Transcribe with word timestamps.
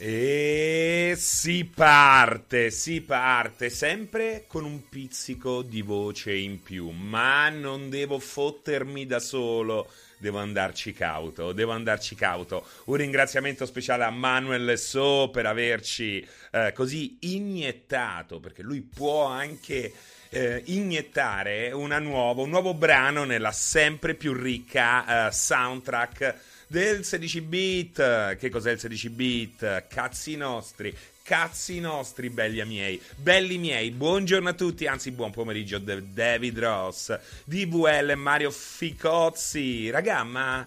E 0.00 1.14
si 1.16 1.64
parte, 1.64 2.70
si 2.70 3.00
parte, 3.00 3.68
sempre 3.68 4.44
con 4.46 4.64
un 4.64 4.88
pizzico 4.88 5.62
di 5.62 5.82
voce 5.82 6.36
in 6.36 6.62
più, 6.62 6.90
ma 6.90 7.48
non 7.48 7.90
devo 7.90 8.20
fottermi 8.20 9.06
da 9.06 9.18
solo, 9.18 9.90
devo 10.18 10.38
andarci 10.38 10.92
cauto, 10.92 11.50
devo 11.50 11.72
andarci 11.72 12.14
cauto. 12.14 12.64
Un 12.84 12.94
ringraziamento 12.94 13.66
speciale 13.66 14.04
a 14.04 14.10
Manuel 14.10 14.78
So 14.78 15.30
per 15.32 15.46
averci 15.46 16.24
eh, 16.52 16.72
così 16.72 17.16
iniettato, 17.22 18.38
perché 18.38 18.62
lui 18.62 18.82
può 18.82 19.24
anche 19.24 19.92
eh, 20.28 20.62
iniettare 20.66 21.70
nuovo, 21.70 22.42
un 22.42 22.50
nuovo 22.50 22.72
brano 22.72 23.24
nella 23.24 23.50
sempre 23.50 24.14
più 24.14 24.32
ricca 24.32 25.26
eh, 25.26 25.32
soundtrack 25.32 26.36
del 26.68 27.04
16 27.04 27.40
bit. 27.40 28.36
Che 28.36 28.48
cos'è 28.48 28.72
il 28.72 28.78
16 28.78 29.10
bit? 29.10 29.86
Cazzi 29.88 30.36
nostri. 30.36 30.96
Cazzi 31.28 31.78
nostri, 31.78 32.30
belli 32.30 32.64
miei, 32.64 32.98
belli 33.14 33.58
miei, 33.58 33.90
buongiorno 33.90 34.48
a 34.48 34.54
tutti, 34.54 34.86
anzi 34.86 35.10
buon 35.10 35.30
pomeriggio 35.30 35.76
da 35.76 36.00
David 36.00 36.58
Ross, 36.58 37.18
DVL 37.44 38.14
Mario 38.16 38.50
Ficozzi, 38.50 39.90
raga, 39.90 40.22
ma 40.22 40.66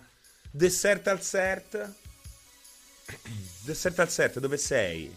Dessert 0.51 1.07
al 1.07 1.19
Cert? 1.19 1.93
Dessert 3.65 3.97
al 3.97 4.09
Cert, 4.09 4.37
dove 4.37 4.57
sei? 4.57 5.11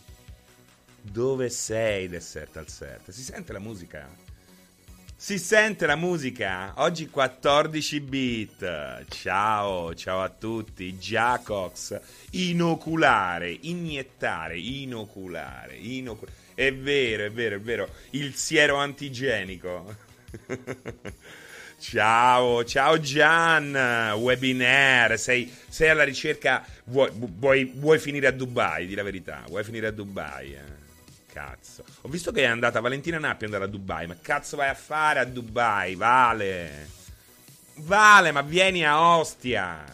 Dove 1.03 1.51
sei, 1.51 2.09
Dessert 2.09 2.57
al 2.57 2.67
Cert? 2.67 3.11
Si 3.11 3.23
sente 3.23 3.53
la 3.53 3.59
musica? 3.59 4.24
Si 5.25 5.39
sente 5.39 5.87
la 5.87 5.97
musica? 5.97 6.75
Oggi 6.77 7.09
14 7.09 8.01
bit. 8.01 9.07
Ciao, 9.09 9.95
ciao 9.95 10.21
a 10.21 10.29
tutti. 10.29 10.99
Jacox, 10.99 11.99
inoculare, 12.33 13.57
iniettare, 13.63 14.59
inoculare, 14.59 15.77
inoculare. 15.77 16.37
È 16.53 16.75
vero, 16.75 17.25
è 17.25 17.31
vero, 17.31 17.57
è 17.57 17.59
vero. 17.59 17.89
Il 18.11 18.35
siero 18.35 18.77
antigenico. 18.77 19.97
ciao, 21.81 22.63
ciao 22.65 23.01
Gian, 23.01 23.75
webinar. 24.19 25.19
Sei, 25.19 25.51
sei 25.71 25.89
alla 25.89 26.05
ricerca. 26.05 26.63
Vuoi, 26.85 27.11
vuoi, 27.15 27.73
vuoi, 27.75 27.99
finire 27.99 28.27
a 28.27 28.31
Dubai? 28.31 28.87
Di 28.87 28.95
la 28.95 29.03
verità. 29.03 29.43
Vuoi 29.49 29.65
finire 29.65 29.87
a 29.87 29.91
Dubai? 29.91 30.53
Eh? 30.53 30.84
Cazzo. 31.35 31.85
Ho 32.03 32.09
visto 32.09 32.31
che 32.31 32.43
è 32.43 32.47
andata 32.47 32.79
Valentina 32.79 33.19
Nappi 33.19 33.43
è 33.43 33.47
andata 33.47 33.65
a 33.65 33.69
Dubai. 33.69 34.07
Ma 34.07 34.17
cazzo 34.21 34.57
vai 34.57 34.69
a 34.69 34.75
fare 34.75 35.19
a 35.19 35.25
Dubai? 35.25 35.97
Vale. 35.97 36.89
Vale, 37.79 38.31
ma 38.31 38.43
vieni 38.43 38.87
a 38.87 39.17
Ostia. 39.17 39.85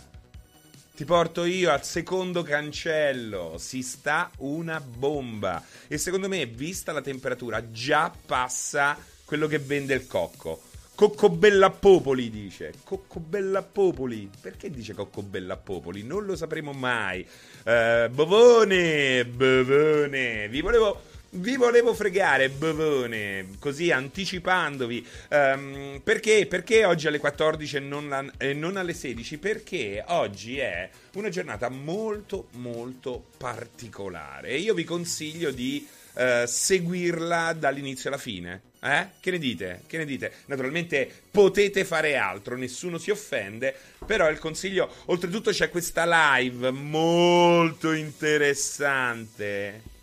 Ti 0.94 1.04
porto 1.06 1.44
io 1.44 1.72
al 1.72 1.82
secondo 1.82 2.42
cancello. 2.42 3.56
Si 3.56 3.80
sta 3.82 4.30
una 4.38 4.80
bomba. 4.80 5.64
E 5.88 5.96
secondo 5.96 6.28
me, 6.28 6.44
vista 6.44 6.92
la 6.92 7.00
temperatura, 7.00 7.70
già 7.70 8.12
passa 8.26 8.98
quello 9.24 9.46
che 9.46 9.58
vende 9.58 9.94
il 9.94 10.06
cocco. 10.06 10.60
Coccobella 10.94 11.70
Popoli 11.70 12.28
dice. 12.28 12.74
Coccobella 12.84 13.62
Popoli. 13.62 14.30
Perché 14.38 14.68
dice 14.68 14.92
Coccobella 14.92 15.56
Popoli? 15.56 16.02
Non 16.02 16.26
lo 16.26 16.36
sapremo 16.36 16.72
mai. 16.72 17.26
Uh, 17.64 18.10
bovone, 18.10 19.24
bovone. 19.24 20.48
Vi 20.50 20.60
volevo 20.60 21.08
vi 21.32 21.56
volevo 21.56 21.94
fregare, 21.94 22.48
bovone, 22.48 23.50
così 23.60 23.92
anticipandovi. 23.92 25.06
Um, 25.28 26.00
perché? 26.02 26.46
Perché 26.46 26.84
oggi 26.84 27.06
alle 27.06 27.18
14 27.18 27.76
e 27.76 27.80
non, 27.80 28.08
la, 28.08 28.24
eh, 28.36 28.52
non, 28.52 28.76
alle 28.76 28.94
16? 28.94 29.38
Perché 29.38 30.02
oggi 30.08 30.58
è 30.58 30.90
una 31.14 31.28
giornata 31.28 31.68
molto, 31.68 32.48
molto 32.52 33.26
particolare. 33.36 34.48
E 34.48 34.58
io 34.58 34.74
vi 34.74 34.82
consiglio 34.82 35.52
di 35.52 35.86
uh, 36.14 36.46
seguirla 36.46 37.52
dall'inizio 37.52 38.08
alla 38.08 38.18
fine. 38.18 38.62
Eh? 38.82 39.08
Che 39.20 39.30
ne 39.30 39.38
dite? 39.38 39.82
Che 39.86 39.98
ne 39.98 40.06
dite? 40.06 40.32
Naturalmente 40.46 41.08
potete 41.30 41.84
fare 41.84 42.16
altro, 42.16 42.56
nessuno 42.56 42.98
si 42.98 43.10
offende, 43.10 43.72
però 44.04 44.28
il 44.30 44.38
consiglio, 44.38 44.92
oltretutto 45.06 45.52
c'è 45.52 45.68
questa 45.68 46.38
live 46.38 46.70
molto 46.70 47.92
interessante 47.92 49.98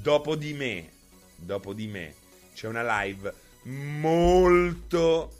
dopo 0.00 0.36
di 0.36 0.52
me, 0.52 0.90
dopo 1.36 1.72
di 1.72 1.86
me, 1.86 2.14
c'è 2.54 2.66
una 2.66 3.02
live 3.02 3.32
molto, 3.62 5.32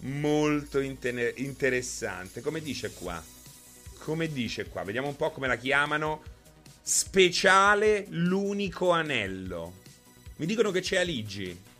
molto 0.00 0.80
inter- 0.80 1.38
interessante. 1.38 2.40
Come 2.40 2.60
dice 2.60 2.92
qua? 2.92 3.22
Come 3.98 4.28
dice 4.28 4.66
qua? 4.66 4.82
Vediamo 4.84 5.08
un 5.08 5.16
po' 5.16 5.30
come 5.30 5.46
la 5.48 5.56
chiamano. 5.56 6.22
Speciale 6.82 8.06
l'unico 8.10 8.90
anello. 8.90 9.80
Mi 10.36 10.46
dicono 10.46 10.70
che 10.70 10.80
c'è 10.80 10.98
Aligi. 10.98 11.70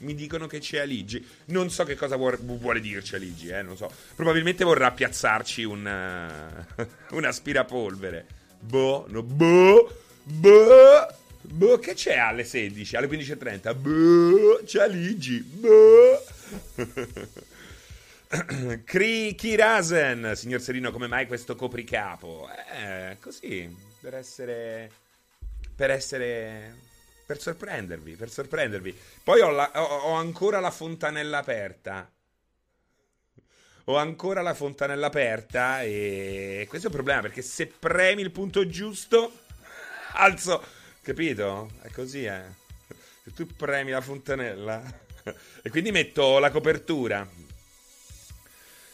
Mi 0.00 0.14
dicono 0.14 0.46
che 0.46 0.58
c'è 0.58 0.78
Aligi. 0.78 1.24
Non 1.46 1.70
so 1.70 1.84
che 1.84 1.96
cosa 1.96 2.16
vuole, 2.16 2.38
vuole 2.40 2.80
dirci 2.80 3.14
Aligi, 3.16 3.48
eh, 3.48 3.62
non 3.62 3.76
so. 3.76 3.90
Probabilmente 4.14 4.64
vorrà 4.64 4.90
piazzarci 4.92 5.64
un, 5.64 6.66
uh, 6.76 6.86
un 7.16 7.24
aspirapolvere. 7.24 8.26
Boh, 8.60 9.06
no, 9.08 9.22
boh, 9.22 9.92
boh. 10.22 11.24
Boh, 11.46 11.78
che 11.78 11.94
c'è 11.94 12.16
alle 12.16 12.44
16, 12.44 12.96
alle 12.96 13.06
15.30? 13.06 13.74
Boh, 13.76 14.60
c'è 14.64 14.88
Ligi. 14.88 15.40
Boh. 15.40 16.24
Kirasen, 18.84 20.32
signor 20.34 20.60
Serino, 20.60 20.90
come 20.90 21.06
mai 21.06 21.26
questo 21.26 21.56
copricapo? 21.56 22.48
Eh, 22.74 23.16
così, 23.20 23.74
per 24.00 24.14
essere... 24.14 24.90
Per 25.74 25.90
essere... 25.90 26.84
Per 27.26 27.40
sorprendervi, 27.40 28.14
per 28.14 28.30
sorprendervi. 28.30 28.96
Poi 29.22 29.40
ho, 29.40 29.50
la, 29.50 29.70
ho, 29.74 29.82
ho 29.82 30.12
ancora 30.14 30.60
la 30.60 30.70
fontanella 30.70 31.38
aperta 31.38 32.08
ho 33.88 33.96
ancora 33.96 34.42
la 34.42 34.54
fontanella 34.54 35.06
aperta 35.06 35.82
e 35.82 36.66
questo 36.68 36.88
è 36.88 36.90
un 36.90 36.96
problema 36.96 37.20
perché 37.20 37.42
se 37.42 37.66
premi 37.66 38.22
il 38.22 38.32
punto 38.32 38.66
giusto 38.66 39.44
alzo 40.14 40.64
Capito? 41.06 41.70
È 41.82 41.90
così, 41.92 42.24
eh. 42.24 42.42
Se 43.22 43.32
tu 43.32 43.46
premi 43.46 43.92
la 43.92 44.00
fontanella 44.00 44.82
e 45.62 45.70
quindi 45.70 45.92
metto 45.92 46.40
la 46.40 46.50
copertura. 46.50 47.24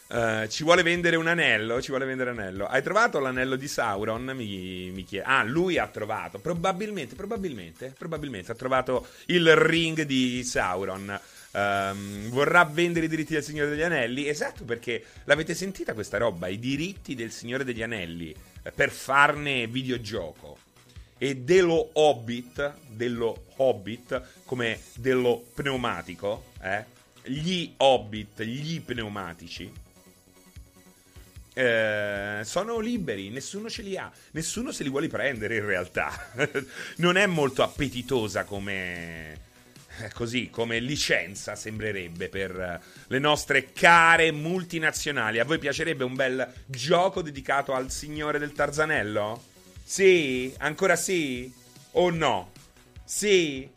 Uh, 0.09 0.47
ci 0.47 0.63
vuole 0.63 0.83
vendere 0.83 1.17
un 1.17 1.27
anello. 1.27 1.81
Ci 1.81 1.89
vuole 1.89 2.05
vendere 2.05 2.29
anello. 2.29 2.67
Hai 2.67 2.83
trovato 2.83 3.19
l'anello 3.19 3.57
di 3.57 3.67
Sauron? 3.67 4.25
Mi, 4.37 4.91
mi 4.91 5.05
chiede. 5.05 5.25
Ah, 5.25 5.43
lui 5.43 5.79
ha 5.79 5.87
trovato. 5.87 6.39
Probabilmente, 6.39 7.15
probabilmente, 7.15 7.95
probabilmente 7.97 8.53
ha 8.53 8.57
trovato 8.57 9.07
il 9.29 9.57
ring 9.57 10.03
di 10.03 10.45
Sauron. 10.45 11.19
Um, 11.53 12.29
vorrà 12.29 12.67
vendere 12.67 13.07
i 13.07 13.09
diritti 13.09 13.33
del 13.33 13.43
Signore 13.43 13.71
degli 13.71 13.81
Anelli? 13.81 14.29
Esatto, 14.29 14.65
perché 14.65 15.03
l'avete 15.25 15.55
sentita 15.55 15.95
questa 15.95 16.19
roba? 16.19 16.49
I 16.49 16.59
diritti 16.59 17.15
del 17.15 17.33
Signore 17.33 17.65
degli 17.65 17.83
Anelli 17.83 18.35
eh, 18.63 18.71
per 18.71 18.91
farne 18.91 19.67
videogioco 19.67 20.62
e 21.23 21.37
dello 21.37 21.91
Hobbit, 21.93 22.79
dello 22.89 23.45
Hobbit 23.59 24.41
come 24.45 24.81
dello 24.95 25.45
pneumatico, 25.55 26.47
eh? 26.61 26.85
gli 27.23 27.73
Hobbit, 27.77 28.43
gli 28.43 28.81
pneumatici, 28.81 29.73
eh, 31.55 32.41
sono 32.43 32.81
liberi, 32.81 33.31
nessuno 33.31 33.71
ce 33.71 33.83
li 33.83 33.97
ha, 33.97 34.11
nessuno 34.33 34.73
se 34.73 34.83
li 34.83 34.89
vuole 34.89 35.07
prendere 35.07 35.59
in 35.59 35.65
realtà. 35.65 36.33
non 36.99 37.17
è 37.17 37.27
molto 37.27 37.63
appetitosa 37.63 38.43
come 38.43 39.33
eh, 40.01 40.11
così 40.15 40.51
come 40.51 40.81
licenza 40.81 41.55
sembrerebbe 41.55 42.31
per 42.31 42.83
le 43.07 43.19
nostre 43.21 43.73
care 43.73 44.33
multinazionali. 44.33 45.39
A 45.39 45.45
voi 45.45 45.61
piacerebbe 45.61 46.03
un 46.03 46.17
bel 46.17 46.53
gioco 46.67 47.23
dedicato 47.23 47.75
al 47.75 47.93
signore 47.93 48.41
del 48.41 48.51
Tarzanello? 48.51 49.51
Sì? 49.83 50.55
Ancora 50.59 50.97
sì? 50.97 51.53
O 51.93 52.11
no? 52.11 52.51
Sì? 53.05 53.69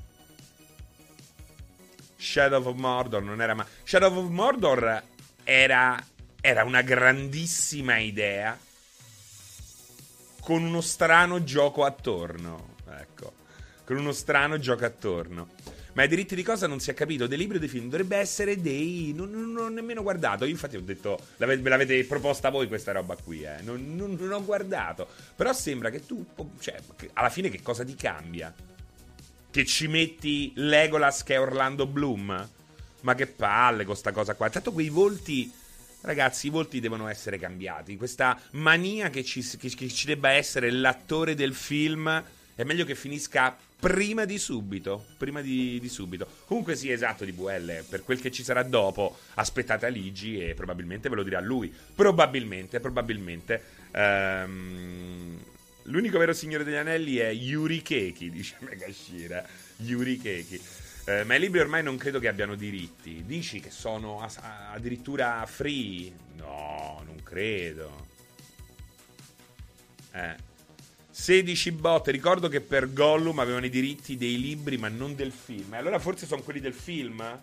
Shadow 2.18 2.66
of 2.66 2.76
Mordor 2.76 3.22
non 3.22 3.42
era 3.42 3.54
mai... 3.54 3.66
Shadow 3.84 4.18
of 4.18 4.30
Mordor 4.30 5.04
era, 5.44 6.04
era 6.42 6.64
una 6.64 6.82
grandissima 6.82 7.98
idea 7.98 8.58
con 10.42 10.64
uno 10.64 10.82
strano 10.82 11.44
gioco 11.44 11.84
attorno. 11.84 12.76
Ecco, 12.88 13.34
con 13.84 13.98
uno 13.98 14.12
strano 14.12 14.60
gioco 14.60 14.86
attorno. 14.86 15.50
Ma 15.96 16.04
i 16.04 16.10
diritti 16.10 16.36
di 16.36 16.44
cosa 16.44 16.68
non 16.68 16.82
si 16.82 16.90
è 16.90 16.94
capito? 16.94 17.26
Dei 17.26 17.38
libri 17.38 17.56
o 17.56 17.60
dei 17.60 17.70
film? 17.70 17.86
Dovrebbe 17.86 18.18
essere 18.18 18.60
dei. 18.60 19.14
Non, 19.16 19.30
non, 19.30 19.54
non 19.54 19.64
ho 19.64 19.70
nemmeno 19.70 20.02
guardato. 20.02 20.44
Io, 20.44 20.52
infatti, 20.52 20.76
ho 20.76 20.82
detto. 20.82 21.18
L'ave, 21.38 21.56
me 21.56 21.70
l'avete 21.70 22.04
proposta 22.04 22.50
voi 22.50 22.68
questa 22.68 22.92
roba 22.92 23.16
qui, 23.16 23.44
eh. 23.44 23.62
Non, 23.62 23.96
non, 23.96 24.18
non 24.20 24.32
ho 24.34 24.44
guardato. 24.44 25.08
Però 25.36 25.54
sembra 25.54 25.90
che 25.90 26.06
tu. 26.06 26.26
Cioè, 26.60 26.76
alla 27.14 27.30
fine, 27.30 27.50
che 27.50 27.62
cosa 27.62 27.86
ti 27.86 27.96
cambia? 27.96 28.54
Che 29.50 29.66
ci 29.66 29.88
metti 29.88 30.52
Legolas 30.56 31.24
che 31.24 31.36
è 31.36 31.40
Orlando 31.40 31.88
Bloom? 31.88 32.50
Ma 33.00 33.16
che 33.16 33.28
palle 33.28 33.86
con 33.86 33.96
sta 33.96 34.12
cosa 34.12 34.34
qua. 34.34 34.50
Tanto 34.50 34.74
quei 34.74 34.90
volti. 34.90 35.50
Ragazzi, 36.02 36.48
i 36.48 36.50
volti 36.50 36.82
devono 36.82 37.08
essere 37.08 37.40
cambiati. 37.40 37.96
Questa 37.96 38.38
mania 38.52 39.10
che 39.10 39.24
ci, 39.24 39.42
che, 39.58 39.70
che 39.70 39.88
ci 39.88 40.08
debba 40.08 40.32
essere 40.32 40.72
l'attore 40.72 41.36
del 41.36 41.54
film 41.54 42.22
è 42.54 42.64
meglio 42.64 42.86
che 42.86 42.96
finisca 42.96 43.58
prima 43.86 44.26
di 44.26 44.40
subito. 44.40 45.06
Prima 45.16 45.42
di, 45.42 45.80
di, 45.80 45.90
subito. 45.90 46.28
Comunque 46.46 46.76
sì, 46.76 46.90
esatto, 46.90 47.24
di 47.24 47.32
Buelle. 47.32 47.86
Per 47.88 48.04
quel 48.04 48.20
che 48.20 48.32
ci 48.32 48.44
sarà 48.44 48.64
dopo, 48.64 49.16
aspettate 49.36 49.86
Aligi 49.86 50.40
e 50.40 50.56
probabilmente 50.56 51.08
ve 51.08 51.16
lo 51.16 51.22
dirà 51.22 51.40
lui. 51.40 51.72
Probabilmente, 51.94 52.80
probabilmente. 52.80 53.62
Um, 53.94 55.40
l'unico 55.84 56.18
vero 56.18 56.34
signore 56.34 56.64
degli 56.64 56.74
anelli 56.74 57.18
è 57.18 57.30
Yuri 57.30 57.84
Keki, 57.84 58.32
dice 58.32 58.56
Megashira. 58.62 59.46
Yuri 59.78 60.18
Keki. 60.18 60.62
Eh, 61.06 61.24
ma 61.24 61.36
i 61.36 61.40
libri 61.40 61.60
ormai 61.60 61.84
non 61.84 61.98
credo 61.98 62.18
che 62.18 62.28
abbiano 62.28 62.56
diritti. 62.56 63.22
Dici 63.24 63.60
che 63.60 63.70
sono 63.70 64.20
a- 64.20 64.32
a- 64.42 64.72
addirittura 64.72 65.46
free? 65.46 66.12
No, 66.38 67.04
non 67.06 67.22
credo. 67.22 68.08
Eh. 70.12 70.54
16 71.18 71.72
botte. 71.72 72.12
Ricordo 72.12 72.50
che 72.50 72.60
per 72.60 72.92
Gollum 72.92 73.40
avevano 73.40 73.66
i 73.66 73.70
diritti 73.70 74.18
dei 74.18 74.38
libri, 74.38 74.78
ma 74.78 74.90
non 74.90 75.16
del 75.16 75.32
film. 75.32 75.74
E 75.74 75.78
allora 75.78 75.98
forse 75.98 76.26
sono 76.26 76.42
quelli 76.42 76.60
del 76.60 76.74
film? 76.74 77.42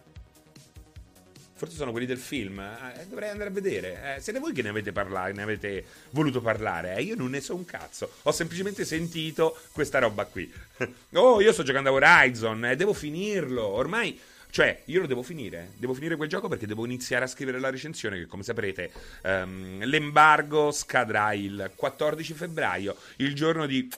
Forse 1.55 1.77
sono 1.77 1.91
quelli 1.91 2.05
del 2.05 2.19
film. 2.19 2.61
Eh, 2.61 3.07
dovrei 3.09 3.31
andare 3.31 3.49
a 3.49 3.53
vedere. 3.53 4.17
Eh, 4.17 4.21
siete 4.21 4.41
voi 4.41 4.53
che 4.53 4.61
ne 4.61 4.69
avete 4.69 4.93
parlato, 4.93 5.35
ne 5.35 5.43
avete 5.43 5.87
voluto 6.11 6.43
parlare. 6.43 6.97
Eh? 6.97 7.03
Io 7.03 7.17
non 7.17 7.31
ne 7.31 7.41
so 7.41 7.55
un 7.55 7.65
cazzo. 7.65 8.13
Ho 8.25 8.31
semplicemente 8.31 8.85
sentito 8.85 9.59
questa 9.73 10.01
roba 10.01 10.27
qui. 10.27 10.53
oh, 11.15 11.41
io 11.41 11.53
sto 11.53 11.63
giocando 11.63 11.89
a 11.89 11.93
Horizon 11.93 12.67
eh, 12.67 12.77
devo 12.77 12.93
finirlo. 12.93 13.65
Ormai. 13.65 14.21
Cioè, 14.53 14.83
io 14.85 15.01
lo 15.01 15.07
devo 15.07 15.23
finire. 15.23 15.71
Devo 15.79 15.95
finire 15.95 16.15
quel 16.15 16.29
gioco 16.29 16.47
perché 16.47 16.67
devo 16.67 16.85
iniziare 16.85 17.25
a 17.25 17.27
scrivere 17.27 17.59
la 17.59 17.71
recensione. 17.71 18.19
Che, 18.19 18.27
come 18.27 18.43
saprete, 18.43 18.93
um, 19.23 19.83
l'embargo 19.83 20.71
scadrà 20.73 21.33
il 21.33 21.73
14 21.75 22.35
febbraio, 22.35 22.95
il 23.17 23.35
giorno 23.35 23.65
di 23.65 23.91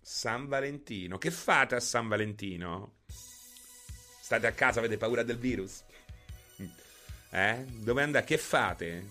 San 0.00 0.48
Valentino. 0.48 1.16
Che 1.16 1.30
fate 1.30 1.76
a 1.76 1.80
San 1.80 2.08
Valentino? 2.08 2.94
State 4.20 4.48
a 4.48 4.52
casa, 4.52 4.80
avete 4.80 4.96
paura 4.96 5.22
del 5.22 5.38
virus? 5.38 5.84
Eh? 7.30 7.64
Dove 7.68 8.02
andate? 8.02 8.26
Che 8.26 8.38
fate? 8.38 9.06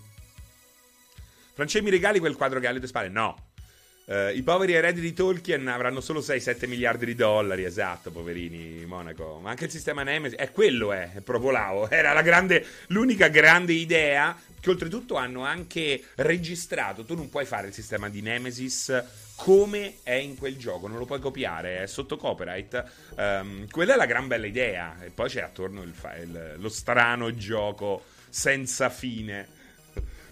Francesco 1.54 1.86
mi 1.86 1.92
regali 1.92 2.20
quel 2.20 2.36
quadro 2.36 2.60
che 2.60 2.68
ha 2.68 2.72
alle 2.72 2.80
tue 2.80 2.90
spalle? 2.90 3.08
No. 3.08 3.45
Uh, 4.06 4.30
I 4.36 4.44
poveri 4.44 4.74
eredi 4.74 5.02
di 5.02 5.14
Tolkien 5.14 5.68
avranno 5.68 6.00
solo 6.00 6.20
6-7 6.20 6.68
miliardi 6.68 7.06
di 7.06 7.16
dollari, 7.16 7.64
esatto, 7.64 8.12
poverini, 8.12 8.86
Monaco. 8.86 9.40
Ma 9.42 9.50
anche 9.50 9.66
il 9.66 9.72
sistema 9.72 10.04
Nemesis, 10.04 10.38
è 10.38 10.52
quello, 10.52 10.94
è, 10.94 11.14
è 11.14 11.22
proprio 11.22 11.54
Era 11.90 12.14
la 12.14 12.22
grande, 12.22 12.64
l'unica 12.88 13.30
grande 13.30 13.74
idea 13.74 14.38
che 14.60 14.70
oltretutto 14.70 15.16
hanno 15.16 15.44
anche 15.44 16.04
registrato. 16.16 17.04
Tu 17.04 17.16
non 17.16 17.30
puoi 17.30 17.46
fare 17.46 17.68
il 17.68 17.74
sistema 17.74 18.08
di 18.08 18.22
Nemesis 18.22 19.04
come 19.36 19.98
è 20.04 20.14
in 20.14 20.38
quel 20.38 20.56
gioco, 20.56 20.88
non 20.88 20.98
lo 20.98 21.06
puoi 21.06 21.20
copiare, 21.20 21.82
è 21.82 21.88
sotto 21.88 22.16
copyright. 22.16 22.84
Um, 23.16 23.68
quella 23.70 23.96
è 23.96 23.98
la 23.98 24.06
gran 24.06 24.28
bella 24.28 24.46
idea. 24.46 24.98
E 25.04 25.10
poi 25.10 25.30
c'è 25.30 25.42
attorno 25.42 25.82
il, 25.82 25.94
il, 26.22 26.54
lo 26.58 26.70
strano 26.70 27.36
gioco 27.36 28.04
senza 28.30 28.90
fine. 28.90 29.48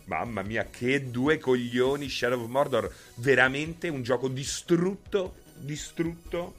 Mamma 0.05 0.41
mia, 0.41 0.67
che 0.69 1.09
due 1.09 1.37
coglioni 1.37 2.09
Shadow 2.09 2.41
of 2.41 2.49
Mordor. 2.49 2.93
Veramente 3.15 3.87
un 3.87 4.03
gioco 4.03 4.27
distrutto, 4.27 5.35
distrutto 5.55 6.55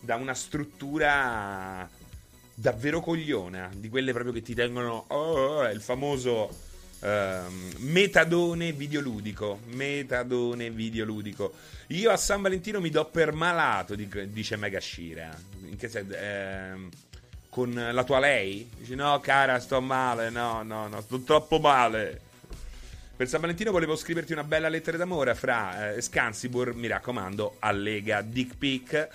da 0.00 0.16
una 0.16 0.34
struttura 0.34 1.88
davvero 2.54 3.00
cogliona, 3.00 3.70
di 3.74 3.88
quelle 3.88 4.12
proprio 4.12 4.32
che 4.32 4.42
ti 4.42 4.54
tengono... 4.54 5.04
Oh, 5.08 5.68
il 5.68 5.80
famoso 5.80 6.68
Uh, 7.00 7.50
metadone 7.78 8.72
videoludico. 8.72 9.60
Metadone 9.68 10.68
videoludico. 10.68 11.54
Io 11.86 12.10
a 12.10 12.18
San 12.18 12.42
Valentino 12.42 12.78
mi 12.78 12.90
do 12.90 13.06
per 13.06 13.32
malato, 13.32 13.94
dice 13.94 14.56
Megashira. 14.56 15.34
In 15.62 15.78
che 15.78 15.88
senso? 15.88 16.14
Eh, 16.14 16.88
con 17.48 17.72
la 17.72 18.04
tua 18.04 18.18
lei? 18.18 18.68
Dici 18.76 18.94
no, 18.94 19.18
cara, 19.20 19.58
sto 19.60 19.80
male. 19.80 20.28
No, 20.28 20.62
no, 20.62 20.88
no, 20.88 21.00
sto 21.00 21.22
troppo 21.22 21.58
male. 21.58 22.20
Per 23.20 23.28
San 23.28 23.42
Valentino 23.42 23.70
volevo 23.70 23.96
scriverti 23.96 24.32
una 24.32 24.44
bella 24.44 24.70
lettera 24.70 24.96
d'amore 24.96 25.34
fra 25.34 25.92
eh, 25.92 26.00
Scansibur, 26.00 26.72
mi 26.72 26.86
raccomando, 26.86 27.56
allega 27.58 28.22
Dick 28.22 28.56
Pic. 28.56 29.08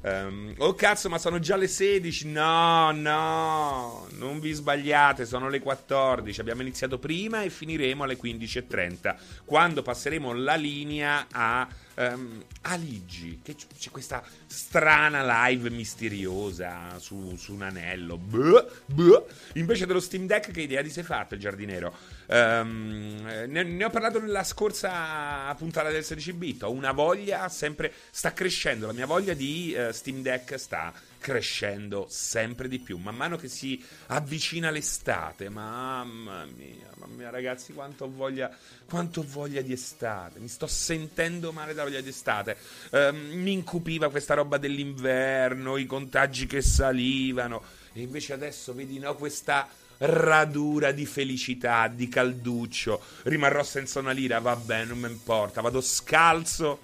Um, 0.00 0.54
oh 0.58 0.74
cazzo, 0.74 1.08
ma 1.08 1.18
sono 1.18 1.40
già 1.40 1.56
le 1.56 1.66
16. 1.66 2.28
No, 2.28 2.92
no, 2.92 4.06
non 4.12 4.38
vi 4.38 4.52
sbagliate, 4.52 5.26
sono 5.26 5.48
le 5.48 5.58
14. 5.58 6.38
Abbiamo 6.38 6.62
iniziato 6.62 7.00
prima 7.00 7.42
e 7.42 7.50
finiremo 7.50 8.04
alle 8.04 8.16
15.30, 8.16 9.16
quando 9.44 9.82
passeremo 9.82 10.32
la 10.34 10.54
linea 10.54 11.26
a 11.32 11.66
um, 11.96 12.44
Aligi, 12.62 13.40
che 13.42 13.56
c'è 13.56 13.90
questa 13.90 14.22
strana 14.46 15.48
live 15.48 15.68
misteriosa 15.70 16.96
su, 17.00 17.34
su 17.36 17.54
un 17.54 17.62
anello. 17.62 18.18
Buh, 18.18 18.64
buh. 18.86 19.26
Invece 19.54 19.84
dello 19.84 19.98
Steam 19.98 20.26
Deck, 20.26 20.52
che 20.52 20.60
idea 20.60 20.80
ti 20.80 20.90
sei 20.90 21.02
fatto 21.02 21.34
il 21.34 21.40
giardinero? 21.40 21.92
Um, 22.30 23.22
ne, 23.46 23.62
ne, 23.62 23.84
ho 23.84 23.88
parlato 23.88 24.20
nella 24.20 24.44
scorsa 24.44 25.54
puntata 25.54 25.90
del 25.90 26.04
16 26.04 26.32
bit. 26.34 26.62
Ho 26.62 26.70
una 26.70 26.92
voglia 26.92 27.48
sempre. 27.48 27.90
Sta 28.10 28.34
crescendo 28.34 28.86
la 28.86 28.92
mia 28.92 29.06
voglia 29.06 29.32
di 29.32 29.74
uh, 29.74 29.92
Steam 29.92 30.20
Deck. 30.20 30.58
Sta 30.58 30.92
crescendo 31.18 32.06
sempre 32.10 32.68
di 32.68 32.80
più. 32.80 32.98
Man 32.98 33.16
mano 33.16 33.36
che 33.36 33.48
si 33.48 33.82
avvicina 34.08 34.70
l'estate, 34.70 35.48
mamma 35.48 36.44
mia, 36.44 36.90
mamma 36.96 37.14
mia, 37.14 37.30
ragazzi, 37.30 37.72
quanto 37.72 38.04
ho 38.04 38.10
voglia, 38.10 38.54
quanto 38.86 39.24
voglia 39.26 39.62
di 39.62 39.72
estate. 39.72 40.38
Mi 40.38 40.48
sto 40.48 40.66
sentendo 40.66 41.50
male 41.50 41.72
da 41.72 41.84
voglia 41.84 42.02
di 42.02 42.10
estate. 42.10 42.58
Uh, 42.90 43.14
mi 43.14 43.52
incupiva 43.52 44.10
questa 44.10 44.34
roba 44.34 44.58
dell'inverno, 44.58 45.78
i 45.78 45.86
contagi 45.86 46.46
che 46.46 46.60
salivano. 46.60 47.62
E 47.94 48.02
invece 48.02 48.34
adesso 48.34 48.74
vedi, 48.74 48.98
no, 48.98 49.14
questa 49.14 49.66
radura 49.98 50.92
di 50.92 51.06
felicità, 51.06 51.88
di 51.88 52.08
calduccio. 52.08 53.00
Rimarrò 53.24 53.62
senza 53.62 54.00
una 54.00 54.12
lira, 54.12 54.38
vabbè, 54.38 54.84
non 54.84 54.98
mi 54.98 55.08
importa. 55.08 55.60
Vado 55.60 55.80
scalzo 55.80 56.80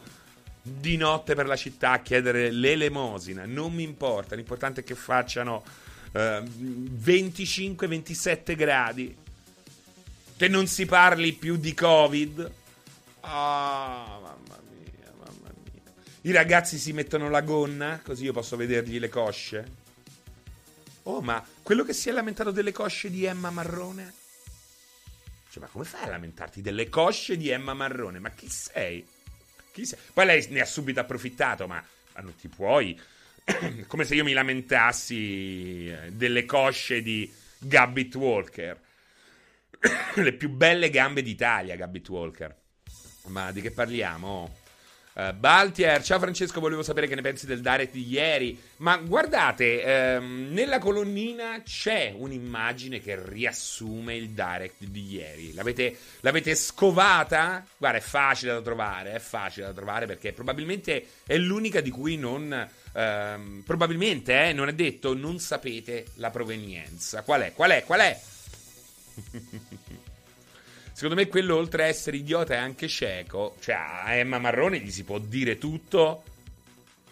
di 0.62 0.96
notte 0.96 1.34
per 1.34 1.46
la 1.46 1.56
città 1.56 1.92
a 1.92 2.00
chiedere 2.00 2.50
l'elemosina. 2.50 3.44
Non 3.44 3.72
mi 3.72 3.82
importa, 3.82 4.34
l'importante 4.34 4.80
è 4.80 4.84
che 4.84 4.94
facciano 4.94 5.62
eh, 6.12 6.42
25-27 6.42 8.56
gradi. 8.56 9.16
Che 10.36 10.48
non 10.48 10.66
si 10.66 10.84
parli 10.84 11.32
più 11.32 11.56
di 11.56 11.74
Covid. 11.74 12.50
Ah, 13.20 14.04
oh, 14.08 14.20
mamma 14.20 14.60
mia, 14.68 15.12
mamma 15.16 15.48
mia. 15.62 15.92
I 16.22 16.32
ragazzi 16.32 16.76
si 16.76 16.92
mettono 16.92 17.30
la 17.30 17.40
gonna, 17.40 18.00
così 18.02 18.24
io 18.24 18.32
posso 18.32 18.56
vedergli 18.56 18.98
le 18.98 19.08
cosce. 19.08 19.83
Oh, 21.04 21.20
ma 21.20 21.44
quello 21.62 21.84
che 21.84 21.92
si 21.92 22.08
è 22.08 22.12
lamentato 22.12 22.50
delle 22.50 22.72
cosce 22.72 23.10
di 23.10 23.24
Emma 23.24 23.50
Marrone? 23.50 24.12
Cioè, 25.50 25.62
ma 25.62 25.68
come 25.68 25.84
fai 25.84 26.04
a 26.04 26.10
lamentarti 26.10 26.62
delle 26.62 26.88
cosce 26.88 27.36
di 27.36 27.50
Emma 27.50 27.74
Marrone? 27.74 28.18
Ma 28.18 28.30
chi 28.30 28.48
sei? 28.48 29.06
Chi 29.70 29.84
sei? 29.84 29.98
Poi 30.12 30.26
lei 30.26 30.46
ne 30.48 30.60
ha 30.60 30.64
subito 30.64 31.00
approfittato, 31.00 31.66
ma, 31.66 31.84
ma 32.14 32.20
non 32.20 32.34
ti 32.36 32.48
puoi. 32.48 32.98
Come 33.86 34.04
se 34.04 34.14
io 34.14 34.24
mi 34.24 34.32
lamentassi 34.32 35.88
eh, 35.88 36.10
delle 36.10 36.46
cosce 36.46 37.02
di 37.02 37.30
Gabbit 37.58 38.14
Walker. 38.14 38.80
Le 40.14 40.32
più 40.32 40.48
belle 40.48 40.88
gambe 40.88 41.22
d'Italia, 41.22 41.76
Gabbit 41.76 42.08
Walker. 42.08 42.56
Ma 43.26 43.52
di 43.52 43.60
che 43.60 43.70
parliamo? 43.70 44.62
Uh, 45.16 45.32
Baltier, 45.32 46.02
ciao 46.02 46.18
Francesco, 46.18 46.58
volevo 46.58 46.82
sapere 46.82 47.06
che 47.06 47.14
ne 47.14 47.22
pensi 47.22 47.46
del 47.46 47.60
direct 47.60 47.92
di 47.92 48.04
ieri. 48.08 48.60
Ma 48.78 48.96
guardate, 48.96 49.80
ehm, 49.80 50.48
nella 50.50 50.80
colonnina 50.80 51.62
c'è 51.62 52.12
un'immagine 52.16 52.98
che 52.98 53.16
riassume 53.24 54.16
il 54.16 54.30
direct 54.30 54.82
di 54.82 55.12
ieri. 55.12 55.54
L'avete, 55.54 55.96
l'avete, 56.18 56.56
scovata? 56.56 57.64
Guarda, 57.76 57.98
è 57.98 58.00
facile 58.00 58.54
da 58.54 58.60
trovare, 58.60 59.12
è 59.12 59.20
facile 59.20 59.66
da 59.66 59.72
trovare 59.72 60.06
perché 60.06 60.32
probabilmente 60.32 61.06
è 61.24 61.36
l'unica 61.36 61.80
di 61.80 61.90
cui 61.90 62.16
non... 62.16 62.68
Ehm, 62.92 63.62
probabilmente, 63.64 64.48
eh, 64.48 64.52
non 64.52 64.66
è 64.66 64.72
detto, 64.72 65.14
non 65.14 65.38
sapete 65.38 66.06
la 66.14 66.30
provenienza. 66.30 67.22
Qual 67.22 67.40
è? 67.40 67.52
Qual 67.52 67.70
è? 67.70 67.84
Qual 67.84 68.00
è? 68.00 68.20
Secondo 70.94 71.16
me 71.16 71.26
quello, 71.26 71.56
oltre 71.56 71.82
a 71.82 71.86
essere 71.86 72.18
idiota, 72.18 72.54
è 72.54 72.56
anche 72.56 72.86
cieco. 72.86 73.56
Cioè, 73.58 73.74
a 73.74 74.14
Emma 74.14 74.38
Marrone 74.38 74.78
gli 74.78 74.92
si 74.92 75.02
può 75.02 75.18
dire 75.18 75.58
tutto. 75.58 76.22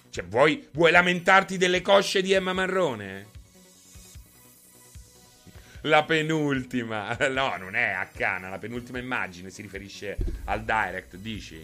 Cioè, 0.08 0.24
vuoi, 0.24 0.68
vuoi 0.70 0.92
lamentarti 0.92 1.56
delle 1.56 1.82
cosce 1.82 2.22
di 2.22 2.30
Emma 2.30 2.52
Marrone? 2.52 3.26
La 5.82 6.04
penultima. 6.04 7.16
No, 7.28 7.56
non 7.56 7.74
è 7.74 7.90
a 7.90 8.06
cana. 8.06 8.48
La 8.48 8.58
penultima 8.58 8.98
immagine 8.98 9.50
si 9.50 9.62
riferisce 9.62 10.16
al 10.44 10.62
direct, 10.62 11.16
dici? 11.16 11.60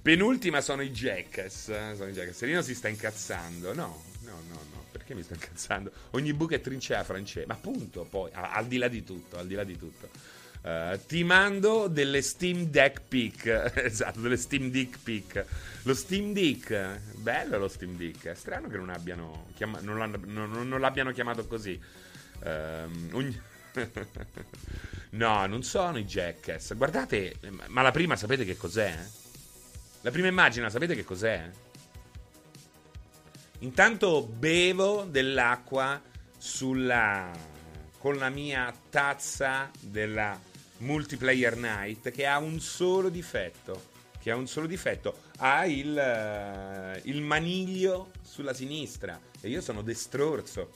Penultima 0.00 0.60
sono 0.60 0.82
i 0.82 0.90
Jackass. 0.90 1.94
Sono 1.94 2.10
i 2.10 2.12
Jackass. 2.12 2.36
Serino 2.36 2.62
si 2.62 2.76
sta 2.76 2.86
incazzando. 2.86 3.74
No, 3.74 4.04
no, 4.20 4.40
no, 4.48 4.54
no. 4.70 4.71
Perché 5.12 5.14
mi 5.14 5.22
sto 5.22 5.34
incazzando? 5.34 5.92
Ogni 6.10 6.32
buca 6.32 6.56
è 6.56 6.60
trincea 6.60 7.04
francese. 7.04 7.46
Ma 7.46 7.54
appunto, 7.54 8.04
poi, 8.04 8.30
al 8.32 8.66
di 8.66 8.78
là 8.78 8.88
di 8.88 9.04
tutto, 9.04 9.38
al 9.38 9.46
di 9.46 9.54
là 9.54 9.64
di 9.64 9.76
tutto. 9.76 10.08
Uh, 10.62 10.98
ti 11.06 11.24
mando 11.24 11.88
delle 11.88 12.22
Steam 12.22 12.66
Deck 12.66 13.02
Pick. 13.06 13.72
esatto, 13.76 14.20
delle 14.20 14.36
Steam 14.36 14.70
Deck 14.70 14.98
Pick. 15.02 15.44
Lo 15.82 15.94
Steam 15.94 16.32
Deck, 16.32 17.00
bello 17.16 17.58
lo 17.58 17.68
Steam 17.68 17.96
Deck. 17.96 18.26
È 18.26 18.34
strano 18.34 18.68
che 18.68 18.76
non, 18.76 18.90
abbiano 18.90 19.48
chiama- 19.54 19.80
non, 19.80 20.18
non, 20.26 20.68
non 20.68 20.80
l'abbiano 20.80 21.12
chiamato 21.12 21.46
così. 21.46 21.78
Uh, 22.40 23.16
ogni... 23.16 23.40
no, 25.10 25.46
non 25.46 25.62
sono 25.62 25.98
i 25.98 26.04
Jackass. 26.04 26.74
Guardate, 26.74 27.36
ma 27.66 27.82
la 27.82 27.90
prima 27.90 28.16
sapete 28.16 28.44
che 28.44 28.56
cos'è? 28.56 28.96
La 30.02 30.10
prima 30.10 30.28
immagine, 30.28 30.70
sapete 30.70 30.94
che 30.94 31.04
cos'è? 31.04 31.50
Intanto 33.62 34.26
bevo 34.26 35.04
dell'acqua 35.04 36.02
sulla 36.36 37.30
con 37.98 38.16
la 38.16 38.28
mia 38.28 38.74
tazza 38.90 39.70
della 39.78 40.36
Multiplayer 40.78 41.56
Night 41.56 42.10
che 42.10 42.26
ha 42.26 42.38
un 42.38 42.58
solo 42.58 43.08
difetto. 43.08 43.90
Che 44.18 44.32
ha 44.32 44.34
un 44.34 44.48
solo 44.48 44.66
difetto. 44.66 45.20
Ha 45.38 45.64
il, 45.66 45.94
uh, 45.94 47.00
il 47.08 47.22
maniglio 47.22 48.10
sulla 48.22 48.52
sinistra. 48.52 49.20
E 49.40 49.48
io 49.48 49.60
sono 49.60 49.82
destrorso. 49.82 50.72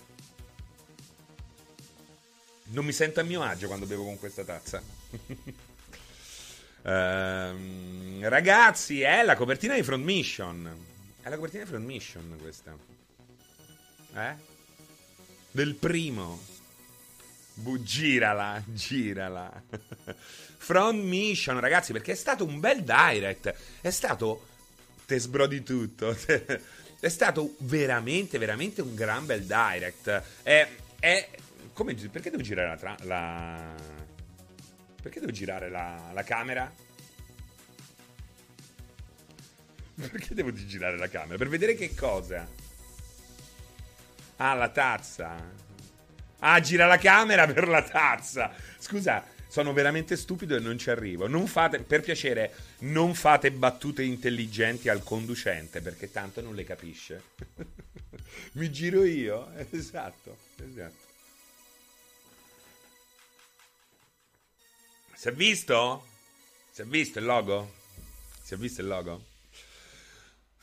Non 2.67 2.85
mi 2.85 2.93
sento 2.93 3.19
a 3.19 3.25
mio 3.25 3.43
agio 3.43 3.67
quando 3.67 3.87
bevo 3.87 4.05
con 4.05 4.21
questa 4.21 4.45
tazza. 4.45 4.81
uh, 6.83 6.85
ragazzi, 8.29 9.01
è 9.01 9.25
la 9.25 9.35
copertina 9.35 9.75
di 9.75 9.83
Front 9.83 10.05
Mission. 10.05 10.95
È 11.27 11.29
la 11.29 11.35
copertina 11.35 11.65
di 11.65 11.71
Front 11.71 11.85
Mission 11.85 12.39
questa. 12.41 12.79
Eh? 14.15 14.35
Del 15.51 15.75
primo. 15.75 16.41
Bu- 17.55 17.83
girala, 17.83 18.63
girala. 18.65 19.51
Front 20.57 21.03
Mission, 21.03 21.59
ragazzi, 21.59 21.91
perché 21.91 22.13
è 22.13 22.15
stato 22.15 22.45
un 22.45 22.61
bel 22.61 22.85
direct. 22.85 23.53
È 23.81 23.91
stato. 23.91 24.47
Te 25.05 25.19
sbrodi 25.19 25.65
tutto. 25.65 26.17
è 27.01 27.09
stato 27.09 27.57
veramente, 27.59 28.39
veramente 28.39 28.81
un 28.81 28.95
gran 28.95 29.27
bel 29.27 29.43
direct. 29.43 30.23
È. 30.45 30.69
è 31.01 31.29
come, 31.73 31.95
perché 31.95 32.31
devo 32.31 32.45
girare 32.45 32.69
la, 32.69 32.77
tra- 32.77 32.99
la. 33.01 33.75
Perché 35.03 35.19
devo 35.19 35.33
girare 35.33 35.71
la, 35.71 36.09
la 36.13 36.23
camera? 36.23 36.73
Perché 39.99 40.35
devo 40.35 40.53
girare 40.53 40.99
la 40.99 41.09
camera? 41.09 41.39
Per 41.39 41.49
vedere 41.49 41.75
che 41.75 41.95
cosa? 41.95 42.47
Ah, 44.37 44.55
la 44.55 44.69
tazza. 44.69 45.65
Ah, 46.41 46.61
gira 46.61 46.87
la 46.87 46.99
camera 46.99 47.47
per 47.51 47.67
la 47.67 47.83
tazza. 47.83 48.55
Scusa, 48.79 49.25
sono 49.49 49.73
veramente 49.73 50.17
stupido 50.17 50.55
e 50.55 50.61
non 50.61 50.77
ci 50.77 50.91
arrivo. 50.91 51.27
Non 51.27 51.47
fate, 51.47 51.79
per 51.81 52.03
piacere, 52.03 52.55
non 52.81 53.15
fate 53.15 53.51
battute 53.51 54.03
intelligenti 54.03 54.91
al 54.91 55.03
conducente 55.03 55.81
perché 55.81 56.11
tanto 56.11 56.43
non 56.43 56.55
le 56.55 56.65
capisce. 56.65 57.23
Mi 58.53 58.71
giro 58.71 59.03
io. 59.05 59.51
Esatto, 59.71 60.37
esatto. 60.63 61.05
Si 65.15 65.29
è 65.29 65.33
visto? 65.33 66.07
Si 66.71 66.83
è 66.83 66.85
visto 66.85 67.19
il 67.19 67.25
logo? 67.25 67.73
Si 68.43 68.53
è 68.53 68.57
visto 68.59 68.83
il 68.83 68.89
logo? 68.89 69.35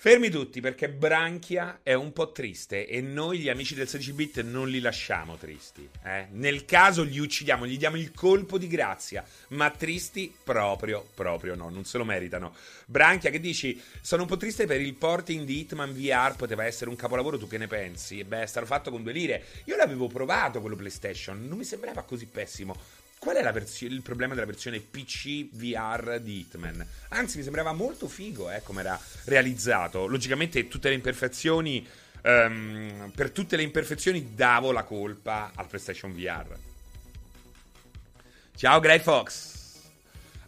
Fermi 0.03 0.29
tutti 0.29 0.59
perché 0.59 0.89
Branchia 0.89 1.79
è 1.81 1.93
un 1.93 2.11
po' 2.11 2.33
triste 2.33 2.85
e 2.87 2.99
noi 2.99 3.39
gli 3.39 3.47
amici 3.47 3.73
del 3.73 3.87
16-bit 3.89 4.41
non 4.41 4.67
li 4.67 4.81
lasciamo 4.81 5.37
tristi. 5.37 5.87
Eh? 6.03 6.27
Nel 6.31 6.65
caso 6.65 7.03
li 7.03 7.19
uccidiamo, 7.19 7.65
gli 7.65 7.77
diamo 7.77 7.95
il 7.95 8.11
colpo 8.11 8.57
di 8.57 8.67
grazia, 8.67 9.23
ma 9.51 9.69
tristi 9.69 10.35
proprio, 10.43 11.07
proprio 11.13 11.55
no, 11.55 11.69
non 11.69 11.85
se 11.85 11.97
lo 11.97 12.03
meritano. 12.03 12.53
Branchia, 12.85 13.29
che 13.29 13.39
dici? 13.39 13.81
Sono 14.01 14.23
un 14.23 14.27
po' 14.27 14.35
triste 14.35 14.65
per 14.65 14.81
il 14.81 14.93
porting 14.93 15.45
di 15.45 15.59
Hitman 15.59 15.93
VR, 15.93 16.35
poteva 16.35 16.65
essere 16.65 16.89
un 16.89 16.97
capolavoro, 16.97 17.37
tu 17.37 17.47
che 17.47 17.57
ne 17.57 17.67
pensi? 17.67 18.19
E 18.19 18.25
beh, 18.25 18.41
è 18.41 18.45
stato 18.45 18.65
fatto 18.65 18.91
con 18.91 19.03
due 19.03 19.13
lire. 19.13 19.45
Io 19.67 19.77
l'avevo 19.77 20.07
provato 20.07 20.59
quello 20.59 20.75
PlayStation, 20.75 21.47
non 21.47 21.57
mi 21.57 21.63
sembrava 21.63 22.01
così 22.01 22.25
pessimo. 22.25 23.02
Qual 23.23 23.37
è 23.37 23.51
versione, 23.53 23.93
il 23.93 24.01
problema 24.01 24.33
della 24.33 24.45
versione 24.45 24.81
PC 24.81 25.47
VR 25.51 26.19
di 26.19 26.39
Hitman? 26.39 26.85
Anzi, 27.07 27.37
mi 27.37 27.43
sembrava 27.43 27.71
molto 27.71 28.09
figo 28.09 28.51
eh, 28.51 28.61
come 28.63 28.81
era 28.81 28.99
realizzato. 29.23 30.07
Logicamente, 30.07 30.67
tutte 30.67 30.89
le 30.89 30.95
imperfezioni. 30.95 31.87
Um, 32.21 33.13
per 33.15 33.31
tutte 33.31 33.55
le 33.55 33.63
imperfezioni 33.63 34.35
davo 34.35 34.73
la 34.73 34.83
colpa 34.83 35.53
al 35.55 35.67
PlayStation 35.67 36.13
VR. 36.13 36.53
Ciao, 38.57 38.81
Grey 38.81 38.99
Fox. 38.99 39.79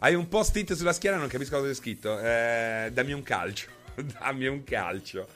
Hai 0.00 0.14
un 0.14 0.28
post-it 0.28 0.74
sulla 0.74 0.92
schiena, 0.92 1.16
non 1.16 1.28
capisco 1.28 1.56
cosa 1.56 1.70
è 1.70 1.74
scritto. 1.74 2.20
Eh, 2.20 2.90
dammi 2.92 3.12
un 3.12 3.22
calcio. 3.22 3.68
dammi 4.20 4.48
un 4.48 4.62
calcio. 4.64 5.26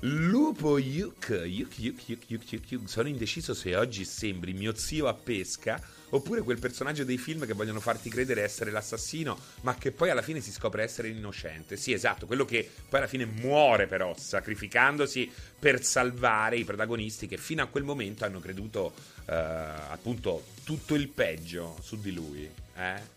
Lupo 0.00 0.78
Yuk, 0.78 1.42
Yuk, 1.44 1.78
Yuk, 1.78 2.08
Yuk, 2.08 2.28
Yuk, 2.28 2.52
Yuk, 2.52 2.70
Yuk. 2.72 2.88
Sono 2.90 3.06
indeciso 3.06 3.54
se 3.54 3.76
oggi 3.76 4.04
sembri 4.04 4.52
mio 4.52 4.74
zio 4.74 5.06
a 5.06 5.14
pesca 5.14 5.94
Oppure 6.10 6.42
quel 6.42 6.58
personaggio 6.58 7.04
dei 7.04 7.18
film 7.18 7.46
che 7.46 7.52
vogliono 7.52 7.80
farti 7.80 8.08
credere 8.08 8.42
essere 8.42 8.70
l'assassino, 8.70 9.38
ma 9.62 9.74
che 9.74 9.90
poi 9.90 10.10
alla 10.10 10.22
fine 10.22 10.40
si 10.40 10.52
scopre 10.52 10.84
essere 10.84 11.08
innocente. 11.08 11.76
Sì, 11.76 11.92
esatto, 11.92 12.26
quello 12.26 12.44
che 12.44 12.68
poi 12.88 13.00
alla 13.00 13.08
fine 13.08 13.24
muore 13.24 13.86
però, 13.86 14.14
sacrificandosi 14.16 15.30
per 15.58 15.82
salvare 15.82 16.56
i 16.56 16.64
protagonisti 16.64 17.26
che 17.26 17.36
fino 17.36 17.62
a 17.62 17.66
quel 17.66 17.82
momento 17.82 18.24
hanno 18.24 18.40
creduto 18.40 18.94
eh, 19.26 19.34
appunto 19.34 20.44
tutto 20.62 20.94
il 20.94 21.08
peggio 21.08 21.76
su 21.82 22.00
di 22.00 22.12
lui. 22.12 22.48
Eh? 22.76 23.14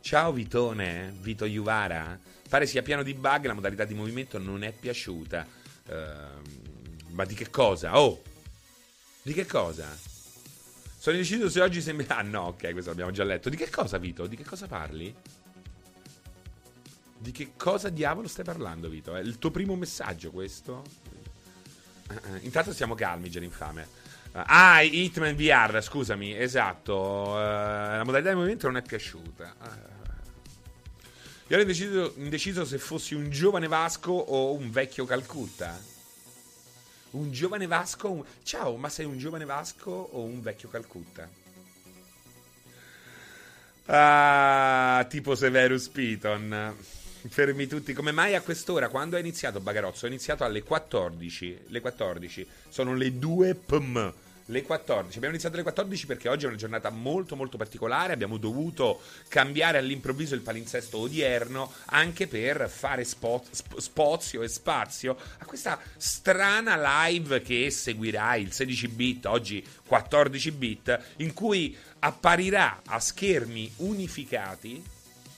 Ciao 0.00 0.32
Vitone, 0.32 1.14
Vito 1.20 1.46
Juvara. 1.46 2.18
Pare 2.48 2.66
sia 2.66 2.82
piano 2.82 3.02
di 3.02 3.14
bug, 3.14 3.46
la 3.46 3.54
modalità 3.54 3.84
di 3.84 3.94
movimento 3.94 4.38
non 4.38 4.62
è 4.62 4.72
piaciuta. 4.72 5.46
Uh, 5.86 5.92
ma 7.12 7.24
di 7.24 7.34
che 7.34 7.48
cosa? 7.48 7.98
Oh! 7.98 8.22
Di 9.22 9.32
che 9.32 9.46
cosa? 9.46 10.13
Sono 11.04 11.16
indeciso 11.16 11.50
se 11.50 11.60
oggi 11.60 11.82
sembra. 11.82 12.16
Ah, 12.16 12.22
no, 12.22 12.44
ok, 12.44 12.72
questo 12.72 12.88
l'abbiamo 12.88 13.10
già 13.10 13.24
letto. 13.24 13.50
Di 13.50 13.56
che 13.56 13.68
cosa, 13.68 13.98
Vito? 13.98 14.26
Di 14.26 14.36
che 14.36 14.42
cosa 14.42 14.66
parli? 14.66 15.14
Di 17.18 17.30
che 17.30 17.52
cosa 17.58 17.90
diavolo 17.90 18.26
stai 18.26 18.46
parlando, 18.46 18.88
Vito? 18.88 19.14
È 19.14 19.20
il 19.20 19.38
tuo 19.38 19.50
primo 19.50 19.76
messaggio 19.76 20.30
questo? 20.30 20.82
Uh, 22.08 22.14
uh, 22.14 22.38
intanto 22.40 22.72
stiamo 22.72 22.94
calmi, 22.94 23.30
Infame. 23.30 23.82
Uh, 24.32 24.44
ah, 24.46 24.80
Hitman 24.80 25.36
VR, 25.36 25.82
scusami, 25.82 26.38
esatto. 26.38 27.34
la 27.34 28.02
modalità 28.02 28.30
di 28.30 28.36
movimento 28.36 28.66
non 28.68 28.78
è 28.78 28.82
piaciuta. 28.82 29.56
Io 31.48 31.48
ero 31.48 31.60
indeciso, 31.60 32.14
indeciso 32.16 32.64
se 32.64 32.78
fossi 32.78 33.14
un 33.14 33.28
giovane 33.28 33.68
Vasco 33.68 34.12
o 34.12 34.54
un 34.54 34.70
vecchio 34.70 35.04
Calcutta. 35.04 35.78
Un 37.14 37.30
giovane 37.30 37.66
Vasco. 37.66 38.10
Un... 38.10 38.24
Ciao, 38.42 38.76
ma 38.76 38.88
sei 38.88 39.06
un 39.06 39.18
giovane 39.18 39.44
Vasco 39.44 39.90
o 39.90 40.22
un 40.22 40.42
vecchio 40.42 40.68
Calcutta? 40.68 41.28
Ah, 43.86 45.06
tipo 45.08 45.34
Severus 45.34 45.88
Piton. 45.88 46.74
Fermi 47.28 47.66
tutti. 47.66 47.92
Come 47.92 48.10
mai 48.10 48.34
a 48.34 48.42
quest'ora? 48.42 48.88
Quando 48.88 49.16
è 49.16 49.20
iniziato 49.20 49.60
Bagarozzo? 49.60 50.06
Ho 50.06 50.08
iniziato 50.08 50.44
alle 50.44 50.62
14. 50.62 51.66
Le 51.68 51.80
14. 51.80 52.48
Sono 52.68 52.94
le 52.94 53.16
2 53.16 53.54
pm 53.54 54.12
le 54.46 54.62
14. 54.62 55.16
Abbiamo 55.16 55.34
iniziato 55.34 55.54
alle 55.54 55.64
14 55.64 56.06
perché 56.06 56.28
oggi 56.28 56.44
è 56.44 56.48
una 56.48 56.56
giornata 56.56 56.90
molto 56.90 57.36
molto 57.36 57.56
particolare, 57.56 58.12
abbiamo 58.12 58.36
dovuto 58.36 59.00
cambiare 59.28 59.78
all'improvviso 59.78 60.34
il 60.34 60.42
palinsesto 60.42 60.98
odierno 60.98 61.72
anche 61.86 62.26
per 62.26 62.68
fare 62.68 63.04
spot, 63.04 63.48
sp- 63.52 63.78
spazio 63.78 64.42
e 64.42 64.48
spazio 64.48 65.16
a 65.38 65.44
questa 65.44 65.80
strana 65.96 67.06
live 67.06 67.42
che 67.42 67.70
seguirà 67.70 68.34
il 68.36 68.52
16 68.52 68.88
bit, 68.88 69.26
oggi 69.26 69.64
14 69.86 70.50
bit, 70.52 71.00
in 71.16 71.32
cui 71.32 71.76
apparirà 72.00 72.82
a 72.86 73.00
schermi 73.00 73.72
unificati 73.76 74.82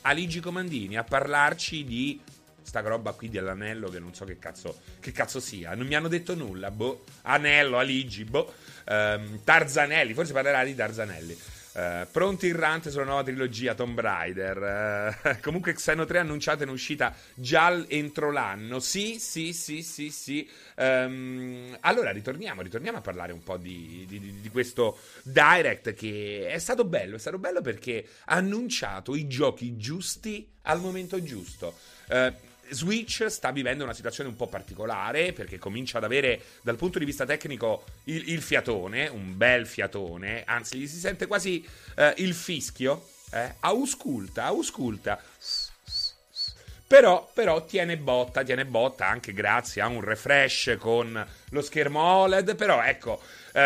Aligi 0.03 0.41
Comandini 0.41 0.97
a 0.97 1.05
parlarci 1.05 1.85
di 1.85 2.21
sta 2.67 2.81
roba 2.81 3.13
qui 3.13 3.29
dell'anello 3.29 3.89
che 3.89 4.01
non 4.01 4.13
so 4.13 4.25
che 4.25 4.39
cazzo, 4.39 4.81
che 4.99 5.13
cazzo 5.13 5.39
sia. 5.39 5.75
Non 5.75 5.87
mi 5.87 5.95
hanno 5.95 6.09
detto 6.09 6.35
nulla. 6.35 6.71
Boh, 6.71 7.05
anello, 7.23 7.79
Aligi, 7.79 8.25
boh. 8.25 8.53
Um, 8.89 9.41
Tarzanelli, 9.43 10.15
forse 10.15 10.33
parlerà 10.33 10.65
di 10.65 10.75
Tarzanelli. 10.75 11.37
Uh, 11.77 12.07
pronti 12.11 12.47
in 12.47 12.57
rant 12.57 12.89
sulla 12.89 13.05
nuova 13.05 13.23
trilogia 13.23 13.75
Tomb 13.75 14.01
Raider. 14.01 15.13
Uh, 15.27 15.37
comunque, 15.43 15.75
Xeno 15.75 16.07
3 16.07 16.21
annunciato 16.21 16.63
in 16.63 16.71
uscita 16.71 17.15
già 17.35 17.85
entro 17.89 18.31
l'anno. 18.31 18.79
Sì, 18.79 19.19
sì, 19.19 19.53
sì, 19.53 19.83
sì, 19.83 20.11
sì. 20.11 20.49
Um, 20.77 21.77
allora, 21.81 22.13
ritorniamo, 22.13 22.63
ritorniamo 22.63 22.99
a 22.99 23.03
parlare 23.03 23.33
un 23.33 23.43
po' 23.43 23.59
di, 23.59 24.07
di, 24.09 24.41
di, 24.41 24.49
questo 24.49 24.99
Direct 25.23 25.93
che 25.93 26.47
è 26.49 26.59
stato 26.59 26.85
bello. 26.85 27.17
È 27.17 27.19
stato 27.19 27.39
bello 27.39 27.61
perché 27.61 28.07
ha 28.27 28.37
annunciato 28.37 29.15
i 29.15 29.27
giochi 29.27 29.77
giusti 29.77 30.49
al 30.63 30.81
momento 30.81 31.23
giusto. 31.23 31.75
Uh, 32.09 32.33
Switch 32.71 33.27
sta 33.27 33.51
vivendo 33.51 33.85
una 33.85 33.93
situazione 33.93 34.29
un 34.29 34.37
po' 34.37 34.47
particolare 34.47 35.33
perché 35.33 35.59
comincia 35.59 35.99
ad 35.99 36.05
avere 36.05 36.41
dal 36.63 36.77
punto 36.77 36.99
di 36.99 37.05
vista 37.05 37.25
tecnico 37.25 37.85
il, 38.05 38.31
il 38.31 38.43
fiatone, 38.43 39.09
un 39.09 39.37
bel 39.37 39.67
fiatone, 39.67 40.45
anzi 40.45 40.79
gli 40.79 40.87
si 40.87 40.99
sente 40.99 41.27
quasi 41.27 41.67
eh, 41.97 42.15
il 42.19 42.35
fischio. 42.35 43.09
Eh? 43.33 43.55
Ausculta, 43.61 44.45
ausculta. 44.45 45.21
Però, 46.89 47.29
però, 47.35 47.65
tiene 47.65 47.97
botta, 47.97 48.45
tiene 48.45 48.65
botta 48.65 49.09
anche 49.09 49.33
grazie 49.33 49.83
a 49.83 49.89
un 49.89 50.01
refresh 50.03 50.77
con 50.79 51.27
lo 51.51 51.61
schermo 51.61 52.01
OLED. 52.01 52.55
Però 52.55 52.81
ecco, 52.81 53.21
eh, 53.53 53.61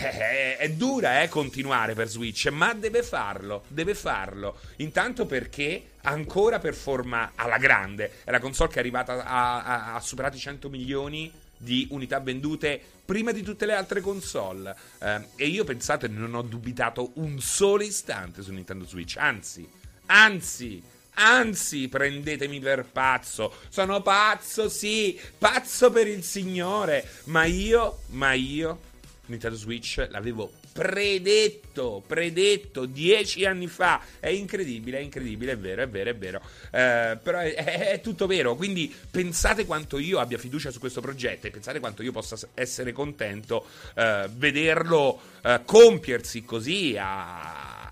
è, 0.00 0.56
è, 0.58 0.70
dura 0.70 1.22
eh, 1.22 1.28
continuare 1.28 1.94
per 1.94 2.08
Switch, 2.08 2.46
ma 2.46 2.74
deve 2.74 3.04
farlo, 3.04 3.64
deve 3.68 3.94
farlo. 3.94 4.58
Intanto 4.78 5.26
perché 5.26 5.91
ancora 6.02 6.58
performa 6.58 7.32
alla 7.34 7.58
grande. 7.58 8.20
È 8.24 8.30
la 8.30 8.40
console 8.40 8.70
che 8.70 8.76
è 8.76 8.80
arrivata 8.80 9.24
a, 9.24 9.62
a, 9.62 9.94
a 9.94 10.00
superato 10.00 10.36
i 10.36 10.40
100 10.40 10.68
milioni 10.68 11.32
di 11.56 11.86
unità 11.90 12.18
vendute 12.18 12.80
prima 13.04 13.32
di 13.32 13.42
tutte 13.42 13.66
le 13.66 13.74
altre 13.74 14.00
console. 14.00 14.74
Eh, 14.98 15.26
e 15.36 15.46
io 15.46 15.64
pensate, 15.64 16.08
non 16.08 16.34
ho 16.34 16.42
dubitato 16.42 17.12
un 17.14 17.40
solo 17.40 17.82
istante 17.82 18.42
su 18.42 18.52
Nintendo 18.52 18.86
Switch. 18.86 19.16
Anzi, 19.16 19.68
anzi 20.06 20.90
Anzi, 21.14 21.88
prendetemi 21.88 22.58
per 22.58 22.86
pazzo. 22.90 23.52
Sono 23.68 24.00
pazzo, 24.00 24.68
sì, 24.68 25.18
pazzo 25.36 25.90
per 25.90 26.06
il 26.06 26.22
Signore. 26.22 27.06
Ma 27.24 27.44
io, 27.44 28.00
ma 28.08 28.32
io, 28.32 28.80
Nintendo 29.26 29.56
Switch 29.56 30.06
l'avevo 30.10 30.52
predetto, 30.72 32.02
predetto 32.06 32.86
dieci 32.86 33.44
anni 33.44 33.66
fa. 33.66 34.00
È 34.18 34.28
incredibile, 34.28 34.98
è 34.98 35.00
incredibile, 35.00 35.52
è 35.52 35.58
vero, 35.58 35.82
è 35.82 35.88
vero, 35.88 36.10
è 36.10 36.16
vero. 36.16 36.40
Eh, 36.70 37.18
però 37.22 37.38
è, 37.38 37.54
è, 37.54 37.90
è, 37.92 38.00
tutto 38.00 38.26
vero. 38.26 38.56
Quindi 38.56 38.92
pensate 39.10 39.64
quanto 39.66 39.98
io 39.98 40.18
abbia 40.18 40.38
fiducia 40.38 40.70
su 40.70 40.78
questo 40.78 41.00
progetto 41.00 41.46
e 41.46 41.50
pensate 41.50 41.80
quanto 41.80 42.02
io 42.02 42.12
possa 42.12 42.36
essere 42.54 42.92
contento 42.92 43.66
eh, 43.94 44.28
vederlo 44.34 45.20
eh, 45.42 45.60
compiersi 45.64 46.44
così 46.44 46.96
a 46.98 47.90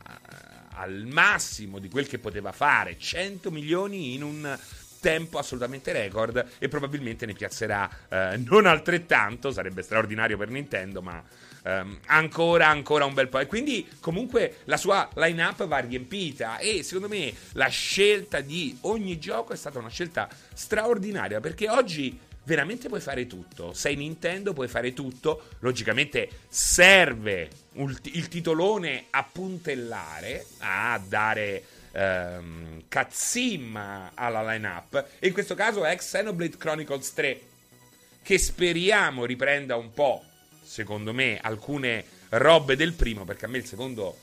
al 0.80 1.04
massimo 1.04 1.78
di 1.78 1.90
quel 1.90 2.06
che 2.06 2.18
poteva 2.18 2.52
fare, 2.52 2.96
100 2.98 3.50
milioni 3.50 4.14
in 4.14 4.22
un 4.22 4.58
tempo 5.00 5.38
assolutamente 5.38 5.92
record 5.92 6.44
e 6.58 6.68
probabilmente 6.68 7.26
ne 7.26 7.32
piazzerà 7.32 7.90
eh, 8.08 8.36
non 8.38 8.66
altrettanto, 8.66 9.50
sarebbe 9.50 9.82
straordinario 9.82 10.36
per 10.36 10.48
Nintendo, 10.48 11.02
ma 11.02 11.22
ehm, 11.62 11.98
ancora, 12.06 12.68
ancora 12.68 13.04
un 13.04 13.14
bel 13.14 13.28
po'. 13.28 13.38
E 13.38 13.46
quindi 13.46 13.88
comunque 14.00 14.58
la 14.64 14.76
sua 14.76 15.08
line-up 15.14 15.66
va 15.66 15.78
riempita 15.78 16.58
e 16.58 16.82
secondo 16.82 17.08
me 17.08 17.32
la 17.52 17.68
scelta 17.68 18.40
di 18.40 18.76
ogni 18.82 19.18
gioco 19.18 19.52
è 19.52 19.56
stata 19.56 19.78
una 19.78 19.88
scelta 19.88 20.28
straordinaria 20.54 21.40
perché 21.40 21.68
oggi 21.68 22.18
veramente 22.44 22.88
puoi 22.88 23.00
fare 23.00 23.26
tutto. 23.26 23.72
Sei 23.72 23.96
Nintendo, 23.96 24.52
puoi 24.52 24.68
fare 24.68 24.92
tutto. 24.92 25.48
Logicamente 25.60 26.28
serve 26.48 27.48
il 27.74 28.28
titolone 28.28 29.06
a 29.10 29.28
puntellare, 29.30 30.46
a 30.58 31.00
dare 31.06 31.62
ehm, 31.92 32.82
cazzim 32.88 33.76
alla 34.14 34.52
lineup. 34.52 35.06
E 35.18 35.28
in 35.28 35.32
questo 35.32 35.54
caso 35.54 35.84
è 35.84 35.94
Xenoblade 35.94 36.56
Chronicles 36.56 37.12
3, 37.14 37.40
che 38.22 38.38
speriamo 38.38 39.24
riprenda 39.24 39.76
un 39.76 39.92
po', 39.92 40.24
secondo 40.70 41.12
me, 41.12 41.36
alcune 41.42 42.04
robe 42.28 42.76
del 42.76 42.92
primo, 42.92 43.24
perché 43.24 43.46
a 43.46 43.48
me 43.48 43.58
il 43.58 43.66
secondo 43.66 44.16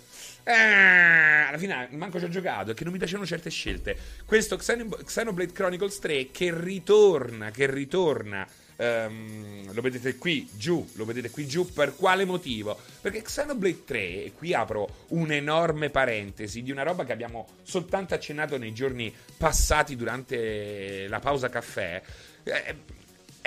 eh, 0.43 0.53
alla 0.53 1.57
fine 1.57 1.89
manco 1.91 2.19
ci 2.19 2.23
ho 2.23 2.29
giocato, 2.29 2.71
è 2.71 2.73
che 2.73 2.85
non 2.85 2.93
mi 2.93 2.99
piacevano 2.99 3.27
certe 3.27 3.49
scelte. 3.49 3.97
Questo 4.23 4.55
Xenoblade 4.55 5.51
Chronicles 5.51 5.99
3 5.99 6.31
che 6.31 6.57
ritorna, 6.57 7.51
che 7.51 7.69
ritorna. 7.69 8.47
Um, 8.79 9.73
lo 9.73 9.81
vedete 9.81 10.17
qui 10.17 10.47
giù, 10.53 10.87
lo 10.93 11.03
vedete 11.03 11.31
qui 11.31 11.47
giù 11.47 11.65
per 11.73 11.95
quale 11.95 12.25
motivo? 12.25 12.79
Perché 13.01 13.23
Xenoblade 13.23 13.83
3, 13.83 13.99
e 13.99 14.31
qui 14.37 14.53
apro 14.53 15.05
un'enorme 15.07 15.89
parentesi 15.89 16.61
di 16.61 16.71
una 16.71 16.83
roba 16.83 17.03
che 17.03 17.11
abbiamo 17.11 17.47
soltanto 17.63 18.13
accennato 18.13 18.57
nei 18.57 18.73
giorni 18.73 19.13
passati 19.35 19.97
durante 19.97 21.07
la 21.09 21.19
pausa 21.19 21.49
caffè. 21.49 22.01
Eh, 22.43 22.75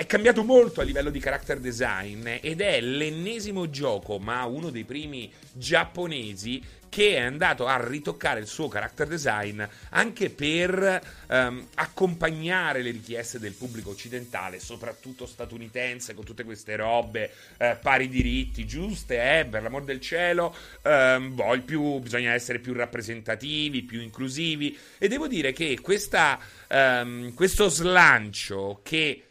è 0.01 0.07
cambiato 0.07 0.43
molto 0.43 0.81
a 0.81 0.83
livello 0.83 1.11
di 1.11 1.19
character 1.19 1.59
design 1.59 2.27
ed 2.41 2.59
è 2.59 2.81
l'ennesimo 2.81 3.69
gioco, 3.69 4.17
ma 4.17 4.43
uno 4.45 4.71
dei 4.71 4.83
primi 4.83 5.31
giapponesi 5.53 6.59
che 6.89 7.13
è 7.13 7.19
andato 7.19 7.67
a 7.67 7.87
ritoccare 7.87 8.39
il 8.39 8.47
suo 8.47 8.67
character 8.67 9.07
design 9.07 9.61
anche 9.89 10.31
per 10.31 11.01
um, 11.29 11.67
accompagnare 11.75 12.81
le 12.81 12.89
richieste 12.89 13.37
del 13.37 13.53
pubblico 13.53 13.91
occidentale, 13.91 14.59
soprattutto 14.59 15.27
statunitense, 15.27 16.15
con 16.15 16.25
tutte 16.25 16.45
queste 16.45 16.75
robe, 16.75 17.31
eh, 17.57 17.77
pari 17.79 18.09
diritti, 18.09 18.65
giuste, 18.65 19.39
eh, 19.39 19.45
per 19.45 19.61
l'amor 19.61 19.83
del 19.83 20.01
cielo, 20.01 20.55
um, 20.81 21.35
boh, 21.35 21.61
più, 21.63 21.99
bisogna 21.99 22.33
essere 22.33 22.57
più 22.57 22.73
rappresentativi, 22.73 23.83
più 23.83 24.01
inclusivi. 24.01 24.75
E 24.97 25.07
devo 25.07 25.27
dire 25.27 25.53
che 25.53 25.79
questa, 25.79 26.39
um, 26.69 27.35
questo 27.35 27.69
slancio 27.69 28.79
che 28.81 29.25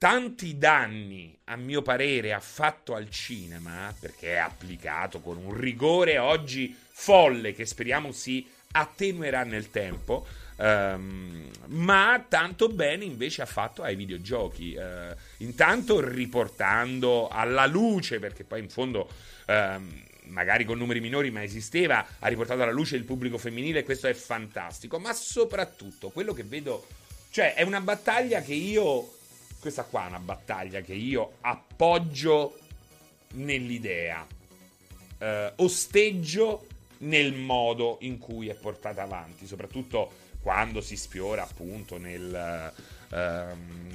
tanti 0.00 0.56
danni, 0.56 1.36
a 1.44 1.56
mio 1.56 1.82
parere, 1.82 2.32
ha 2.32 2.40
fatto 2.40 2.94
al 2.94 3.10
cinema, 3.10 3.94
perché 4.00 4.32
è 4.32 4.38
applicato 4.38 5.20
con 5.20 5.36
un 5.36 5.52
rigore 5.52 6.16
oggi 6.16 6.74
folle 6.88 7.52
che 7.52 7.66
speriamo 7.66 8.10
si 8.10 8.48
attenuerà 8.72 9.44
nel 9.44 9.70
tempo. 9.70 10.26
Um, 10.56 11.50
ma 11.66 12.24
tanto 12.26 12.68
bene 12.68 13.04
invece 13.04 13.42
ha 13.42 13.46
fatto 13.46 13.82
ai 13.82 13.94
videogiochi. 13.94 14.74
Uh, 14.74 15.14
intanto 15.44 16.00
riportando 16.00 17.28
alla 17.28 17.66
luce, 17.66 18.18
perché 18.18 18.42
poi 18.42 18.60
in 18.60 18.70
fondo. 18.70 19.06
Um, 19.48 20.02
magari 20.30 20.64
con 20.64 20.78
numeri 20.78 21.00
minori, 21.00 21.30
ma 21.30 21.42
esisteva, 21.42 22.06
ha 22.20 22.28
riportato 22.28 22.62
alla 22.62 22.72
luce 22.72 22.96
il 22.96 23.04
pubblico 23.04 23.36
femminile 23.36 23.82
questo 23.82 24.06
è 24.06 24.14
fantastico. 24.14 24.98
Ma 24.98 25.12
soprattutto 25.12 26.08
quello 26.08 26.32
che 26.32 26.44
vedo, 26.44 26.86
cioè 27.30 27.52
è 27.52 27.62
una 27.62 27.82
battaglia 27.82 28.40
che 28.40 28.54
io, 28.54 29.18
questa 29.60 29.84
qua 29.84 30.06
è 30.06 30.08
una 30.08 30.18
battaglia 30.18 30.80
che 30.80 30.94
io 30.94 31.34
appoggio 31.42 32.58
nell'idea, 33.34 34.26
uh, 35.18 35.24
osteggio 35.56 36.66
nel 36.98 37.34
modo 37.34 37.98
in 38.00 38.18
cui 38.18 38.48
è 38.48 38.54
portata 38.54 39.02
avanti, 39.02 39.46
soprattutto 39.46 40.28
quando 40.40 40.80
si 40.80 40.96
sfiora 40.96 41.42
appunto 41.42 41.98
nel, 41.98 42.72
uh, 43.10 43.14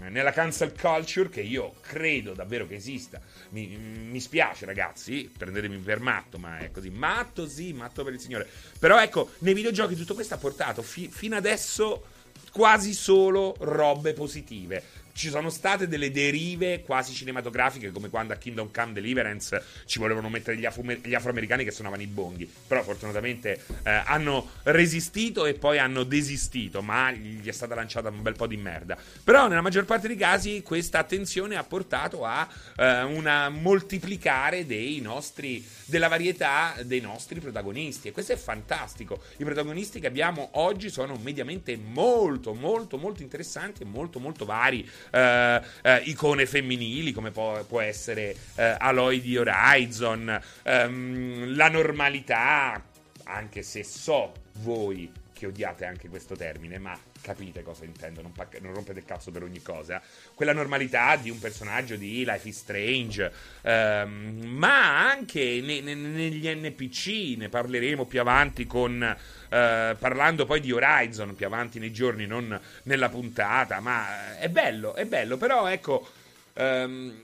nella 0.10 0.32
cancel 0.32 0.80
culture 0.80 1.30
che 1.30 1.42
io 1.42 1.74
credo 1.82 2.34
davvero 2.34 2.68
che 2.68 2.76
esista. 2.76 3.20
Mi, 3.50 3.68
mi, 3.68 4.20
spiace 4.20 4.66
ragazzi, 4.66 5.32
prendetemi 5.36 5.78
per 5.78 6.00
matto, 6.00 6.38
ma 6.38 6.60
è 6.60 6.70
così. 6.70 6.92
Matto 6.92 7.48
sì, 7.48 7.74
matto 7.74 8.04
per 8.04 8.14
il 8.14 8.20
Signore. 8.20 8.48
Però 8.78 9.02
ecco, 9.02 9.32
nei 9.40 9.56
videogiochi 9.56 9.96
tutto 9.96 10.14
questo 10.14 10.36
ha 10.36 10.38
portato 10.38 10.84
fi- 10.84 11.10
fino 11.10 11.36
adesso 11.36 12.14
quasi 12.52 12.94
solo 12.94 13.56
robe 13.60 14.14
positive 14.14 14.82
ci 15.16 15.30
sono 15.30 15.50
state 15.50 15.88
delle 15.88 16.12
derive 16.12 16.82
quasi 16.82 17.14
cinematografiche, 17.14 17.92
come 17.92 18.10
quando 18.10 18.34
a 18.34 18.36
Kingdom 18.36 18.70
Come 18.70 18.92
Deliverance 18.92 19.64
ci 19.86 19.98
volevano 19.98 20.28
mettere 20.28 20.58
gli, 20.58 20.66
afro- 20.66 20.84
gli 20.84 21.16
afroamericani 21.16 21.64
che 21.64 21.72
suonavano 21.72 22.02
i 22.02 22.08
bonghi. 22.08 22.52
Però 22.68 22.84
fortunatamente 22.84 23.62
eh, 23.84 23.90
hanno 24.06 24.50
resistito 24.64 25.46
e 25.46 25.54
poi 25.54 25.78
hanno 25.78 26.04
desistito, 26.04 26.82
ma 26.82 27.12
gli 27.14 27.48
è 27.48 27.54
stata 27.54 27.76
lanciata 27.76 28.10
un 28.10 28.22
bel 28.22 28.36
po' 28.36 28.46
di 28.46 28.58
merda. 28.58 28.98
Però 29.24 29.48
nella 29.48 29.62
maggior 29.62 29.86
parte 29.86 30.08
dei 30.08 30.18
casi 30.18 30.62
questa 30.62 31.00
attenzione 31.00 31.56
ha 31.56 31.64
portato 31.64 32.26
a 32.26 32.46
eh, 32.76 33.04
una 33.04 33.48
moltiplicare 33.48 34.66
dei 34.66 35.00
nostri, 35.00 35.66
della 35.86 36.10
varietà 36.10 36.76
dei 36.84 37.00
nostri 37.00 37.40
protagonisti. 37.40 38.10
E 38.10 38.12
questo 38.12 38.34
è 38.34 38.38
fantastico. 38.38 39.22
I 39.38 39.46
protagonisti 39.46 40.02
che 40.02 40.08
abbiamo 40.08 40.50
oggi 40.54 40.90
sono 40.90 41.16
mediamente 41.16 41.78
molto, 41.78 42.54
molto, 42.54 42.98
molto 42.98 43.22
interessanti 43.22 43.84
e 43.84 43.86
molto, 43.86 44.20
molto 44.20 44.44
vari 44.44 44.86
eh, 45.12 45.62
eh, 45.82 46.02
icone 46.06 46.46
femminili 46.46 47.12
come 47.12 47.32
può, 47.32 47.64
può 47.64 47.82
essere 47.82 48.36
eh, 48.56 48.76
Aloy 48.78 49.22
di 49.22 49.38
Horizon, 49.38 50.42
ehm, 50.64 51.56
la 51.56 51.70
normalità, 51.70 52.84
anche 53.24 53.64
se 53.64 53.84
so 53.84 54.34
voi 54.60 55.12
che 55.36 55.48
odiate 55.48 55.86
anche 55.86 56.08
questo 56.08 56.36
termine, 56.36 56.80
ma 56.80 56.98
capite 57.22 57.62
cosa 57.62 57.84
intendo, 57.86 58.22
non, 58.22 58.32
pac- 58.32 58.60
non, 58.62 58.74
rompete 58.74 59.00
il 59.00 59.06
cazzo 59.06 59.32
per 59.32 59.44
ogni 59.44 59.62
cosa. 59.62 60.02
Quella 60.34 60.54
normalità 60.54 61.16
di 61.18 61.30
un 61.30 61.40
personaggio 61.40 61.96
di 61.96 62.24
Life 62.26 62.48
is 62.48 62.58
Strange, 62.58 63.32
ehm, 63.62 64.44
ma 64.46 65.10
anche 65.10 65.60
ne- 65.62 65.82
ne- 65.82 65.96
negli 65.96 66.48
NPC, 66.48 67.38
ne 67.38 67.50
parleremo 67.50 68.06
più 68.06 68.20
avanti 68.22 68.66
con... 68.66 69.16
Eh, 69.50 69.96
parlando 69.98 70.46
poi 70.46 70.60
di 70.60 70.72
Horizon 70.72 71.36
più 71.36 71.46
avanti 71.46 71.80
nei 71.80 71.92
giorni, 71.92 72.26
non 72.26 72.60
nella 72.84 73.10
puntata, 73.10 73.80
ma 73.80 74.38
è 74.38 74.50
bello, 74.50 74.96
è 74.96 75.06
bello, 75.06 75.38
però 75.38 75.68
ecco... 75.68 76.08
Ehm, 76.54 77.24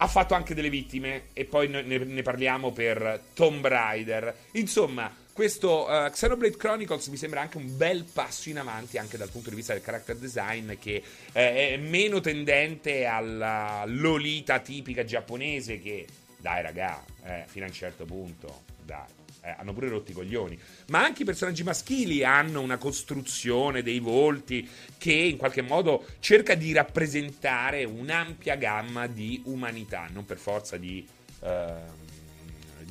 ha 0.00 0.06
fatto 0.06 0.34
anche 0.34 0.54
delle 0.54 0.70
vittime 0.70 1.28
e 1.32 1.44
poi 1.44 1.68
ne, 1.68 1.82
ne 1.82 2.22
parliamo 2.22 2.70
per 2.72 3.20
Tomb 3.34 3.66
Raider. 3.66 4.32
Insomma, 4.52 5.12
questo 5.32 5.86
uh, 5.88 6.10
Xenoblade 6.10 6.56
Chronicles 6.56 7.06
mi 7.08 7.16
sembra 7.16 7.40
anche 7.40 7.58
un 7.58 7.76
bel 7.76 8.04
passo 8.04 8.48
in 8.48 8.58
avanti 8.58 8.98
anche 8.98 9.16
dal 9.16 9.30
punto 9.30 9.50
di 9.50 9.56
vista 9.56 9.72
del 9.72 9.82
character 9.82 10.16
design 10.16 10.72
che 10.80 11.02
eh, 11.32 11.74
è 11.74 11.76
meno 11.76 12.20
tendente 12.20 13.04
alla 13.06 13.84
lolita 13.86 14.58
tipica 14.58 15.04
giapponese 15.04 15.80
che 15.80 16.06
dai 16.38 16.62
raga, 16.62 17.04
eh, 17.24 17.44
fino 17.46 17.64
a 17.64 17.68
un 17.68 17.74
certo 17.74 18.04
punto, 18.04 18.62
dai 18.84 19.06
eh, 19.48 19.54
hanno 19.58 19.72
pure 19.72 19.88
rotti 19.88 20.10
i 20.10 20.14
coglioni. 20.14 20.58
Ma 20.88 21.02
anche 21.02 21.22
i 21.22 21.24
personaggi 21.24 21.62
maschili 21.62 22.22
hanno 22.22 22.60
una 22.60 22.76
costruzione 22.76 23.82
dei 23.82 23.98
volti 23.98 24.68
che 24.98 25.12
in 25.12 25.36
qualche 25.36 25.62
modo 25.62 26.04
cerca 26.20 26.54
di 26.54 26.72
rappresentare 26.72 27.84
un'ampia 27.84 28.56
gamma 28.56 29.06
di 29.06 29.40
umanità, 29.46 30.08
non 30.12 30.26
per 30.26 30.38
forza 30.38 30.76
di, 30.76 31.06
uh, 31.40 31.48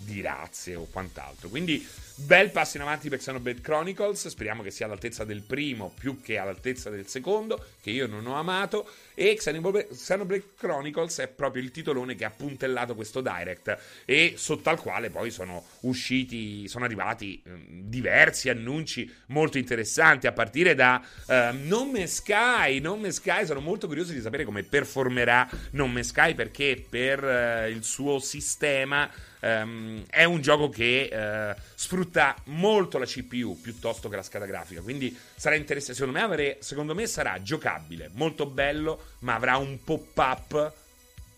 di 0.04 0.22
razze 0.22 0.76
o 0.76 0.88
quant'altro. 0.90 1.50
Quindi 1.50 1.86
Bel 2.20 2.50
passo 2.50 2.78
in 2.78 2.84
avanti 2.84 3.10
per 3.10 3.20
Xenoblade 3.20 3.62
Chronicles, 3.62 4.28
speriamo 4.30 4.64
che 4.64 4.72
sia 4.72 4.88
all'altezza 4.88 5.24
del 5.24 5.44
primo 5.44 5.94
più 5.96 6.20
che 6.20 6.40
all'altezza 6.40 6.90
del 6.90 7.06
secondo, 7.06 7.64
che 7.80 7.92
io 7.92 8.08
non 8.08 8.26
ho 8.26 8.34
amato, 8.34 8.90
e 9.20 9.34
Xenoblade 9.36 10.54
Chronicles 10.56 11.18
è 11.18 11.28
proprio 11.28 11.64
il 11.64 11.72
titolone 11.72 12.14
che 12.14 12.24
ha 12.24 12.30
puntellato 12.30 12.94
questo 12.94 13.20
direct 13.20 13.76
e 14.06 14.36
sotto 14.38 14.70
al 14.70 14.80
quale 14.80 15.10
poi 15.10 15.32
sono 15.32 15.66
usciti, 15.82 16.68
sono 16.68 16.86
arrivati 16.86 17.42
eh, 17.44 17.50
diversi 17.68 18.50
annunci 18.50 19.12
molto 19.28 19.58
interessanti, 19.58 20.28
a 20.28 20.34
partire 20.34 20.76
da 20.76 21.04
eh, 21.28 21.50
Non 21.52 21.90
Me 21.90 22.06
Sky, 22.06 22.80
Non 22.80 23.00
Me 23.00 23.12
Sky, 23.12 23.44
sono 23.48 23.60
molto 23.60 23.88
curioso 23.88 24.14
di 24.14 24.22
sapere 24.22 24.46
come 24.46 24.62
performerà 24.62 25.50
Non 25.72 25.92
Me 25.92 26.04
Sky 26.04 26.36
perché 26.36 26.86
per 26.88 27.24
eh, 27.24 27.72
il 27.72 27.84
suo 27.84 28.20
sistema 28.20 29.10
Um, 29.40 30.04
è 30.10 30.24
un 30.24 30.42
gioco 30.42 30.68
che 30.68 31.10
uh, 31.14 31.60
sfrutta 31.76 32.36
molto 32.46 32.98
la 32.98 33.06
CPU 33.06 33.60
piuttosto 33.62 34.10
che 34.10 34.16
la 34.16 34.24
scheda 34.24 34.46
grafica. 34.46 34.82
Quindi 34.82 35.16
sarà 35.36 35.56
interessante. 35.56 36.00
Secondo 36.00 36.18
me, 36.18 36.26
avere, 36.26 36.58
secondo 36.62 36.96
me 36.96 37.06
sarà 37.06 37.42
giocabile, 37.42 38.10
molto 38.14 38.48
bello, 38.48 39.07
ma 39.20 39.36
avrà 39.36 39.58
un 39.58 39.84
pop-up 39.84 40.74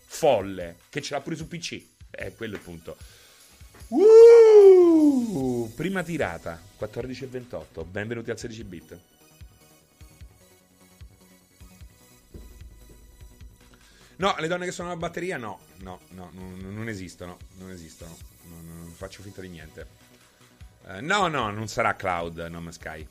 folle 0.04 0.76
che 0.88 1.00
ce 1.00 1.14
l'ha 1.14 1.20
pure 1.20 1.36
su 1.36 1.46
PC. 1.46 1.82
È 2.10 2.34
quello 2.34 2.56
il 2.56 2.60
punto. 2.60 2.96
Uh, 3.88 5.72
prima 5.74 6.02
tirata 6.02 6.60
14 6.76 7.24
e 7.24 7.26
28. 7.26 7.84
Benvenuti 7.84 8.30
al 8.30 8.38
16 8.38 8.64
bit. 8.64 8.98
No, 14.16 14.36
le 14.38 14.48
donne 14.48 14.66
che 14.66 14.70
sono 14.70 14.88
alla 14.90 14.98
batteria 14.98 15.38
no, 15.38 15.60
no, 15.78 16.00
no, 16.10 16.30
non, 16.32 16.88
esistono, 16.88 17.38
non 17.56 17.70
esistono, 17.70 18.14
non, 18.48 18.66
non, 18.66 18.92
faccio 18.92 19.22
finta 19.22 19.40
di 19.40 19.48
niente. 19.48 19.86
Uh, 20.82 21.00
no, 21.00 21.26
no, 21.28 21.50
non 21.50 21.68
sarà 21.68 21.96
Cloud, 21.96 22.38
No 22.50 22.60
Man's 22.60 22.74
Sky. 22.74 23.06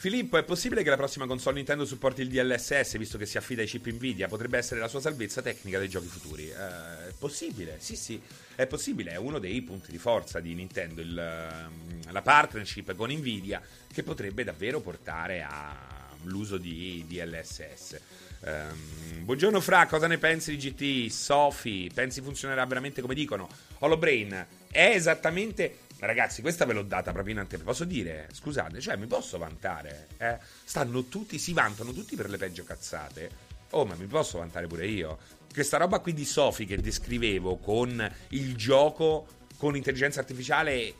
Filippo, 0.00 0.38
è 0.38 0.44
possibile 0.44 0.82
che 0.82 0.88
la 0.88 0.96
prossima 0.96 1.26
console 1.26 1.56
Nintendo 1.56 1.84
supporti 1.84 2.22
il 2.22 2.30
DLSS 2.30 2.96
visto 2.96 3.18
che 3.18 3.26
si 3.26 3.36
affida 3.36 3.60
ai 3.60 3.68
chip 3.68 3.86
Nvidia? 3.86 4.28
Potrebbe 4.28 4.56
essere 4.56 4.80
la 4.80 4.88
sua 4.88 4.98
salvezza 4.98 5.42
tecnica 5.42 5.78
dei 5.78 5.90
giochi 5.90 6.06
futuri. 6.06 6.48
Uh, 6.48 7.08
è 7.08 7.12
possibile, 7.18 7.76
sì, 7.80 7.96
sì, 7.96 8.18
è 8.54 8.66
possibile. 8.66 9.10
È 9.10 9.16
uno 9.16 9.38
dei 9.38 9.60
punti 9.60 9.90
di 9.90 9.98
forza 9.98 10.40
di 10.40 10.54
Nintendo, 10.54 11.02
il, 11.02 11.12
la 11.12 12.22
partnership 12.22 12.94
con 12.94 13.10
Nvidia, 13.10 13.60
che 13.92 14.02
potrebbe 14.02 14.42
davvero 14.42 14.80
portare 14.80 15.46
all'uso 15.46 16.56
di 16.56 17.04
DLSS. 17.06 18.00
Um, 18.40 19.24
buongiorno 19.24 19.60
Fra, 19.60 19.84
cosa 19.84 20.06
ne 20.06 20.16
pensi 20.16 20.56
di 20.56 20.72
GT? 20.72 21.12
Sofi, 21.12 21.90
pensi 21.92 22.22
funzionerà 22.22 22.64
veramente 22.64 23.02
come 23.02 23.12
dicono? 23.14 23.50
Holobrain 23.80 24.46
è 24.70 24.92
esattamente... 24.94 25.88
Ragazzi, 26.00 26.40
questa 26.40 26.64
ve 26.64 26.72
l'ho 26.72 26.82
data 26.82 27.12
proprio 27.12 27.34
in 27.34 27.40
anteprima. 27.40 27.70
Posso 27.70 27.84
dire, 27.84 28.28
scusate, 28.32 28.80
cioè 28.80 28.96
mi 28.96 29.06
posso 29.06 29.36
vantare? 29.36 30.08
Eh? 30.16 30.38
Stanno 30.64 31.04
tutti, 31.04 31.38
si 31.38 31.52
vantano 31.52 31.92
tutti 31.92 32.16
per 32.16 32.30
le 32.30 32.38
peggio 32.38 32.64
cazzate. 32.64 33.48
Oh, 33.70 33.84
ma 33.84 33.94
mi 33.94 34.06
posso 34.06 34.38
vantare 34.38 34.66
pure 34.66 34.86
io. 34.86 35.18
Questa 35.52 35.76
roba 35.76 35.98
qui 35.98 36.14
di 36.14 36.24
Sofi 36.24 36.64
che 36.64 36.78
descrivevo 36.78 37.58
con 37.58 38.10
il 38.30 38.56
gioco 38.56 39.26
con 39.58 39.76
intelligenza 39.76 40.20
artificiale 40.20 40.94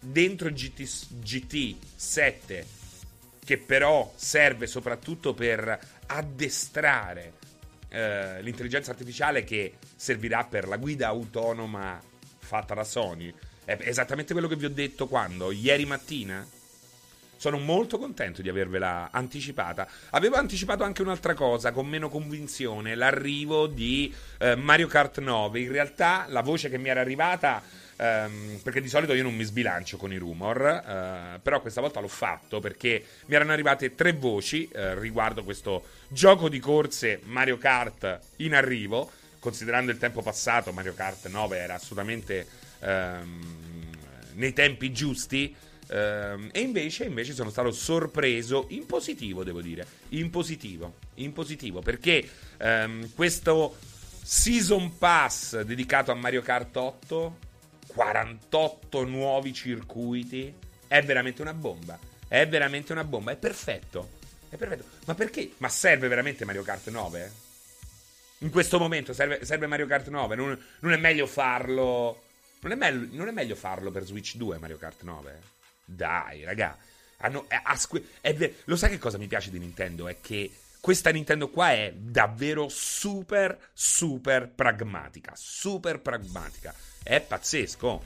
dentro 0.00 0.50
GT, 0.50 0.82
GT 1.20 1.76
7 1.94 2.66
che 3.44 3.58
però 3.58 4.12
serve 4.16 4.66
soprattutto 4.66 5.34
per 5.34 5.78
addestrare 6.06 7.34
eh, 7.88 8.40
l'intelligenza 8.40 8.92
artificiale 8.92 9.44
che 9.44 9.74
servirà 9.94 10.44
per 10.44 10.68
la 10.68 10.76
guida 10.76 11.08
autonoma 11.08 12.00
fatta 12.38 12.74
da 12.74 12.84
Sony. 12.84 13.34
È 13.64 13.78
esattamente 13.80 14.32
quello 14.32 14.48
che 14.48 14.56
vi 14.56 14.64
ho 14.64 14.70
detto 14.70 15.06
quando? 15.06 15.52
Ieri 15.52 15.84
mattina? 15.84 16.44
Sono 17.36 17.58
molto 17.58 17.96
contento 17.96 18.42
di 18.42 18.48
avervela 18.48 19.10
anticipata. 19.12 19.86
Avevo 20.10 20.36
anticipato 20.36 20.82
anche 20.82 21.02
un'altra 21.02 21.34
cosa 21.34 21.70
con 21.70 21.86
meno 21.86 22.08
convinzione, 22.08 22.94
l'arrivo 22.94 23.66
di 23.66 24.12
eh, 24.38 24.56
Mario 24.56 24.88
Kart 24.88 25.20
9. 25.20 25.60
In 25.60 25.70
realtà 25.70 26.26
la 26.28 26.40
voce 26.40 26.68
che 26.68 26.78
mi 26.78 26.88
era 26.88 27.00
arrivata 27.00 27.62
Um, 27.94 28.58
perché 28.64 28.80
di 28.80 28.88
solito 28.88 29.12
io 29.12 29.22
non 29.22 29.34
mi 29.34 29.44
sbilancio 29.44 29.96
con 29.96 30.12
i 30.12 30.16
rumor, 30.16 30.60
uh, 30.60 31.40
però 31.40 31.60
questa 31.60 31.80
volta 31.80 32.00
l'ho 32.00 32.08
fatto 32.08 32.58
perché 32.58 33.04
mi 33.26 33.34
erano 33.36 33.52
arrivate 33.52 33.94
tre 33.94 34.12
voci 34.12 34.68
uh, 34.72 34.98
riguardo 34.98 35.44
questo 35.44 35.84
gioco 36.08 36.48
di 36.48 36.58
corse 36.58 37.20
Mario 37.24 37.58
Kart 37.58 38.18
in 38.36 38.54
arrivo. 38.54 39.08
Considerando 39.38 39.92
il 39.92 39.98
tempo 39.98 40.20
passato, 40.20 40.72
Mario 40.72 40.94
Kart 40.94 41.28
9 41.28 41.56
era 41.56 41.74
assolutamente 41.74 42.46
um, 42.82 43.90
nei 44.34 44.52
tempi 44.52 44.92
giusti. 44.92 45.54
Um, 45.88 46.48
e 46.52 46.60
invece, 46.60 47.04
invece, 47.04 47.32
sono 47.32 47.50
stato 47.50 47.70
sorpreso 47.70 48.66
in 48.70 48.86
positivo, 48.86 49.44
devo 49.44 49.60
dire. 49.60 49.86
In 50.10 50.30
positivo, 50.30 50.94
in 51.14 51.32
positivo 51.32 51.80
perché 51.80 52.28
questo 53.14 53.76
Season 54.22 54.96
Pass 54.98 55.60
dedicato 55.62 56.12
a 56.12 56.14
Mario 56.14 56.42
Kart 56.42 56.76
8 56.76 57.36
48 57.92 59.04
nuovi 59.04 59.52
circuiti. 59.52 60.52
È 60.86 61.02
veramente 61.02 61.42
una 61.42 61.54
bomba. 61.54 61.98
È 62.26 62.46
veramente 62.48 62.92
una 62.92 63.04
bomba. 63.04 63.32
È 63.32 63.36
perfetto. 63.36 64.20
È 64.48 64.56
perfetto. 64.56 64.84
Ma 65.06 65.14
perché? 65.14 65.52
Ma 65.58 65.68
serve 65.68 66.08
veramente 66.08 66.44
Mario 66.44 66.62
Kart 66.62 66.88
9? 66.88 67.32
In 68.38 68.50
questo 68.50 68.78
momento 68.78 69.12
serve, 69.12 69.44
serve 69.44 69.66
Mario 69.66 69.86
Kart 69.86 70.08
9? 70.08 70.34
Non, 70.34 70.58
non, 70.80 70.92
è 70.92 70.96
meglio 70.96 71.26
farlo. 71.26 72.24
Non 72.62 72.72
è, 72.72 72.74
meglio, 72.76 73.08
non 73.16 73.28
è, 73.28 73.32
meglio 73.32 73.56
farlo 73.56 73.90
per 73.90 74.04
Switch 74.04 74.36
2 74.36 74.58
Mario 74.58 74.78
Kart 74.78 75.02
9? 75.02 75.40
Dai, 75.84 76.44
raga. 76.44 76.76
Hanno, 77.18 77.48
è, 77.48 77.60
è, 78.20 78.36
è, 78.36 78.52
lo 78.64 78.76
sai 78.76 78.90
che 78.90 78.98
cosa 78.98 79.18
mi 79.18 79.26
piace 79.26 79.50
di 79.50 79.58
Nintendo? 79.58 80.06
È 80.06 80.20
che 80.20 80.50
questa 80.80 81.10
Nintendo 81.10 81.48
qua 81.48 81.72
è 81.72 81.92
davvero 81.92 82.68
super, 82.68 83.58
super 83.72 84.48
pragmatica. 84.48 85.32
Super 85.34 86.00
pragmatica. 86.00 86.72
È 87.02 87.20
pazzesco. 87.20 88.04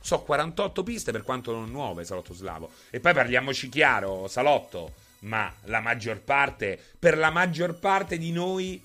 So 0.00 0.22
48 0.22 0.82
piste 0.82 1.12
per 1.12 1.22
quanto 1.22 1.52
non 1.52 1.70
nuove, 1.70 2.04
Salotto 2.04 2.32
Slavo. 2.32 2.70
E 2.88 3.00
poi 3.00 3.12
parliamoci 3.12 3.68
chiaro, 3.68 4.26
Salotto, 4.26 4.94
ma 5.20 5.52
la 5.64 5.80
maggior 5.80 6.20
parte, 6.20 6.80
per 6.98 7.18
la 7.18 7.30
maggior 7.30 7.78
parte 7.78 8.16
di 8.16 8.32
noi, 8.32 8.82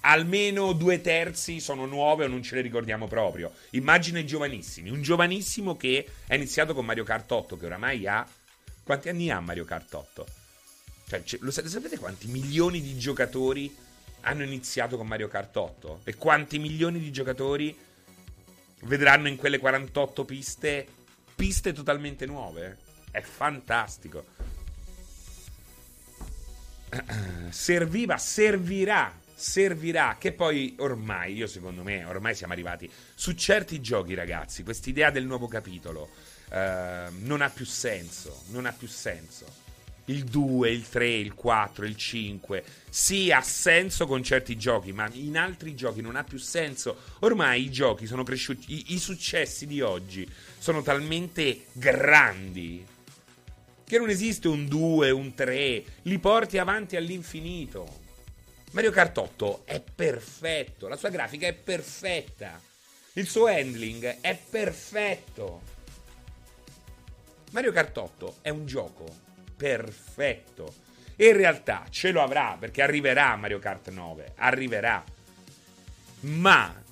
almeno 0.00 0.72
due 0.72 1.00
terzi 1.00 1.60
sono 1.60 1.86
nuove 1.86 2.24
o 2.24 2.28
non 2.28 2.42
ce 2.42 2.56
le 2.56 2.60
ricordiamo 2.60 3.06
proprio. 3.06 3.52
Immagina 3.70 4.18
i 4.18 4.26
giovanissimi. 4.26 4.90
Un 4.90 5.02
giovanissimo 5.02 5.76
che 5.76 6.06
è 6.26 6.34
iniziato 6.34 6.74
con 6.74 6.84
Mario 6.84 7.04
Kart 7.04 7.30
8, 7.30 7.56
che 7.56 7.66
oramai 7.66 8.06
ha... 8.06 8.26
Quanti 8.82 9.08
anni 9.08 9.30
ha 9.30 9.40
Mario 9.40 9.64
Kart 9.64 9.92
8? 9.92 10.26
Cioè, 11.24 11.38
lo 11.40 11.50
sapete 11.50 11.98
quanti 11.98 12.26
milioni 12.28 12.80
di 12.80 12.98
giocatori 12.98 13.74
hanno 14.22 14.42
iniziato 14.42 14.96
con 14.96 15.06
Mario 15.06 15.28
Kart 15.28 15.56
8 15.56 16.00
e 16.04 16.16
quanti 16.16 16.58
milioni 16.58 16.98
di 16.98 17.10
giocatori 17.10 17.76
vedranno 18.82 19.28
in 19.28 19.36
quelle 19.36 19.58
48 19.58 20.24
piste 20.24 20.86
piste 21.38 21.72
totalmente 21.72 22.26
nuove. 22.26 22.78
È 23.12 23.20
fantastico. 23.20 24.24
Serviva, 27.50 28.18
servirà, 28.18 29.17
servirà. 29.38 30.16
Che 30.18 30.32
poi 30.32 30.74
ormai, 30.78 31.34
io 31.34 31.46
secondo 31.46 31.82
me, 31.82 32.04
ormai 32.04 32.34
siamo 32.34 32.52
arrivati 32.52 32.90
su 33.14 33.32
certi 33.32 33.80
giochi, 33.80 34.14
ragazzi. 34.14 34.64
Quest'idea 34.64 35.10
del 35.10 35.24
nuovo 35.24 35.46
capitolo 35.46 36.10
uh, 36.50 36.54
non 37.20 37.40
ha 37.40 37.48
più 37.48 37.64
senso. 37.64 38.42
Non 38.48 38.66
ha 38.66 38.72
più 38.72 38.88
senso 38.88 39.66
il 40.06 40.24
2, 40.24 40.70
il 40.70 40.88
3, 40.88 41.08
il 41.08 41.34
4, 41.34 41.84
il 41.84 41.96
5. 41.96 42.64
Sì, 42.88 43.30
ha 43.30 43.42
senso 43.42 44.06
con 44.06 44.22
certi 44.22 44.56
giochi, 44.56 44.92
ma 44.92 45.08
in 45.12 45.36
altri 45.36 45.74
giochi 45.74 46.00
non 46.00 46.16
ha 46.16 46.24
più 46.24 46.38
senso. 46.38 46.96
Ormai 47.20 47.64
i 47.64 47.70
giochi 47.70 48.06
sono 48.06 48.22
cresciuti, 48.22 48.72
i, 48.72 48.94
i 48.94 48.98
successi 48.98 49.66
di 49.66 49.80
oggi 49.80 50.28
sono 50.58 50.82
talmente 50.82 51.66
grandi 51.72 52.84
che 53.84 53.98
non 53.98 54.10
esiste 54.10 54.48
un 54.48 54.68
2, 54.68 55.10
un 55.10 55.32
3, 55.34 55.84
li 56.02 56.18
porti 56.18 56.58
avanti 56.58 56.96
all'infinito. 56.96 57.97
Mario 58.72 58.90
Kart 58.90 59.16
8 59.16 59.62
è 59.64 59.80
perfetto, 59.80 60.88
la 60.88 60.96
sua 60.96 61.08
grafica 61.08 61.46
è 61.46 61.54
perfetta. 61.54 62.60
Il 63.14 63.26
suo 63.26 63.46
handling 63.46 64.18
è 64.20 64.38
perfetto. 64.38 65.62
Mario 67.52 67.72
Kart 67.72 67.96
8 67.96 68.36
è 68.42 68.50
un 68.50 68.66
gioco 68.66 69.06
perfetto. 69.56 70.74
E 71.16 71.28
in 71.28 71.36
realtà 71.36 71.86
ce 71.88 72.10
lo 72.10 72.20
avrà 72.20 72.56
perché 72.60 72.82
arriverà 72.82 73.34
Mario 73.36 73.58
Kart 73.58 73.88
9, 73.88 74.34
arriverà. 74.36 75.02
Ma 76.20 76.82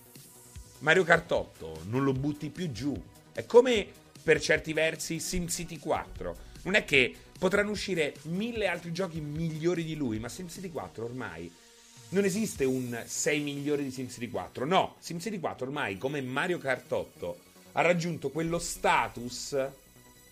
Mario 0.79 1.05
Kart 1.05 1.31
8 1.31 1.83
non 1.85 2.05
lo 2.05 2.15
butti 2.15 2.49
più 2.49 2.73
giù. 2.73 3.01
È 3.33 3.45
come 3.45 3.87
per 4.23 4.41
certi 4.41 4.73
versi 4.73 5.21
SimCity 5.21 5.79
4. 5.79 6.37
Non 6.62 6.75
è 6.75 6.87
che 6.87 7.15
potranno 7.39 7.71
uscire 7.71 8.15
mille 8.23 8.67
altri 8.67 8.93
giochi 8.93 9.21
migliori 9.21 9.85
di 9.85 9.95
lui, 9.95 10.19
ma 10.19 10.31
SimCity 10.31 10.71
4 10.71 11.05
ormai 11.05 11.65
non 12.11 12.25
esiste 12.25 12.64
un 12.64 13.03
6 13.05 13.40
migliori 13.40 13.83
di 13.83 13.90
SimCity 13.90 14.29
4. 14.29 14.64
No, 14.64 14.97
SimCity 14.99 15.40
4 15.40 15.66
ormai, 15.66 15.99
come 15.99 16.21
Mario 16.21 16.59
Kart 16.59 16.90
8, 16.90 17.38
ha 17.73 17.81
raggiunto 17.81 18.31
quello 18.31 18.59
status 18.59 19.57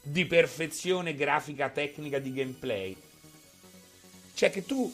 di 0.03 0.27
perfezione 0.27 1.15
grafica, 1.15 1.71
tecnica, 1.71 2.19
di 2.19 2.33
gameplay. 2.33 2.97
Cioè 4.35 4.51
che 4.51 4.65
tu, 4.65 4.93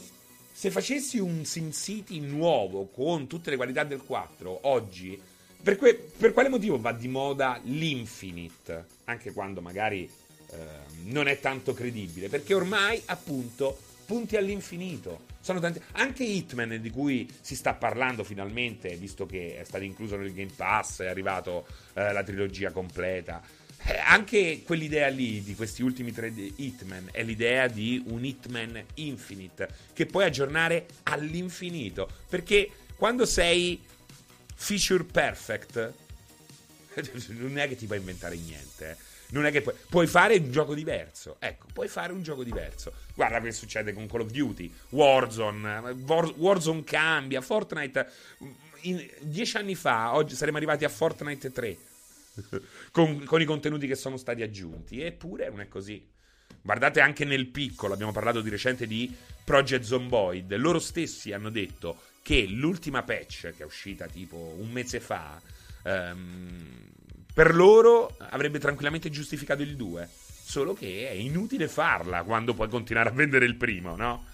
se 0.53 0.71
facessi 0.71 1.19
un 1.19 1.45
SimCity 1.45 2.21
nuovo 2.21 2.87
con 2.87 3.27
tutte 3.27 3.51
le 3.51 3.57
qualità 3.57 3.85
del 3.85 4.03
4, 4.03 4.61
oggi, 4.63 5.21
per, 5.63 5.77
que- 5.77 5.95
per 5.95 6.33
quale 6.33 6.49
motivo 6.49 6.81
va 6.81 6.93
di 6.93 7.09
moda 7.09 7.61
l'Infinite? 7.65 8.87
Anche 9.05 9.33
quando 9.33 9.61
magari 9.61 10.09
eh, 10.53 10.57
non 11.05 11.29
è 11.29 11.41
tanto 11.41 11.75
credibile. 11.75 12.29
Perché 12.29 12.55
ormai, 12.55 13.01
appunto, 13.07 13.79
punti 14.11 14.37
all'infinito. 14.37 15.27
Sono 15.41 15.61
tanti. 15.61 15.81
Anche 15.93 16.25
Hitman, 16.25 16.81
di 16.81 16.91
cui 16.91 17.31
si 17.41 17.55
sta 17.55 17.75
parlando 17.75 18.25
finalmente, 18.25 18.97
visto 18.97 19.25
che 19.25 19.57
è 19.61 19.63
stato 19.63 19.85
incluso 19.85 20.17
nel 20.17 20.35
Game 20.35 20.51
Pass, 20.53 21.03
è 21.03 21.07
arrivato 21.07 21.65
eh, 21.95 22.13
la 22.13 22.25
trilogia 22.25 22.73
completa. 22.73 23.41
Eh, 23.85 23.99
anche 23.99 24.63
quell'idea 24.65 25.07
lì 25.07 25.45
di 25.45 25.55
questi 25.55 25.85
ultimi 25.85 26.11
tre 26.11 26.33
Hitman 26.35 27.11
è 27.13 27.23
l'idea 27.23 27.69
di 27.69 28.03
un 28.09 28.25
Hitman 28.25 28.85
Infinite 28.95 29.69
che 29.93 30.07
puoi 30.07 30.25
aggiornare 30.25 30.87
all'infinito. 31.05 32.11
Perché 32.29 32.69
quando 32.97 33.25
sei 33.25 33.81
feature 34.57 35.05
perfect, 35.05 35.93
non 37.39 37.59
è 37.59 37.69
che 37.69 37.77
ti 37.77 37.87
puoi 37.87 37.99
inventare 37.99 38.35
niente. 38.35 38.91
Eh. 38.91 39.10
Non 39.31 39.47
è 39.47 39.51
che 39.51 39.63
puoi, 39.63 39.75
puoi 39.89 40.07
fare 40.07 40.37
un 40.37 40.51
gioco 40.51 40.75
diverso. 40.75 41.37
Ecco, 41.39 41.67
puoi 41.73 41.89
fare 41.89 42.13
un 42.13 42.23
gioco 42.23 42.43
diverso. 42.43 42.93
Guarda 43.15 43.41
che 43.41 43.53
succede 43.53 43.93
con 43.93 44.07
Call 44.07 44.23
of 44.23 44.31
Duty, 44.31 44.73
Warzone. 44.91 45.95
Warzone 46.37 46.85
cambia. 46.85 47.41
Fortnite. 47.41 48.09
In, 48.83 49.07
dieci 49.21 49.57
anni 49.57 49.75
fa, 49.75 50.15
oggi 50.15 50.35
saremmo 50.35 50.57
arrivati 50.57 50.85
a 50.85 50.89
Fortnite 50.89 51.53
3 51.53 51.77
con, 52.91 53.25
con 53.25 53.41
i 53.41 53.45
contenuti 53.45 53.87
che 53.87 53.95
sono 53.95 54.17
stati 54.17 54.43
aggiunti. 54.43 55.03
Eppure 55.03 55.49
non 55.49 55.61
è 55.61 55.69
così. 55.69 56.07
Guardate 56.63 57.01
anche 57.01 57.25
nel 57.25 57.47
piccolo, 57.47 57.95
abbiamo 57.95 58.13
parlato 58.13 58.41
di 58.41 58.51
recente 58.51 58.87
di 58.87 59.15
Project 59.45 59.85
Zomboid. 59.85 60.55
Loro 60.57 60.79
stessi 60.79 61.33
hanno 61.33 61.51
detto 61.51 62.03
che 62.23 62.47
l'ultima 62.47 63.03
patch, 63.03 63.55
che 63.57 63.63
è 63.63 63.65
uscita 63.65 64.07
tipo 64.07 64.55
un 64.59 64.71
mese 64.71 65.01
fa, 65.01 65.41
um, 65.85 66.89
per 67.33 67.55
loro 67.55 68.17
avrebbe 68.19 68.59
tranquillamente 68.59 69.11
giustificato 69.11 69.63
il 69.63 69.77
2. 69.77 70.09
Solo 70.43 70.75
che 70.75 71.09
è 71.09 71.13
inutile 71.13 71.69
farla 71.69 72.23
quando 72.25 72.55
puoi 72.55 72.69
continuare 72.69 73.11
a 73.11 73.13
vendere 73.13 73.45
il 73.45 73.55
primo, 73.55 73.97
no? 73.97 74.27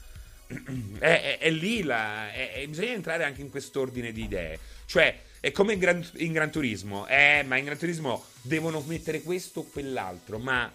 È, 0.98 1.04
è, 1.04 1.38
è 1.38 1.50
lì 1.50 1.82
la. 1.82 2.32
È, 2.32 2.64
bisogna 2.68 2.92
entrare 2.92 3.24
anche 3.24 3.40
in 3.40 3.50
quest'ordine 3.50 4.12
di 4.12 4.22
idee. 4.22 4.58
Cioè, 4.86 5.22
è 5.40 5.50
come 5.50 5.72
in 5.72 5.78
Gran, 5.80 6.08
in 6.18 6.32
Gran 6.32 6.50
Turismo. 6.50 7.06
Eh, 7.08 7.42
ma 7.44 7.56
in 7.56 7.64
Gran 7.64 7.76
Turismo 7.76 8.24
devono 8.42 8.82
mettere 8.86 9.22
questo 9.22 9.60
o 9.60 9.64
quell'altro. 9.64 10.38
Ma 10.38 10.70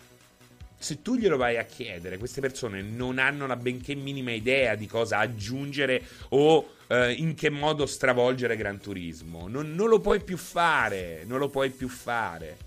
se 0.78 1.02
tu 1.02 1.16
glielo 1.16 1.38
vai 1.38 1.58
a 1.58 1.64
chiedere, 1.64 2.18
queste 2.18 2.42
persone 2.42 2.82
non 2.82 3.18
hanno 3.20 3.48
la 3.48 3.56
benché 3.56 3.96
minima 3.96 4.32
idea 4.32 4.76
di 4.76 4.88
cosa 4.88 5.20
aggiungere 5.20 6.02
o 6.30 6.76
eh, 6.92 7.14
in 7.14 7.36
che 7.36 7.50
modo 7.50 7.86
stravolgere 7.86 8.58
Gran 8.58 8.80
Turismo. 8.80 9.48
Non, 9.48 9.74
non, 9.74 9.88
lo 9.88 10.00
puoi 10.00 10.22
più 10.22 10.36
fare, 10.36 11.24
non 11.26 11.40
lo 11.40 11.48
puoi 11.48 11.70
più 11.70 11.88
fare, 11.88 12.58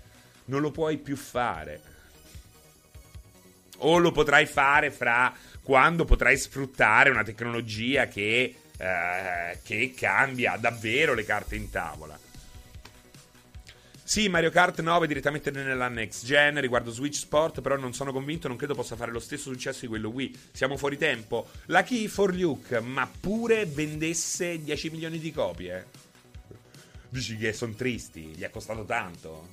non 0.45 0.61
lo 0.61 0.71
puoi 0.71 0.97
più 0.97 1.15
fare. 1.15 1.93
O 3.77 3.97
lo 3.99 4.11
potrai 4.11 4.47
fare 4.47 4.89
fra 4.89 5.31
quando 5.61 6.05
potrai 6.05 6.37
sfruttare 6.37 7.11
una 7.11 7.23
tecnologia 7.23 8.07
che, 8.07 8.55
eh, 8.77 9.59
che 9.63 9.93
cambia 9.95 10.57
davvero 10.57 11.13
le 11.13 11.23
carte 11.23 11.55
in 11.55 11.69
tavola. 11.69 12.17
Sì, 14.07 14.29
Mario 14.29 14.51
Kart 14.51 14.81
9 14.81 15.07
direttamente 15.07 15.49
nella 15.49 15.87
next 15.87 16.25
gen 16.25 16.61
riguardo 16.61 16.91
Switch 16.91 17.17
Sport, 17.17 17.61
però 17.61 17.75
non 17.75 17.91
sono 17.91 18.11
convinto, 18.11 18.47
non 18.47 18.55
credo 18.55 18.75
possa 18.75 18.95
fare 18.95 19.11
lo 19.11 19.19
stesso 19.19 19.49
successo 19.49 19.79
di 19.81 19.87
quello 19.87 20.09
Wii. 20.09 20.49
Siamo 20.51 20.77
fuori 20.77 20.95
tempo. 20.95 21.47
La 21.65 21.81
key 21.81 22.07
for 22.07 22.31
Luke, 22.35 22.79
ma 22.81 23.09
pure 23.19 23.65
vendesse 23.65 24.61
10 24.61 24.91
milioni 24.91 25.17
di 25.17 25.31
copie. 25.31 25.87
Dici 27.09 27.35
che 27.35 27.51
sono 27.51 27.73
tristi, 27.73 28.25
gli 28.25 28.43
è 28.43 28.51
costato 28.51 28.85
tanto. 28.85 29.49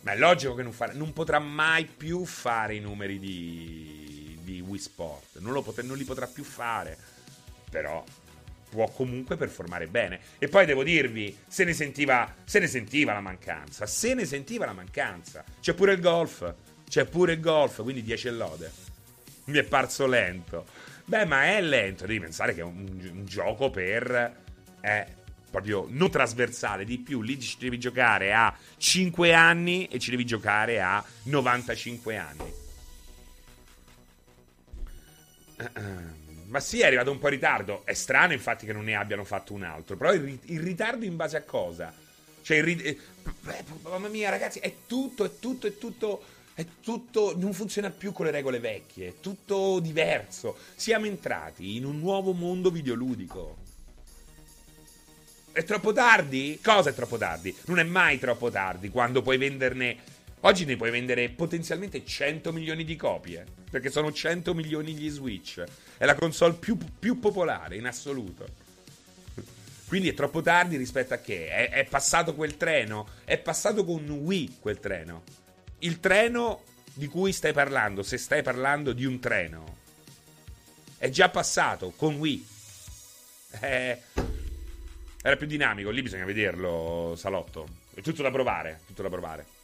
Ma 0.00 0.14
è 0.14 0.18
logico 0.18 0.56
che 0.56 0.64
non, 0.64 0.72
fare, 0.72 0.94
non 0.94 1.12
potrà 1.12 1.38
mai 1.38 1.84
più 1.84 2.24
fare 2.24 2.74
i 2.74 2.80
numeri 2.80 3.20
di, 3.20 4.36
di 4.42 4.60
Wii 4.60 4.80
Sport. 4.80 5.38
Non, 5.38 5.62
pot- 5.62 5.80
non 5.82 5.96
li 5.96 6.04
potrà 6.04 6.26
più 6.26 6.42
fare. 6.42 6.98
Però 7.70 8.04
può 8.68 8.88
comunque 8.90 9.36
performare 9.36 9.86
bene. 9.86 10.20
E 10.38 10.48
poi 10.48 10.66
devo 10.66 10.82
dirvi, 10.82 11.36
se 11.46 11.64
ne 11.64 11.72
sentiva, 11.72 12.34
se 12.44 12.58
ne 12.58 12.66
sentiva 12.66 13.12
la 13.12 13.20
mancanza, 13.20 13.86
se 13.86 14.14
ne 14.14 14.24
sentiva 14.24 14.66
la 14.66 14.72
mancanza. 14.72 15.44
C'è 15.60 15.74
pure 15.74 15.92
il 15.92 16.00
golf, 16.00 16.54
c'è 16.88 17.04
pure 17.04 17.34
il 17.34 17.40
golf, 17.40 17.82
quindi 17.82 18.02
10 18.02 18.30
lode. 18.30 18.70
Mi 19.44 19.58
è 19.58 19.64
parso 19.64 20.06
lento. 20.06 20.66
Beh, 21.04 21.24
ma 21.24 21.44
è 21.44 21.60
lento, 21.60 22.06
devi 22.06 22.20
pensare 22.20 22.54
che 22.54 22.60
è 22.60 22.64
un, 22.64 23.10
un 23.12 23.24
gioco 23.24 23.70
per... 23.70 24.46
È 24.80 25.06
proprio 25.50 25.86
non 25.88 26.10
trasversale, 26.10 26.84
di 26.84 26.98
più, 26.98 27.22
lì 27.22 27.40
ci 27.40 27.56
devi 27.58 27.78
giocare 27.78 28.34
a 28.34 28.54
5 28.76 29.32
anni 29.32 29.86
e 29.86 29.98
ci 29.98 30.10
devi 30.10 30.26
giocare 30.26 30.80
a 30.80 31.02
95 31.24 32.16
anni. 32.16 32.52
Ma 36.48 36.60
sì, 36.60 36.80
è 36.80 36.86
arrivato 36.86 37.10
un 37.10 37.18
po' 37.18 37.26
in 37.26 37.34
ritardo. 37.34 37.84
È 37.84 37.92
strano, 37.94 38.32
infatti, 38.32 38.66
che 38.66 38.72
non 38.72 38.84
ne 38.84 38.96
abbiano 38.96 39.24
fatto 39.24 39.52
un 39.52 39.62
altro. 39.62 39.96
Però 39.96 40.12
il, 40.12 40.38
il 40.44 40.60
ritardo 40.60 41.04
in 41.04 41.16
base 41.16 41.36
a 41.36 41.42
cosa? 41.42 41.92
Cioè, 42.42 42.56
il 42.56 42.62
rit- 42.62 42.84
eh, 42.86 42.98
mamma 43.82 44.08
mia, 44.08 44.30
ragazzi, 44.30 44.58
è 44.58 44.72
tutto, 44.86 45.24
è 45.24 45.38
tutto, 45.38 45.66
è 45.66 45.76
tutto. 45.76 46.24
È 46.54 46.64
tutto. 46.82 47.36
Non 47.36 47.52
funziona 47.52 47.90
più 47.90 48.12
con 48.12 48.24
le 48.24 48.32
regole 48.32 48.58
vecchie. 48.60 49.08
È 49.08 49.14
tutto 49.20 49.78
diverso. 49.80 50.56
Siamo 50.74 51.06
entrati 51.06 51.76
in 51.76 51.84
un 51.84 51.98
nuovo 51.98 52.32
mondo 52.32 52.70
videoludico. 52.70 53.56
È 55.52 55.64
troppo 55.64 55.92
tardi? 55.92 56.58
Cosa 56.62 56.90
è 56.90 56.94
troppo 56.94 57.18
tardi? 57.18 57.54
Non 57.66 57.78
è 57.78 57.82
mai 57.82 58.18
troppo 58.18 58.50
tardi 58.50 58.90
quando 58.90 59.22
puoi 59.22 59.38
venderne 59.38 59.96
Oggi 60.42 60.64
ne 60.64 60.76
puoi 60.76 60.90
vendere 60.90 61.30
potenzialmente 61.30 62.04
100 62.04 62.52
milioni 62.52 62.84
di 62.84 62.94
copie, 62.94 63.44
perché 63.68 63.90
sono 63.90 64.12
100 64.12 64.54
milioni 64.54 64.94
gli 64.94 65.08
Switch. 65.08 65.64
È 65.96 66.04
la 66.04 66.14
console 66.14 66.54
più, 66.54 66.76
più 66.76 67.18
popolare 67.18 67.76
in 67.76 67.86
assoluto. 67.86 68.46
Quindi 69.88 70.10
è 70.10 70.14
troppo 70.14 70.40
tardi 70.40 70.76
rispetto 70.76 71.14
a 71.14 71.18
che? 71.18 71.48
È, 71.48 71.70
è, 71.70 71.84
passato 71.86 72.34
quel 72.34 72.56
treno? 72.56 73.08
È 73.24 73.36
passato 73.38 73.84
con 73.84 74.08
Wii 74.08 74.58
quel 74.60 74.78
treno. 74.78 75.24
Il 75.80 75.98
treno 75.98 76.62
di 76.92 77.08
cui 77.08 77.32
stai 77.32 77.52
parlando, 77.52 78.02
se 78.02 78.16
stai 78.16 78.42
parlando 78.42 78.92
di 78.92 79.06
un 79.06 79.18
treno, 79.18 79.76
è 80.98 81.08
già 81.08 81.30
passato 81.30 81.92
con 81.96 82.14
Wii. 82.16 82.46
Eh, 83.60 84.02
era 85.20 85.36
più 85.36 85.46
dinamico, 85.46 85.90
lì 85.90 86.02
bisogna 86.02 86.26
vederlo, 86.26 87.14
Salotto. 87.16 87.66
È 87.92 88.02
tutto 88.02 88.22
da 88.22 88.30
provare, 88.30 88.82
tutto 88.86 89.02
da 89.02 89.08
provare. 89.08 89.57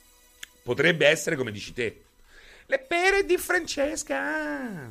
Potrebbe 0.65 1.07
essere 1.07 1.37
come 1.37 1.53
dici 1.53 1.75
te. 1.75 2.05
Le 2.65 2.79
pere 2.79 3.27
di 3.27 3.37
Francesca. 3.37 4.91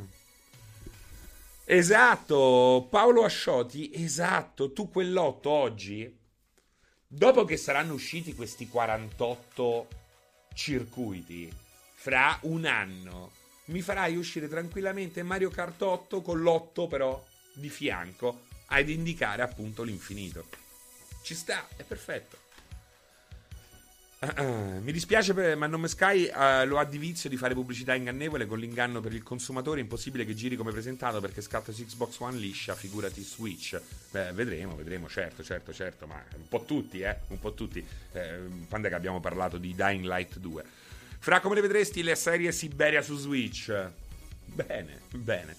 Esatto, 1.66 2.88
Paolo 2.92 3.24
Ascioti, 3.24 3.90
esatto, 3.92 4.72
tu 4.72 4.92
quell'otto 4.92 5.50
oggi, 5.50 6.16
dopo 7.08 7.44
che 7.44 7.58
saranno 7.58 7.94
usciti 7.94 8.36
questi 8.36 8.68
48 8.68 9.88
circuiti, 10.54 11.52
fra 11.96 12.38
un 12.42 12.66
anno, 12.66 13.32
mi 13.66 13.82
farai 13.82 14.16
uscire 14.16 14.48
tranquillamente 14.48 15.24
Mario 15.24 15.50
Kart 15.50 15.82
8 15.82 16.22
con 16.22 16.42
l'otto 16.42 16.86
però 16.86 17.26
di 17.54 17.70
fianco 17.70 18.42
ad 18.68 18.90
indicare 18.90 19.42
appunto 19.42 19.82
l'infinito. 19.82 20.46
Ci 21.24 21.34
sta, 21.34 21.68
è 21.76 21.82
perfetto. 21.82 22.43
Mi 24.36 24.92
dispiace, 24.94 25.34
per, 25.34 25.58
ma 25.58 25.68
Nome 25.68 25.90
Sky 25.90 26.30
uh, 26.30 26.66
lo 26.66 26.78
ha 26.78 26.86
di 26.86 26.98
vizio 26.98 27.30
di 27.30 27.36
fare 27.36 27.54
pubblicità 27.54 27.94
ingannevole 27.94 28.46
con 28.46 28.58
l'inganno 28.58 29.02
per 29.02 29.14
il 29.14 29.22
consumatore. 29.22 29.82
Impossibile 29.82 30.24
che 30.26 30.34
giri 30.34 30.56
come 30.56 30.72
presentato 30.72 31.20
perché 31.20 31.42
scatta 31.42 31.74
su 31.74 31.84
Xbox 31.84 32.20
One 32.20 32.38
liscia, 32.38 32.74
figurati 32.74 33.22
Switch. 33.22 33.80
Beh, 34.12 34.32
vedremo, 34.32 34.78
vedremo, 34.78 35.10
certo, 35.10 35.44
certo, 35.44 35.74
certo, 35.74 36.08
ma 36.08 36.24
un 36.36 36.48
po' 36.48 36.64
tutti, 36.64 37.02
eh, 37.02 37.18
un 37.28 37.40
po' 37.40 37.54
tutti. 37.54 37.86
Eh, 38.14 38.40
quando 38.70 38.88
è 38.88 38.90
che 38.90 38.96
abbiamo 38.96 39.20
parlato 39.20 39.58
di 39.58 39.76
Dying 39.76 40.06
Light 40.06 40.38
2? 40.38 40.64
Fra 41.20 41.42
come 41.42 41.56
le 41.56 41.62
vedresti 41.62 42.02
le 42.02 42.16
serie 42.16 42.54
Siberia 42.54 43.02
su 43.02 43.18
Switch? 43.18 43.74
Bene, 44.46 45.02
bene. 45.12 45.56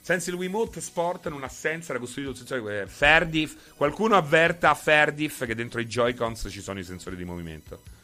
Senza 0.00 0.30
il 0.30 0.36
Wiimote 0.36 0.80
Sport 0.80 1.28
non 1.28 1.44
ha 1.44 1.48
senso, 1.48 1.90
era 1.92 2.00
costruito 2.00 2.30
il 2.30 2.36
sensore 2.36 2.86
Ferdif. 2.88 3.74
Qualcuno 3.76 4.16
avverta 4.16 4.70
a 4.70 4.74
Ferdif 4.74 5.44
che 5.46 5.54
dentro 5.54 5.80
i 5.80 5.86
Joy-Cons 5.86 6.48
ci 6.50 6.60
sono 6.60 6.80
i 6.80 6.84
sensori 6.84 7.14
di 7.14 7.24
movimento. 7.24 7.96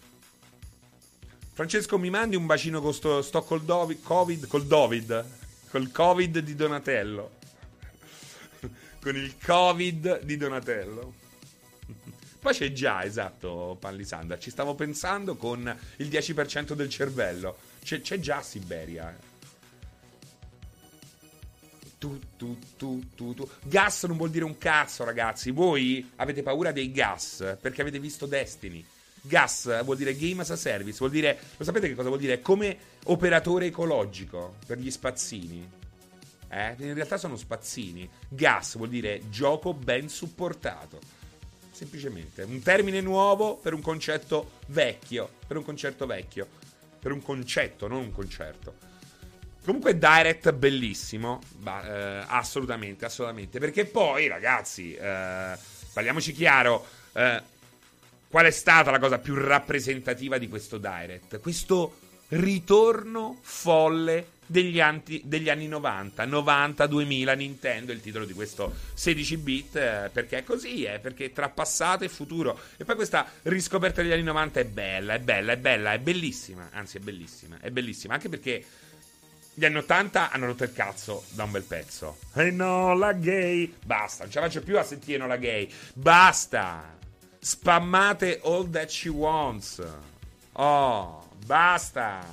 Francesco, 1.54 1.98
mi 1.98 2.10
mandi 2.10 2.34
un 2.34 2.46
bacino 2.46 2.80
con 2.80 2.92
sto, 2.92 3.22
sto 3.22 3.44
col 3.44 3.62
Dovid, 3.62 4.02
Covid, 4.02 4.48
col 4.48 4.66
Dovid, 4.66 5.24
col 5.70 5.92
Covid 5.92 6.40
di 6.40 6.56
Donatello. 6.56 7.30
con 9.00 9.14
il 9.14 9.36
Covid 9.40 10.22
di 10.22 10.36
Donatello. 10.36 11.14
Poi 12.40 12.52
c'è 12.52 12.72
già, 12.72 13.04
esatto, 13.04 13.76
Panlisanda. 13.78 14.36
Ci 14.36 14.50
stavo 14.50 14.74
pensando 14.74 15.36
con 15.36 15.78
il 15.98 16.08
10% 16.08 16.72
del 16.72 16.88
cervello. 16.88 17.56
C'è, 17.84 18.00
c'è 18.00 18.18
già 18.18 18.42
Siberia. 18.42 19.16
Tu, 21.98 22.18
tu, 22.36 22.58
tu, 22.76 23.10
tu, 23.14 23.32
tu. 23.32 23.48
Gas 23.62 24.02
non 24.06 24.16
vuol 24.16 24.30
dire 24.30 24.44
un 24.44 24.58
cazzo, 24.58 25.04
ragazzi. 25.04 25.52
Voi 25.52 26.10
avete 26.16 26.42
paura 26.42 26.72
dei 26.72 26.90
gas 26.90 27.58
perché 27.60 27.82
avete 27.82 28.00
visto 28.00 28.26
Destiny. 28.26 28.84
Gas 29.26 29.82
vuol 29.84 29.96
dire 29.96 30.14
game 30.14 30.42
as 30.42 30.50
a 30.50 30.56
service, 30.56 30.98
vuol 30.98 31.10
dire, 31.10 31.38
lo 31.56 31.64
sapete 31.64 31.88
che 31.88 31.94
cosa 31.94 32.08
vuol 32.08 32.20
dire? 32.20 32.42
Come 32.42 32.76
operatore 33.04 33.66
ecologico 33.66 34.56
per 34.66 34.78
gli 34.78 34.90
spazzini. 34.90 35.66
Eh? 36.50 36.74
In 36.78 36.94
realtà 36.94 37.16
sono 37.16 37.36
spazzini. 37.36 38.08
Gas 38.28 38.76
vuol 38.76 38.90
dire 38.90 39.22
gioco 39.30 39.72
ben 39.72 40.10
supportato. 40.10 41.00
Semplicemente 41.70 42.42
un 42.42 42.60
termine 42.60 43.00
nuovo 43.00 43.56
per 43.56 43.72
un 43.72 43.80
concetto 43.80 44.58
vecchio. 44.66 45.28
Per 45.46 45.56
un 45.56 45.64
concetto 45.64 46.04
vecchio. 46.04 46.46
Per 47.00 47.10
un 47.10 47.22
concetto, 47.22 47.88
non 47.88 48.00
un 48.00 48.12
concerto. 48.12 48.92
Comunque 49.64 49.96
Direct 49.96 50.52
bellissimo, 50.52 51.40
bah, 51.56 51.86
eh, 51.86 52.24
assolutamente, 52.28 53.06
assolutamente. 53.06 53.58
Perché 53.58 53.86
poi, 53.86 54.28
ragazzi, 54.28 54.94
eh, 54.94 55.56
parliamoci 55.92 56.32
chiaro, 56.32 56.86
eh, 57.14 57.42
qual 58.34 58.46
è 58.46 58.50
stata 58.50 58.90
la 58.90 58.98
cosa 58.98 59.20
più 59.20 59.36
rappresentativa 59.36 60.38
di 60.38 60.48
questo 60.48 60.78
Direct? 60.78 61.38
Questo 61.38 61.98
ritorno 62.30 63.38
folle 63.42 64.30
degli, 64.44 64.80
anti, 64.80 65.22
degli 65.24 65.48
anni 65.48 65.68
90, 65.68 66.26
90-2000 66.26 67.36
Nintendo, 67.36 67.92
il 67.92 68.00
titolo 68.00 68.24
di 68.24 68.32
questo 68.32 68.74
16 68.94 69.36
bit, 69.36 69.76
eh, 69.76 70.10
perché 70.12 70.38
è 70.38 70.42
così, 70.42 70.82
eh, 70.82 70.98
perché 70.98 71.32
tra 71.32 71.48
passato 71.48 72.02
e 72.02 72.08
futuro. 72.08 72.58
E 72.76 72.84
poi 72.84 72.96
questa 72.96 73.24
riscoperta 73.42 74.02
degli 74.02 74.10
anni 74.10 74.24
90 74.24 74.58
è 74.58 74.64
bella, 74.64 75.14
è 75.14 75.20
bella, 75.20 75.52
è 75.52 75.56
bella, 75.56 75.92
è 75.92 76.00
bellissima, 76.00 76.70
anzi 76.72 76.96
è 76.96 77.00
bellissima, 77.00 77.58
è 77.60 77.70
bellissima, 77.70 78.14
anche 78.14 78.28
perché 78.28 78.64
gli 79.54 79.64
anni 79.64 79.76
80 79.76 80.32
hanno 80.32 80.46
rotto 80.46 80.64
il 80.64 80.72
cazzo 80.72 81.22
da 81.28 81.44
un 81.44 81.52
bel 81.52 81.62
pezzo. 81.62 82.18
E 82.34 82.48
eh 82.48 82.50
no, 82.50 82.94
la 82.96 83.12
gay. 83.12 83.72
Basta, 83.84 84.24
non 84.24 84.32
ce 84.32 84.40
la 84.40 84.46
faccio 84.46 84.62
più 84.62 84.76
a 84.76 84.82
sentire 84.82 85.24
la 85.24 85.36
gay. 85.36 85.70
Basta. 85.92 86.93
Spammate 87.44 88.40
all 88.42 88.64
that 88.64 88.90
she 88.90 89.10
wants. 89.10 89.78
Oh, 90.56 91.22
basta. 91.46 92.24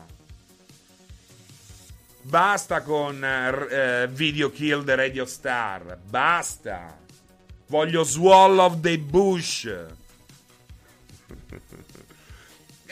Basta 2.21 2.81
con 2.81 3.21
uh, 3.21 4.07
Video 4.07 4.49
Kill 4.51 4.85
the 4.85 4.95
Radio 4.95 5.25
Star. 5.25 5.97
Basta. 6.09 6.97
Voglio 7.67 8.05
Swallow 8.05 8.63
of 8.63 8.79
the 8.79 8.97
Bush. 8.97 9.67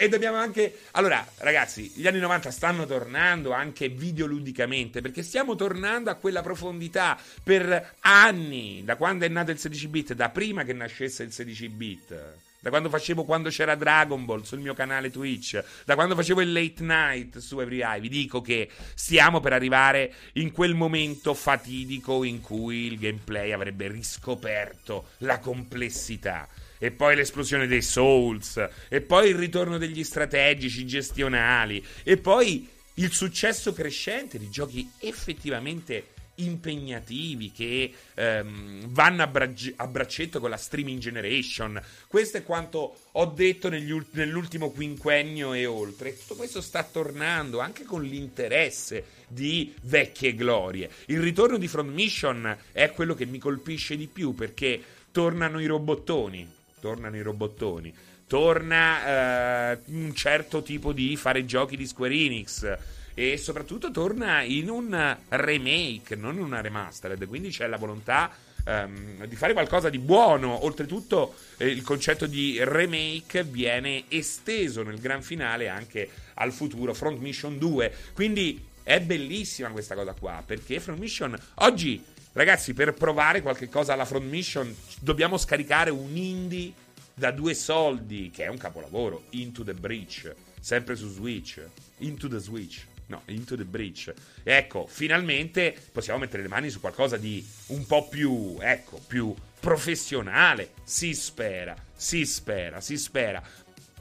E 0.01 0.07
dobbiamo 0.07 0.37
anche. 0.37 0.79
Allora, 0.91 1.27
ragazzi, 1.39 1.91
gli 1.93 2.07
anni 2.07 2.19
90 2.19 2.51
stanno 2.51 2.85
tornando 2.85 3.51
anche 3.51 3.89
videoludicamente 3.89 5.01
perché 5.01 5.23
stiamo 5.23 5.55
tornando 5.55 6.09
a 6.09 6.13
quella 6.13 6.41
profondità 6.41 7.19
per 7.43 7.95
anni, 7.99 8.81
da 8.85 8.95
quando 8.95 9.25
è 9.25 9.27
nato 9.27 9.51
il 9.51 9.59
16 9.59 9.87
bit, 9.89 10.13
da 10.13 10.29
prima 10.29 10.63
che 10.63 10.71
nascesse 10.71 11.23
il 11.23 11.33
16 11.33 11.67
bit. 11.67 12.15
Da 12.61 12.69
quando 12.69 12.87
facevo 12.87 13.25
quando 13.25 13.49
c'era 13.49 13.75
Dragon 13.75 14.23
Ball 14.23 14.43
sul 14.43 14.59
mio 14.59 14.73
canale 14.73 15.11
Twitch, 15.11 15.61
da 15.83 15.95
quando 15.95 16.15
facevo 16.15 16.39
il 16.39 16.53
late 16.53 16.81
night 16.81 17.37
su 17.39 17.59
Every 17.59 17.81
Eye, 17.81 17.99
vi 17.99 18.09
dico 18.09 18.39
che 18.41 18.69
stiamo 18.93 19.41
per 19.41 19.51
arrivare 19.51 20.13
in 20.33 20.53
quel 20.53 20.75
momento 20.75 21.33
fatidico 21.33 22.23
in 22.23 22.39
cui 22.39 22.85
il 22.85 22.97
gameplay 22.97 23.51
avrebbe 23.51 23.89
riscoperto 23.89 25.09
la 25.19 25.39
complessità 25.39 26.47
e 26.79 26.91
poi 26.91 27.15
l'esplosione 27.15 27.67
dei 27.67 27.83
Souls, 27.83 28.67
e 28.87 29.01
poi 29.01 29.29
il 29.29 29.35
ritorno 29.35 29.77
degli 29.77 30.03
strategici 30.03 30.87
gestionali, 30.87 31.85
e 32.03 32.17
poi 32.17 32.67
il 32.95 33.11
successo 33.13 33.73
crescente 33.73 34.39
di 34.39 34.49
giochi 34.49 34.89
effettivamente 34.99 36.17
impegnativi 36.39 37.51
che 37.51 37.93
ehm, 38.13 38.87
vanno 38.87 39.23
a, 39.23 39.27
brag- 39.27 39.73
a, 39.75 39.87
braccetto 39.87 40.39
con 40.39 40.49
la 40.49 40.57
streaming 40.57 40.99
generation. 40.99 41.81
Questo 42.07 42.37
è 42.37 42.43
quanto 42.43 42.95
ho 43.11 43.25
detto 43.25 43.67
ult- 43.67 44.07
nell'ultimo 44.11 44.69
quinquennio 44.71 45.53
e 45.53 45.65
oltre. 45.65 46.17
Tutto 46.17 46.35
questo 46.35 46.61
sta 46.61 46.83
tornando 46.83 47.59
anche 47.59 47.83
con 47.83 48.03
l'interesse 48.03 49.03
di 49.27 49.73
vecchie 49.83 50.33
glorie. 50.33 50.89
Il 51.07 51.19
ritorno 51.19 51.57
di 51.57 51.67
Front 51.67 51.91
Mission 51.91 52.57
è 52.71 52.91
quello 52.91 53.15
che 53.15 53.25
mi 53.25 53.37
colpisce 53.37 53.95
di 53.95 54.07
più 54.07 54.33
perché 54.33 54.81
tornano 55.11 55.59
i 55.59 55.65
robottoni 55.65 56.57
tornano 56.79 57.15
i 57.15 57.21
robottoni, 57.21 57.93
torna 58.27 59.73
eh, 59.73 59.79
un 59.85 60.13
certo 60.13 60.61
tipo 60.61 60.93
di 60.93 61.15
fare 61.15 61.45
giochi 61.45 61.75
di 61.75 61.87
Square 61.87 62.13
Enix. 62.13 62.77
E 63.13 63.35
soprattutto 63.37 63.91
torna 63.91 64.43
in 64.43 64.69
un 64.69 65.17
remake, 65.27 66.15
non 66.15 66.35
in 66.35 66.41
una 66.43 66.61
remastered, 66.61 67.27
quindi 67.27 67.49
c'è 67.49 67.67
la 67.67 67.75
volontà 67.75 68.31
um, 68.65 69.25
di 69.25 69.35
fare 69.35 69.53
qualcosa 69.53 69.89
di 69.89 69.99
buono. 69.99 70.63
Oltretutto 70.63 71.35
eh, 71.57 71.67
il 71.67 71.81
concetto 71.81 72.27
di 72.27 72.59
remake 72.63 73.43
viene 73.43 74.05
esteso 74.07 74.83
nel 74.83 74.99
gran 74.99 75.21
finale 75.21 75.67
anche 75.67 76.09
al 76.35 76.53
futuro 76.53 76.93
Front 76.93 77.19
Mission 77.19 77.57
2, 77.57 77.93
quindi 78.13 78.67
è 78.83 79.01
bellissima 79.01 79.69
questa 79.69 79.95
cosa 79.95 80.13
qua, 80.13 80.41
perché 80.45 80.79
Front 80.79 80.99
Mission 80.99 81.37
oggi 81.55 82.03
Ragazzi, 82.39 82.73
per 82.73 82.93
provare 82.93 83.41
qualche 83.41 83.67
cosa 83.67 83.91
alla 83.91 84.05
Front 84.05 84.23
Mission 84.29 84.73
dobbiamo 85.01 85.37
scaricare 85.37 85.89
un 85.89 86.15
indie 86.15 86.71
da 87.13 87.31
due 87.31 87.53
soldi, 87.53 88.31
che 88.33 88.45
è 88.45 88.47
un 88.47 88.55
capolavoro, 88.55 89.25
Into 89.31 89.65
the 89.65 89.73
Breach, 89.73 90.33
sempre 90.57 90.95
su 90.95 91.09
Switch. 91.09 91.61
Into 91.97 92.29
the 92.29 92.39
Switch. 92.39 92.85
No, 93.07 93.23
Into 93.25 93.57
the 93.57 93.65
Breach. 93.65 94.13
Ecco, 94.41 94.87
finalmente 94.87 95.75
possiamo 95.91 96.19
mettere 96.19 96.41
le 96.41 96.47
mani 96.47 96.69
su 96.69 96.79
qualcosa 96.79 97.17
di 97.17 97.45
un 97.67 97.85
po' 97.85 98.07
più, 98.07 98.55
ecco, 98.61 99.01
più 99.05 99.35
professionale. 99.59 100.75
Si 100.85 101.13
spera, 101.13 101.75
si 101.93 102.25
spera, 102.25 102.79
si 102.79 102.97
spera. 102.97 103.43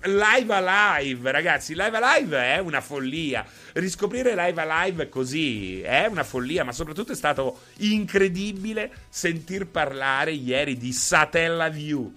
Live 0.02 0.54
Alive, 0.54 1.30
ragazzi, 1.32 1.74
Live 1.74 1.96
Alive 1.96 2.37
è 2.37 2.58
una 2.58 2.80
follia. 2.80 3.44
Riscoprire 3.72 4.34
Live 4.34 4.61
Alive 4.61 5.08
così 5.08 5.80
è 5.82 6.06
una 6.06 6.22
follia, 6.22 6.62
ma 6.62 6.70
soprattutto 6.70 7.12
è 7.12 7.16
stato 7.16 7.62
incredibile 7.78 8.90
sentir 9.08 9.66
parlare 9.66 10.30
ieri 10.30 10.76
di 10.76 10.92
Satella 10.92 11.68
View. 11.68 12.12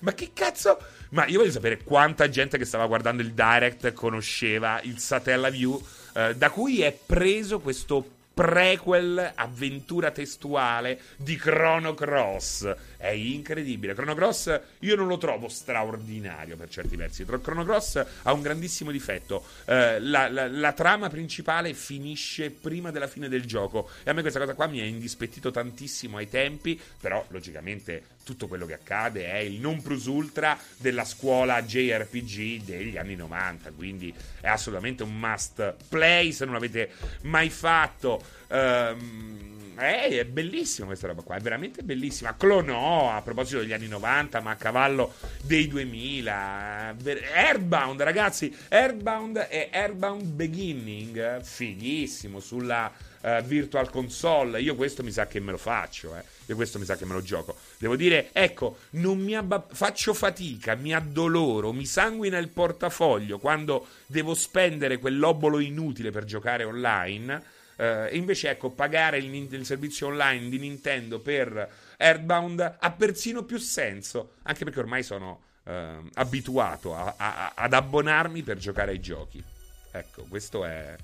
ma 0.00 0.12
che 0.14 0.30
cazzo? 0.34 0.78
Ma 1.10 1.26
io 1.26 1.38
voglio 1.38 1.52
sapere 1.52 1.84
quanta 1.84 2.28
gente 2.28 2.58
che 2.58 2.64
stava 2.64 2.86
guardando 2.86 3.22
il 3.22 3.32
direct 3.32 3.92
conosceva 3.92 4.80
il 4.82 4.98
Satella 4.98 5.48
View, 5.48 5.80
eh, 6.14 6.34
da 6.34 6.50
cui 6.50 6.82
è 6.82 6.92
preso 7.06 7.60
questo 7.60 8.20
prequel 8.32 9.32
avventura 9.34 10.10
testuale 10.10 11.00
di 11.16 11.36
Chrono 11.36 11.94
Cross. 11.94 12.74
È 12.96 13.08
incredibile. 13.08 13.94
Chrono 13.94 14.14
Cross 14.14 14.60
io 14.80 14.96
non 14.96 15.06
lo 15.06 15.18
trovo 15.18 15.48
straordinario 15.48 16.56
per 16.56 16.68
certi 16.68 16.96
versi. 16.96 17.24
Chrono 17.24 17.64
Cross 17.64 18.04
ha 18.22 18.32
un 18.32 18.42
grandissimo 18.42 18.90
difetto. 18.90 19.44
Eh, 19.64 20.00
la, 20.00 20.28
la, 20.28 20.48
la, 20.48 20.72
trama 20.72 21.08
principale 21.08 21.74
finisce 21.74 22.50
prima 22.50 22.90
della 22.90 23.08
fine 23.08 23.28
del 23.28 23.44
gioco. 23.44 23.88
E 24.02 24.10
a 24.10 24.12
me 24.12 24.20
questa 24.20 24.40
cosa 24.40 24.54
qua 24.54 24.66
mi 24.66 24.80
ha 24.80 24.84
indispettito 24.84 25.50
tantissimo 25.50 26.16
ai 26.16 26.28
tempi. 26.28 26.80
Però, 27.00 27.24
logicamente, 27.28 28.11
tutto 28.24 28.46
quello 28.46 28.66
che 28.66 28.74
accade 28.74 29.30
è 29.30 29.38
il 29.38 29.60
non 29.60 29.82
plus 29.82 30.06
ultra 30.06 30.58
della 30.76 31.04
scuola 31.04 31.62
JRPG 31.62 32.62
degli 32.62 32.96
anni 32.96 33.16
90. 33.16 33.72
Quindi 33.72 34.14
è 34.40 34.48
assolutamente 34.48 35.02
un 35.02 35.18
must 35.18 35.74
play 35.88 36.32
se 36.32 36.44
non 36.44 36.54
l'avete 36.54 36.90
mai 37.22 37.50
fatto. 37.50 38.22
Um, 38.48 39.50
eh, 39.78 40.20
è 40.20 40.24
bellissima 40.24 40.86
questa 40.86 41.06
roba 41.06 41.22
qua, 41.22 41.36
è 41.36 41.40
veramente 41.40 41.82
bellissima. 41.82 42.36
Clonò 42.36 43.10
a 43.10 43.22
proposito 43.22 43.60
degli 43.60 43.72
anni 43.72 43.88
90, 43.88 44.40
ma 44.40 44.52
a 44.52 44.56
cavallo 44.56 45.14
dei 45.42 45.66
2000. 45.66 46.96
Airbound, 47.34 48.02
ragazzi, 48.02 48.54
Airbound 48.68 49.46
e 49.50 49.70
Airbound 49.72 50.24
Beginning, 50.24 51.40
fighissimo 51.42 52.38
sulla 52.38 52.92
uh, 53.22 53.42
Virtual 53.42 53.90
Console. 53.90 54.60
Io 54.60 54.74
questo 54.74 55.02
mi 55.02 55.10
sa 55.10 55.26
che 55.26 55.40
me 55.40 55.52
lo 55.52 55.58
faccio, 55.58 56.16
eh. 56.16 56.22
Io 56.46 56.56
questo 56.56 56.78
mi 56.78 56.84
sa 56.84 56.96
che 56.96 57.04
me 57.04 57.14
lo 57.14 57.22
gioco. 57.22 57.56
Devo 57.78 57.96
dire, 57.96 58.30
ecco, 58.32 58.78
non 58.90 59.18
mi 59.18 59.34
abba- 59.34 59.66
faccio 59.70 60.12
fatica, 60.14 60.74
mi 60.74 60.92
addoloro, 60.94 61.72
mi 61.72 61.86
sanguina 61.86 62.38
il 62.38 62.48
portafoglio 62.48 63.38
quando 63.38 63.86
devo 64.06 64.34
spendere 64.34 64.98
quell'obolo 64.98 65.58
inutile 65.58 66.10
per 66.10 66.24
giocare 66.24 66.64
online. 66.64 67.60
Uh, 67.74 68.14
invece, 68.14 68.50
ecco, 68.50 68.70
pagare 68.70 69.18
il, 69.18 69.32
il, 69.32 69.64
servizio 69.64 70.08
online 70.08 70.48
di 70.50 70.58
Nintendo 70.58 71.20
per 71.20 71.68
Earthbound 71.96 72.76
ha 72.78 72.90
persino 72.92 73.44
più 73.44 73.58
senso. 73.58 74.34
Anche 74.42 74.64
perché 74.64 74.78
ormai 74.78 75.02
sono 75.02 75.40
uh, 75.64 75.72
abituato 76.14 76.94
a, 76.94 77.14
a, 77.16 77.52
ad 77.54 77.72
abbonarmi 77.72 78.42
per 78.42 78.58
giocare 78.58 78.92
ai 78.92 79.00
giochi. 79.00 79.42
Ecco, 79.90 80.24
questo 80.28 80.64
è. 80.64 80.96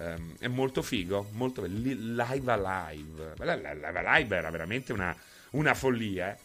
Um, 0.00 0.34
è 0.38 0.48
molto 0.48 0.80
figo, 0.80 1.28
molto 1.32 1.62
live 1.64 2.50
alive. 2.50 3.34
Live 3.36 3.86
alive 3.86 4.34
era 4.34 4.48
veramente 4.48 4.94
una, 4.94 5.14
una 5.50 5.74
follia. 5.74 6.32
Eh? 6.32 6.38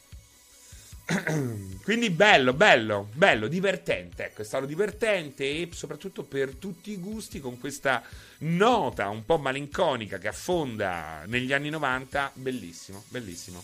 Quindi 1.82 2.10
bello, 2.10 2.52
bello, 2.52 3.08
bello, 3.14 3.48
divertente. 3.48 4.26
Ecco, 4.26 4.42
è 4.42 4.46
stato 4.46 4.66
divertente 4.66 5.46
e 5.46 5.70
soprattutto 5.72 6.24
per 6.24 6.56
tutti 6.56 6.92
i 6.92 6.98
gusti 6.98 7.40
con 7.40 7.58
questa 7.58 8.04
nota 8.40 9.08
un 9.08 9.24
po' 9.24 9.38
malinconica 9.38 10.18
che 10.18 10.28
affonda 10.28 11.24
negli 11.28 11.54
anni 11.54 11.70
90. 11.70 12.32
Bellissimo, 12.34 13.06
bellissimo. 13.08 13.64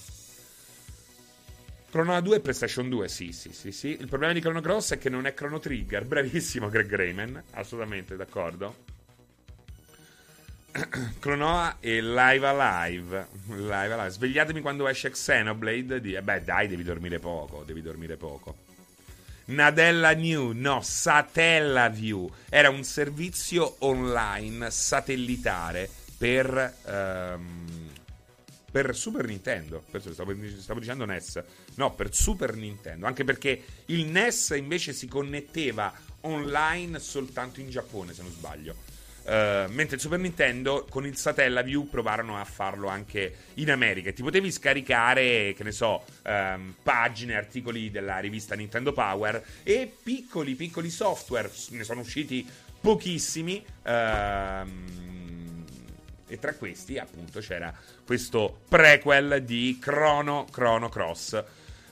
Chrono 1.89 2.21
2 2.21 2.37
e 2.37 2.39
PlayStation 2.39 2.87
2, 2.87 3.09
sì, 3.09 3.33
sì, 3.33 3.51
sì, 3.51 3.73
sì. 3.73 3.89
Il 3.89 4.07
problema 4.07 4.31
di 4.31 4.39
Chrono 4.39 4.61
Cross 4.61 4.93
è 4.93 4.97
che 4.97 5.09
non 5.09 5.25
è 5.25 5.33
Chrono 5.33 5.59
Trigger. 5.59 6.05
Bravissimo 6.05 6.69
Greg 6.69 6.95
Rayman, 6.95 7.43
assolutamente 7.51 8.15
d'accordo. 8.15 8.90
Clonoa 11.19 11.77
e 11.79 12.01
Live 12.01 12.47
Alive. 12.47 13.27
Live 13.47 13.93
Alive. 13.93 14.09
Svegliatemi 14.09 14.61
quando 14.61 14.87
esce 14.87 15.09
Xenoblade. 15.09 15.99
Di... 15.99 16.13
Eh 16.13 16.21
beh, 16.21 16.43
dai, 16.43 16.67
devi 16.67 16.83
dormire 16.83 17.19
poco. 17.19 17.63
Devi 17.63 17.81
dormire 17.81 18.15
poco. 18.15 18.69
Nadella 19.45 20.13
New, 20.13 20.51
no, 20.51 20.81
Satellaview. 20.81 22.31
Era 22.49 22.69
un 22.69 22.83
servizio 22.83 23.75
online 23.79 24.71
satellitare 24.71 25.89
per, 26.17 26.75
um, 26.85 27.89
per 28.71 28.95
Super 28.95 29.25
Nintendo. 29.25 29.83
Stavo, 30.11 30.33
dicendo 30.79 31.05
NES. 31.05 31.43
No, 31.75 31.93
per 31.93 32.13
Super 32.15 32.55
Nintendo. 32.55 33.07
Anche 33.07 33.25
perché 33.25 33.61
il 33.87 34.05
NES 34.05 34.53
invece 34.55 34.93
si 34.93 35.07
connetteva 35.07 35.91
online 36.21 36.99
soltanto 36.99 37.59
in 37.59 37.69
Giappone, 37.69 38.13
se 38.13 38.21
non 38.21 38.31
sbaglio. 38.31 38.90
Uh, 39.23 39.69
mentre 39.69 39.97
il 39.97 39.99
Super 40.01 40.17
Nintendo 40.17 40.87
con 40.89 41.05
il 41.05 41.15
Satellaview 41.15 41.87
provarono 41.87 42.39
a 42.39 42.43
farlo 42.43 42.87
anche 42.87 43.35
in 43.55 43.69
America. 43.69 44.11
Ti 44.11 44.23
potevi 44.23 44.51
scaricare, 44.51 45.53
che 45.55 45.63
ne 45.63 45.71
so, 45.71 46.03
um, 46.25 46.73
pagine, 46.81 47.35
articoli 47.35 47.91
della 47.91 48.17
rivista 48.17 48.55
Nintendo 48.55 48.93
Power 48.93 49.43
e 49.61 49.93
piccoli, 50.01 50.55
piccoli 50.55 50.89
software. 50.89 51.51
Ne 51.69 51.83
sono 51.83 52.01
usciti 52.01 52.47
pochissimi. 52.81 53.63
Um, 53.83 55.65
e 56.27 56.39
tra 56.39 56.53
questi, 56.55 56.97
appunto, 56.97 57.41
c'era 57.41 57.73
questo 58.05 58.61
prequel 58.67 59.43
di 59.43 59.77
Chrono, 59.79 60.47
Chrono 60.49 60.89
Cross. 60.89 61.43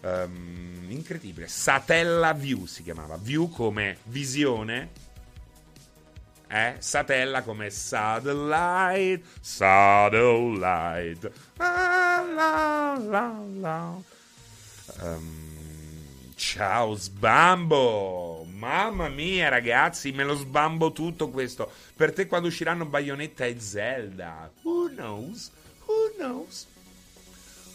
Um, 0.01 0.85
incredibile. 0.87 1.47
Satellaview 1.47 2.65
si 2.65 2.81
chiamava. 2.83 3.17
View 3.17 3.49
come 3.49 3.97
visione 4.05 5.07
eh? 6.49 6.75
Satella 6.79 7.43
come 7.43 7.69
satellite, 7.69 9.21
satellite. 9.39 11.31
La, 11.57 12.25
la, 12.33 12.97
la, 12.99 13.43
la. 13.59 13.95
Um, 15.01 16.33
ciao 16.35 16.95
Sbambo! 16.95 18.47
Mamma 18.49 19.09
mia, 19.09 19.49
ragazzi, 19.49 20.11
me 20.11 20.23
lo 20.23 20.33
sbambo 20.35 20.91
tutto 20.91 21.29
questo. 21.29 21.71
Per 21.95 22.11
te 22.13 22.25
quando 22.25 22.47
usciranno 22.47 22.85
Bayonetta 22.85 23.45
e 23.45 23.59
Zelda. 23.59 24.51
Who 24.63 24.89
knows? 24.89 25.51
Who 25.85 26.13
knows? 26.17 26.65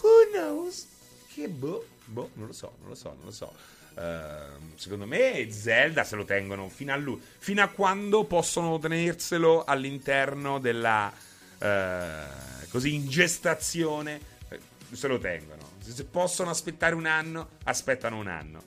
Who 0.01 0.31
knows? 0.33 0.89
Che 1.33 1.49
boh, 1.49 1.87
boh, 2.07 2.31
non 2.35 2.49
lo 2.49 2.53
so, 2.53 2.72
non 2.81 2.89
lo 2.89 2.95
so, 2.97 3.09
non 3.11 3.25
lo 3.25 3.31
so. 3.31 3.53
Uh, 3.95 4.76
secondo 4.76 5.07
me 5.07 5.47
Zelda 5.51 6.03
se 6.03 6.16
lo 6.16 6.24
tengono 6.24 6.68
fino 6.68 6.92
a 6.92 6.97
lui, 6.97 7.20
fino 7.38 7.62
a 7.62 7.68
quando 7.68 8.24
possono 8.24 8.78
tenerselo 8.78 9.64
all'interno 9.64 10.59
della 10.59 11.12
uh, 11.59 12.68
così 12.74 12.95
in 12.95 13.09
gestazione, 13.09 14.20
eh, 14.49 14.61
se 14.90 15.07
lo 15.07 15.18
tengono. 15.18 15.62
Se 15.78 16.05
possono 16.07 16.51
aspettare 16.51 16.97
un 16.97 17.07
anno, 17.07 17.51
aspettano 17.64 18.18
un 18.18 18.26
anno. 18.26 18.62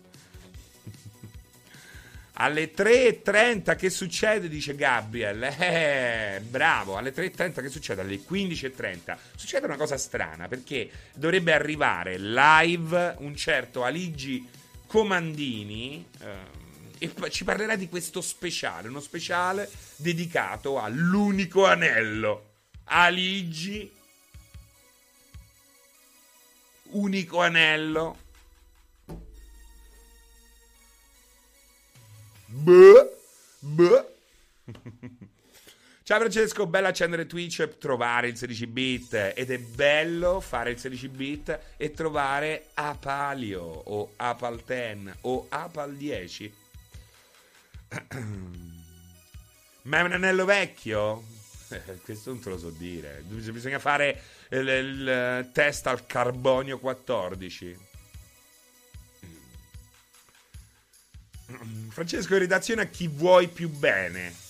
Alle 2.39 2.71
3.30 2.73 3.75
che 3.75 3.89
succede? 3.89 4.47
Dice 4.47 4.75
Gabriel. 4.75 5.43
Eh, 5.43 6.41
bravo, 6.47 6.95
alle 6.95 7.13
3.30 7.13 7.61
che 7.61 7.69
succede? 7.69 8.01
Alle 8.01 8.19
15.30 8.19 9.17
succede 9.35 9.65
una 9.65 9.75
cosa 9.75 9.97
strana 9.97 10.47
perché 10.47 10.89
dovrebbe 11.13 11.51
arrivare 11.51 12.17
live 12.17 13.15
un 13.17 13.35
certo 13.35 13.83
Aligi 13.83 14.47
Comandini 14.87 16.05
eh, 16.21 16.65
e 16.97 17.29
ci 17.29 17.43
parlerà 17.43 17.75
di 17.75 17.89
questo 17.89 18.21
speciale, 18.21 18.87
uno 18.87 19.01
speciale 19.01 19.69
dedicato 19.97 20.79
all'unico 20.79 21.65
anello. 21.65 22.45
Aligi, 22.85 23.91
unico 26.91 27.41
anello. 27.41 28.17
Beh, 32.47 33.09
beh. 33.59 34.05
Ciao 36.07 36.19
Francesco, 36.19 36.65
bello 36.67 36.87
accendere 36.87 37.27
Twitch 37.27 37.59
e 37.59 37.77
trovare 37.77 38.29
il 38.29 38.37
16 38.37 38.67
bit 38.67 39.33
ed 39.35 39.51
è 39.51 39.57
bello 39.57 40.39
fare 40.39 40.69
il 40.69 40.79
16 40.79 41.09
bit 41.09 41.59
e 41.75 41.91
trovare 41.91 42.67
Apalio 42.75 43.61
o 43.61 44.13
Apal 44.15 44.61
10 44.65 45.11
o 45.23 45.47
Apal 45.49 45.97
10. 45.97 46.53
Ma 49.83 49.97
è 49.97 50.01
un 50.03 50.13
anello 50.13 50.45
vecchio? 50.45 51.25
Eh, 51.71 51.81
questo 52.05 52.29
non 52.29 52.39
te 52.39 52.51
lo 52.51 52.57
so 52.57 52.69
dire. 52.69 53.21
Bisogna 53.27 53.79
fare 53.79 54.21
il, 54.51 54.65
il 54.65 55.49
test 55.51 55.87
al 55.87 56.05
carbonio 56.05 56.79
14. 56.79 57.77
Francesco 61.89 62.31
in 62.31 62.39
redazione 62.39 62.83
a 62.83 62.85
chi 62.85 63.09
vuoi 63.09 63.49
più 63.49 63.67
bene. 63.69 64.46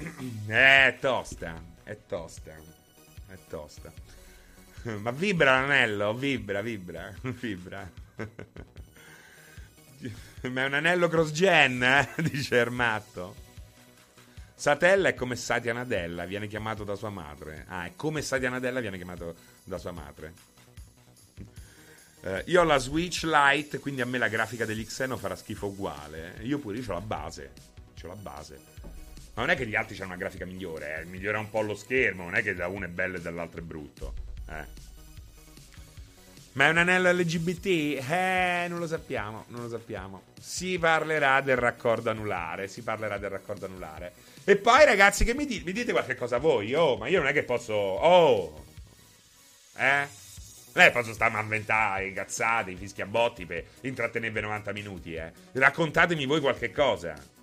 È 0.46 0.96
tosta, 1.00 1.62
è 1.84 1.96
tosta, 2.06 2.52
è 3.28 3.38
tosta. 3.48 3.92
Ma 4.98 5.10
vibra 5.10 5.60
l'anello, 5.60 6.14
vibra, 6.14 6.62
vibra, 6.62 7.14
vibra. 7.22 7.90
Ma 10.42 10.62
è 10.62 10.64
un 10.64 10.74
anello 10.74 11.08
cross-gen, 11.08 11.82
eh? 11.82 12.08
dice 12.22 12.56
Ermatto. 12.56 13.48
Satella 14.54 15.10
è 15.10 15.14
come 15.14 15.36
Satya 15.36 15.72
Nadella, 15.72 16.24
viene 16.24 16.46
chiamato 16.46 16.84
da 16.84 16.94
sua 16.94 17.10
madre. 17.10 17.64
Ah, 17.68 17.84
è 17.84 17.92
come 17.96 18.22
Satya 18.22 18.48
Nadella 18.48 18.80
viene 18.80 18.96
chiamato 18.96 19.34
da 19.64 19.76
sua 19.78 19.92
madre. 19.92 20.32
Uh, 22.22 22.42
io 22.46 22.60
ho 22.60 22.64
la 22.64 22.76
Switch 22.78 23.22
Lite, 23.22 23.78
quindi 23.78 24.02
a 24.02 24.06
me 24.06 24.18
la 24.18 24.28
grafica 24.28 24.66
dell'Xeno 24.66 25.16
farà 25.16 25.36
schifo 25.36 25.66
uguale. 25.66 26.36
Io 26.42 26.58
pure, 26.58 26.78
io 26.78 26.84
ho 26.88 26.92
la 26.92 27.00
base. 27.00 27.52
Ho 28.02 28.06
la 28.06 28.16
base. 28.16 28.69
Ma 29.40 29.46
non 29.46 29.54
è 29.54 29.58
che 29.58 29.66
gli 29.66 29.74
altri 29.74 29.96
hanno 29.96 30.08
una 30.08 30.16
grafica 30.16 30.44
migliore, 30.44 31.00
eh. 31.00 31.04
migliora 31.06 31.38
un 31.38 31.48
po' 31.48 31.62
lo 31.62 31.74
schermo, 31.74 32.24
non 32.24 32.34
è 32.34 32.42
che 32.42 32.54
da 32.54 32.68
uno 32.68 32.84
è 32.84 32.88
bello 32.88 33.16
e 33.16 33.22
dall'altro 33.22 33.60
è 33.60 33.62
brutto. 33.62 34.12
Eh. 34.46 34.66
Ma 36.52 36.66
è 36.66 36.68
un 36.68 36.76
anello 36.76 37.10
LGBT? 37.10 37.66
Eh, 38.06 38.66
non 38.68 38.78
lo 38.78 38.86
sappiamo, 38.86 39.46
non 39.48 39.62
lo 39.62 39.68
sappiamo. 39.70 40.24
Si 40.38 40.78
parlerà 40.78 41.40
del 41.40 41.56
raccordo 41.56 42.10
anulare, 42.10 42.68
si 42.68 42.82
parlerà 42.82 43.16
del 43.16 43.30
raccordo 43.30 43.64
anulare. 43.64 44.12
E 44.44 44.56
poi 44.56 44.84
ragazzi, 44.84 45.24
che 45.24 45.32
mi 45.32 45.46
dite? 45.46 45.64
Mi 45.64 45.72
dite 45.72 45.92
qualche 45.92 46.16
cosa 46.16 46.36
voi? 46.36 46.74
Oh, 46.74 46.98
ma 46.98 47.08
io 47.08 47.20
non 47.20 47.28
è 47.28 47.32
che 47.32 47.44
posso... 47.44 47.72
Oh! 47.72 48.62
Eh? 49.74 50.06
Non 50.74 50.84
è 50.84 50.88
che 50.88 50.92
posso 50.92 51.14
stare 51.14 51.34
a 51.34 51.40
inventare 51.40 52.08
incazzati, 52.08 52.76
fischi 52.76 53.00
a 53.00 53.06
botti 53.06 53.46
per 53.46 53.64
intrattenervi 53.80 54.42
90 54.42 54.72
minuti, 54.72 55.14
eh? 55.14 55.32
Raccontatemi 55.52 56.26
voi 56.26 56.40
qualche 56.40 56.70
cosa. 56.72 57.38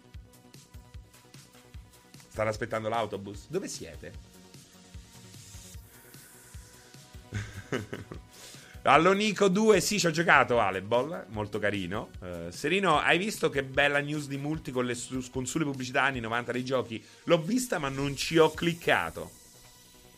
Stanno 2.38 2.51
aspettando 2.51 2.88
l'autobus. 2.88 3.47
Dove 3.47 3.67
siete? 3.67 4.13
Allonico 8.83 9.47
2, 9.47 9.81
sì, 9.81 9.99
ci 9.99 10.05
ho 10.05 10.11
giocato 10.11 10.59
Alebol, 10.59 11.25
molto 11.29 11.57
carino. 11.57 12.11
Uh, 12.19 12.51
Serino, 12.51 12.99
hai 12.99 13.17
visto 13.17 13.49
che 13.49 13.63
bella 13.63 13.97
news 13.97 14.27
di 14.27 14.38
multi 14.38 14.69
con 14.69 14.85
le 14.85 14.95
console 15.31 15.65
pubblicità 15.65 16.03
anni 16.03 16.19
90 16.19 16.51
dei 16.51 16.63
giochi? 16.63 17.03
L'ho 17.23 17.41
vista 17.41 17.79
ma 17.79 17.89
non 17.89 18.15
ci 18.15 18.38
ho 18.38 18.51
cliccato. 18.51 19.31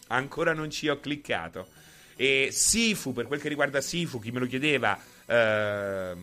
Ancora 0.07 0.51
non 0.51 0.69
ci 0.69 0.89
ho 0.89 0.99
cliccato. 0.99 1.69
E 2.17 2.49
Sifu, 2.51 3.13
per 3.13 3.27
quel 3.27 3.39
che 3.39 3.47
riguarda 3.47 3.79
Sifu, 3.79 4.19
chi 4.19 4.31
me 4.31 4.39
lo 4.39 4.45
chiedeva, 4.45 4.99
uh, 5.25 6.17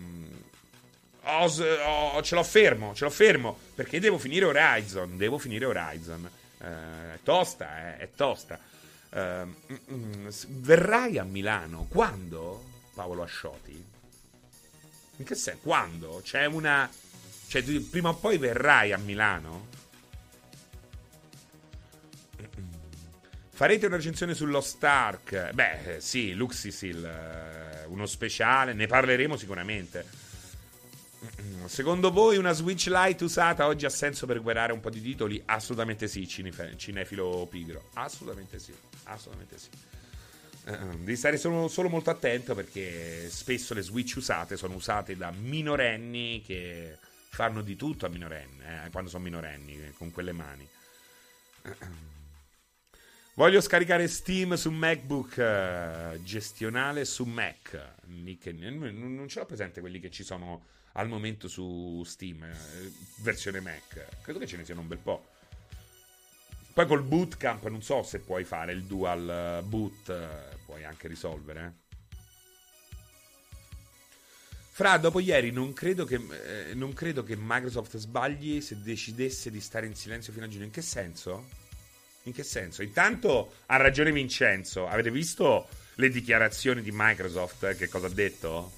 oh, 1.26 2.14
oh, 2.14 2.22
ce 2.22 2.34
l'ho 2.34 2.42
fermo, 2.42 2.94
ce 2.94 3.04
l'ho 3.04 3.10
fermo, 3.10 3.58
perché 3.74 4.00
devo 4.00 4.18
finire 4.18 4.44
Horizon, 4.44 5.16
devo 5.16 5.38
finire 5.38 5.64
Horizon. 5.64 6.30
Uh, 6.58 6.64
è 7.14 7.18
tosta, 7.22 7.88
eh, 7.88 7.98
è 7.98 8.10
tosta. 8.14 8.58
Mm, 9.16 10.28
verrai 10.48 11.18
a 11.18 11.24
Milano 11.24 11.86
quando, 11.88 12.64
Paolo 12.94 13.22
Ascioti? 13.22 13.84
In 15.16 15.24
che 15.24 15.34
senso? 15.34 15.60
Quando? 15.62 16.20
C'è 16.22 16.44
una. 16.44 16.90
Cioè, 17.48 17.62
prima 17.62 18.10
o 18.10 18.14
poi 18.14 18.36
verrai 18.38 18.92
a 18.92 18.98
Milano? 18.98 19.74
Farete 23.56 23.86
una 23.86 23.96
recensione 23.96 24.34
sullo 24.34 24.60
Stark? 24.60 25.52
Beh, 25.52 25.96
sì, 26.00 26.34
Luxisil, 26.34 27.02
eh, 27.02 27.86
uno 27.86 28.04
speciale, 28.04 28.74
ne 28.74 28.86
parleremo 28.86 29.38
sicuramente. 29.38 30.04
Secondo 31.66 32.10
voi 32.10 32.36
una 32.36 32.52
Switch 32.52 32.86
Lite 32.86 33.24
usata 33.24 33.66
oggi 33.66 33.86
ha 33.86 33.90
senso 33.90 34.26
per 34.26 34.36
recuperare 34.36 34.72
un 34.72 34.80
po' 34.80 34.90
di 34.90 35.00
titoli? 35.00 35.42
Assolutamente 35.46 36.08
sì, 36.08 36.26
cinefilo 36.28 37.46
pigro. 37.50 37.88
Assolutamente 37.94 38.58
sì, 38.58 38.74
assolutamente 39.04 39.58
sì. 39.58 39.68
Uh, 40.66 40.98
devi 40.98 41.16
stare 41.16 41.36
solo, 41.36 41.68
solo, 41.68 41.88
molto 41.88 42.10
attento 42.10 42.54
perché 42.54 43.30
spesso 43.30 43.72
le 43.72 43.82
Switch 43.82 44.16
usate 44.16 44.56
sono 44.56 44.74
usate 44.74 45.16
da 45.16 45.30
minorenni 45.30 46.42
che 46.44 46.98
fanno 47.28 47.62
di 47.62 47.76
tutto 47.76 48.06
a 48.06 48.08
minorenni, 48.08 48.62
eh, 48.62 48.90
quando 48.90 49.08
sono 49.08 49.22
minorenni, 49.22 49.92
con 49.96 50.10
quelle 50.10 50.32
mani. 50.32 50.68
Voglio 53.34 53.60
scaricare 53.60 54.08
Steam 54.08 54.54
su 54.54 54.70
MacBook 54.70 55.36
uh, 55.36 56.22
gestionale 56.22 57.04
su 57.04 57.24
Mac. 57.24 57.94
Non 58.06 59.26
ce 59.28 59.38
l'ho 59.38 59.46
presente 59.46 59.80
quelli 59.80 60.00
che 60.00 60.10
ci 60.10 60.24
sono 60.24 60.64
al 60.96 61.08
momento 61.08 61.48
su 61.48 62.02
Steam, 62.04 62.42
eh, 62.44 62.92
versione 63.18 63.60
Mac. 63.60 64.22
Credo 64.22 64.38
che 64.38 64.46
ce 64.46 64.56
ne 64.56 64.64
siano 64.64 64.80
un 64.80 64.88
bel 64.88 64.98
po'. 64.98 65.28
Poi 66.72 66.86
col 66.86 67.02
bootcamp 67.02 67.66
non 67.68 67.82
so 67.82 68.02
se 68.02 68.18
puoi 68.18 68.44
fare 68.44 68.72
il 68.72 68.84
dual 68.84 69.60
eh, 69.62 69.62
boot, 69.62 70.10
eh, 70.10 70.56
puoi 70.64 70.84
anche 70.84 71.08
risolvere. 71.08 71.84
Fra, 74.70 74.98
dopo 74.98 75.20
ieri 75.20 75.52
non 75.52 75.72
credo, 75.72 76.04
che, 76.04 76.16
eh, 76.68 76.74
non 76.74 76.92
credo 76.92 77.22
che 77.22 77.34
Microsoft 77.38 77.96
sbagli 77.96 78.60
se 78.60 78.82
decidesse 78.82 79.50
di 79.50 79.60
stare 79.60 79.86
in 79.86 79.94
silenzio 79.94 80.34
fino 80.34 80.44
a 80.44 80.48
giugno. 80.48 80.64
In 80.64 80.70
che 80.70 80.82
senso? 80.82 81.48
In 82.24 82.32
che 82.32 82.42
senso? 82.42 82.82
Intanto 82.82 83.54
ha 83.66 83.76
ragione 83.76 84.12
Vincenzo. 84.12 84.86
Avete 84.86 85.10
visto 85.10 85.66
le 85.94 86.10
dichiarazioni 86.10 86.82
di 86.82 86.90
Microsoft? 86.92 87.74
Che 87.74 87.88
cosa 87.88 88.06
ha 88.06 88.10
detto? 88.10 88.75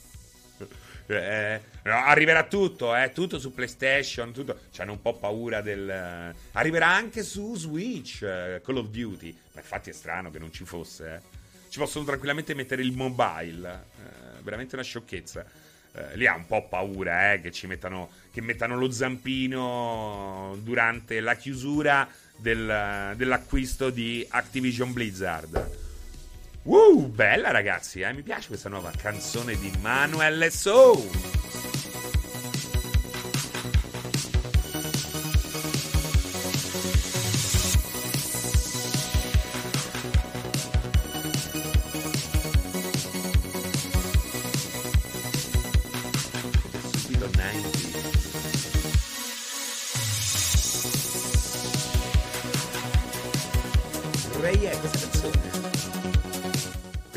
Eh, 1.11 1.61
arriverà 1.84 2.44
tutto, 2.44 2.94
eh, 2.94 3.12
tutto 3.12 3.38
su 3.38 3.52
PlayStation, 3.52 4.32
tutto. 4.32 4.59
C'hanno 4.70 4.92
un 4.92 5.00
po' 5.00 5.14
paura 5.14 5.62
del... 5.62 5.88
Eh, 5.88 6.34
arriverà 6.52 6.88
anche 6.88 7.22
su 7.22 7.56
Switch, 7.56 8.22
eh, 8.22 8.61
Call 8.62 8.76
of 8.76 8.88
Duty. 8.88 9.36
Ma 9.52 9.61
infatti 9.61 9.90
è 9.90 9.92
strano 9.94 10.30
che 10.30 10.38
non 10.38 10.52
ci 10.52 10.64
fosse, 10.64 11.14
eh. 11.14 11.36
Ci 11.70 11.78
possono 11.78 12.04
tranquillamente 12.04 12.54
mettere 12.54 12.82
il 12.82 12.92
mobile. 12.92 13.86
Eh, 13.96 14.42
veramente 14.42 14.74
una 14.74 14.84
sciocchezza. 14.84 15.44
Eh, 15.92 16.16
lì 16.16 16.26
ha 16.26 16.34
un 16.34 16.46
po' 16.46 16.68
paura, 16.68 17.32
eh, 17.32 17.40
che 17.40 17.52
ci 17.52 17.66
mettano... 17.66 18.11
Che 18.30 18.42
mettano 18.42 18.76
lo 18.76 18.90
zampino 18.90 20.59
durante 20.62 21.20
la 21.20 21.34
chiusura 21.34 22.09
del, 22.36 23.14
dell'acquisto 23.16 23.88
di 23.88 24.24
Activision 24.28 24.92
Blizzard. 24.92 25.86
Uh, 26.62 27.06
bella 27.06 27.50
ragazzi, 27.50 28.00
eh? 28.00 28.12
mi 28.12 28.22
piace 28.22 28.48
questa 28.48 28.68
nuova 28.68 28.90
canzone 28.96 29.56
di 29.59 29.72
Manuel 29.80 30.50
So. 30.50 31.67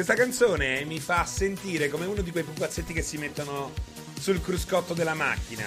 Questa 0.01 0.19
canzone 0.19 0.83
mi 0.83 0.99
fa 0.99 1.23
sentire 1.25 1.87
come 1.87 2.07
uno 2.07 2.23
di 2.23 2.31
quei 2.31 2.43
pupazzetti 2.43 2.91
che 2.91 3.03
si 3.03 3.19
mettono 3.19 3.71
sul 4.19 4.41
cruscotto 4.41 4.95
della 4.95 5.13
macchina. 5.13 5.63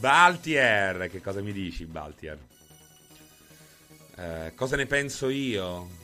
Baltier, 0.00 1.08
che 1.10 1.20
cosa 1.20 1.40
mi 1.42 1.52
dici, 1.52 1.84
Baltier? 1.84 2.38
Eh, 4.16 4.52
cosa 4.56 4.74
ne 4.74 4.86
penso 4.86 5.28
io? 5.28 6.02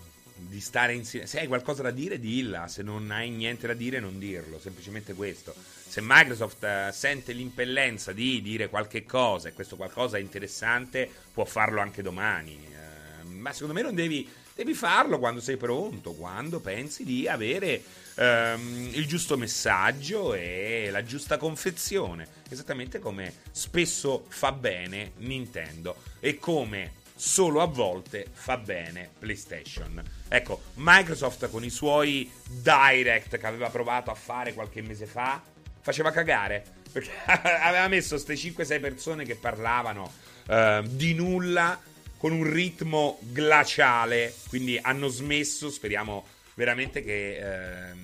Di 0.49 0.61
stare 0.61 0.95
insieme. 0.95 1.27
Se 1.27 1.41
hai 1.41 1.47
qualcosa 1.47 1.83
da 1.83 1.91
dire, 1.91 2.19
dilla. 2.19 2.69
Se 2.69 2.83
non 2.83 3.11
hai 3.11 3.31
niente 3.31 3.67
da 3.67 3.75
dire, 3.75 4.01
non 4.01 4.19
dirlo. 4.19 4.59
Semplicemente 4.59 5.15
questo. 5.15 5.55
Se 5.55 6.01
Microsoft 6.03 6.63
uh, 6.63 6.93
sente 6.93 7.33
l'impellenza 7.33 8.13
di 8.13 8.41
dire 8.43 8.69
qualche 8.69 9.05
cosa 9.05 9.49
e 9.49 9.53
questo 9.53 9.77
qualcosa 9.77 10.19
è 10.19 10.21
interessante, 10.21 11.11
può 11.33 11.45
farlo 11.45 11.81
anche 11.81 12.03
domani. 12.03 12.57
Uh, 12.57 13.29
ma 13.29 13.53
secondo 13.53 13.75
me 13.75 13.83
non 13.83 13.95
devi, 13.95 14.29
devi, 14.55 14.75
farlo 14.75 15.19
quando 15.19 15.41
sei 15.41 15.57
pronto, 15.57 16.13
quando 16.13 16.61
pensi 16.61 17.05
di 17.05 17.27
avere 17.27 17.83
um, 18.15 18.89
il 18.93 19.07
giusto 19.07 19.37
messaggio 19.37 20.35
e 20.35 20.89
la 20.91 21.03
giusta 21.03 21.39
confezione. 21.39 22.27
Esattamente 22.49 22.99
come 22.99 23.35
spesso 23.51 24.27
fa 24.29 24.53
bene 24.53 25.13
Nintendo 25.19 25.97
e 26.21 26.39
come 26.39 26.99
solo 27.21 27.61
a 27.61 27.67
volte 27.67 28.27
fa 28.33 28.57
bene 28.57 29.11
PlayStation. 29.19 30.20
Ecco, 30.33 30.63
Microsoft 30.75 31.51
con 31.51 31.65
i 31.65 31.71
suoi 31.71 32.31
direct 32.47 33.37
che 33.37 33.47
aveva 33.49 33.69
provato 33.69 34.13
a 34.13 34.15
fare 34.15 34.55
qualche 34.55 34.81
mese 34.81 35.05
fa, 35.05 35.43
faceva 35.81 36.13
cagare. 36.13 36.65
Perché 36.93 37.11
aveva 37.27 37.89
messo 37.89 38.15
queste 38.15 38.35
5-6 38.35 38.81
persone 38.81 39.25
che 39.25 39.35
parlavano 39.35 40.13
uh, 40.47 40.87
di 40.87 41.15
nulla 41.15 41.81
con 42.17 42.31
un 42.31 42.49
ritmo 42.49 43.19
glaciale. 43.23 44.33
Quindi 44.49 44.79
hanno 44.81 45.09
smesso. 45.09 45.69
Speriamo 45.69 46.25
veramente 46.55 47.03
che 47.03 47.93
uh, 47.93 47.99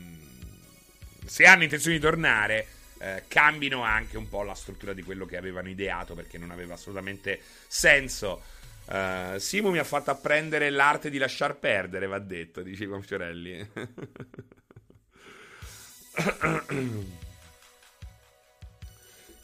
se 1.25 1.45
hanno 1.45 1.63
intenzione 1.63 1.97
di 1.97 2.03
tornare. 2.03 2.67
Uh, 2.99 3.21
cambino 3.29 3.83
anche 3.83 4.17
un 4.17 4.27
po' 4.27 4.43
la 4.43 4.55
struttura 4.55 4.95
di 4.95 5.03
quello 5.03 5.27
che 5.27 5.37
avevano 5.37 5.69
ideato 5.69 6.15
perché 6.15 6.39
non 6.39 6.51
aveva 6.51 6.73
assolutamente 6.73 7.39
senso 7.67 8.41
Uh, 8.89 9.39
Simo 9.39 9.71
mi 9.71 9.79
ha 9.79 9.85
fatto 9.85 10.13
apprendere 10.13 10.71
l'arte 10.71 11.11
di 11.11 11.19
lasciar 11.19 11.57
perdere, 11.57 12.07
va 12.07 12.21
detto, 12.21 12.63
diceva 12.63 13.01
Fiorelli. 13.01 13.69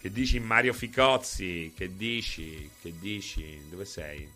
che 0.00 0.12
dici 0.12 0.38
Mario 0.38 0.72
Ficozzi? 0.72 1.72
Che 1.76 1.96
dici? 1.96 2.70
Che 2.80 2.94
dici? 2.98 3.68
Dove 3.68 3.84
sei? 3.84 4.32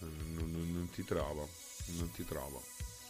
Non, 0.00 0.50
non, 0.50 0.72
non 0.72 0.90
ti 0.90 1.02
trovo. 1.02 1.48
Non 1.96 2.10
ti 2.12 2.26
trovo. 2.26 2.62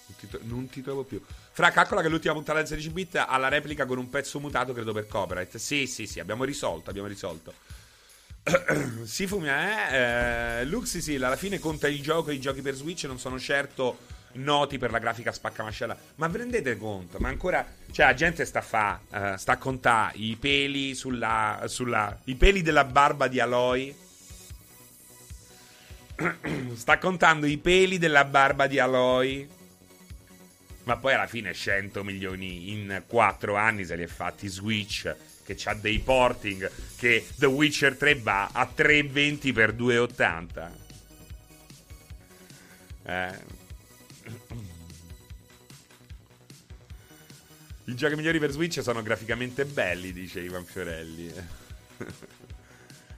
Non 0.06 0.16
ti, 0.18 0.28
non 0.42 0.68
ti, 0.68 0.82
trovo 0.82 1.02
più. 1.02 1.20
Fra, 1.24 1.70
calcola 1.70 2.02
che 2.02 2.08
l'ultima 2.08 2.34
puntata 2.34 2.58
del 2.58 2.68
16 2.68 2.90
bit 2.90 3.16
ha 3.16 3.36
la 3.36 3.48
replica 3.48 3.84
con 3.86 3.98
un 3.98 4.08
pezzo 4.10 4.38
mutato, 4.38 4.72
credo 4.72 4.92
per 4.92 5.08
copyright. 5.08 5.56
Sì, 5.56 5.86
sì, 5.86 6.06
sì, 6.06 6.20
abbiamo 6.20 6.44
risolto, 6.44 6.90
abbiamo 6.90 7.08
risolto. 7.08 7.82
Sifumia, 9.04 9.88
eh? 9.88 10.60
eh 10.60 10.64
Luxisil 10.66 11.22
alla 11.24 11.36
fine 11.36 11.58
conta 11.58 11.88
il 11.88 12.02
gioco 12.02 12.30
e 12.30 12.34
i 12.34 12.40
giochi 12.40 12.60
per 12.60 12.74
Switch 12.74 13.04
non 13.04 13.18
sono 13.18 13.38
certo 13.38 13.98
noti 14.34 14.76
per 14.76 14.90
la 14.90 14.98
grafica 14.98 15.32
spaccamascella. 15.32 15.96
Ma 16.16 16.28
vi 16.28 16.38
rendete 16.38 16.76
conto? 16.76 17.18
Ma 17.18 17.28
ancora. 17.28 17.66
Cioè, 17.90 18.06
la 18.06 18.14
gente 18.14 18.44
sta 18.44 18.58
a 18.58 18.62
fa. 18.62 19.00
Uh, 19.08 19.36
sta 19.36 19.52
a 19.52 19.56
contare 19.56 20.18
i 20.18 20.36
peli 20.36 20.94
sulla, 20.94 21.62
sulla. 21.66 22.18
I 22.24 22.34
peli 22.34 22.60
della 22.60 22.84
barba 22.84 23.28
di 23.28 23.40
Aloy. 23.40 23.96
sta 26.74 26.98
contando 26.98 27.46
i 27.46 27.56
peli 27.56 27.96
della 27.96 28.24
barba 28.24 28.66
di 28.66 28.78
Aloy. 28.78 29.48
Ma 30.84 30.96
poi 30.98 31.14
alla 31.14 31.26
fine 31.26 31.54
100 31.54 32.04
milioni 32.04 32.72
in 32.72 33.04
4 33.06 33.56
anni 33.56 33.86
se 33.86 33.96
li 33.96 34.02
è 34.02 34.06
fatti 34.06 34.48
Switch 34.48 35.32
che 35.44 35.56
ha 35.64 35.74
dei 35.74 36.00
porting 36.00 36.70
che 36.96 37.26
The 37.36 37.46
Witcher 37.46 37.96
3 37.96 38.14
va 38.16 38.48
a 38.52 38.70
3,20 38.74 39.52
per 39.52 39.74
2,80. 39.74 40.70
Eh. 43.04 43.52
I 47.86 47.94
giochi 47.94 48.14
migliori 48.14 48.38
per 48.38 48.50
Switch 48.50 48.82
sono 48.82 49.02
graficamente 49.02 49.66
belli, 49.66 50.12
dice 50.12 50.40
Ivan 50.40 50.64
Fiorelli. 50.64 51.30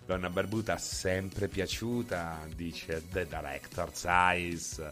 Donna 0.05 0.29
Barbuta 0.29 0.77
sempre 0.77 1.47
piaciuta, 1.47 2.49
dice 2.55 3.05
The 3.13 3.27
Director's 3.27 4.05
Eyes. 4.05 4.85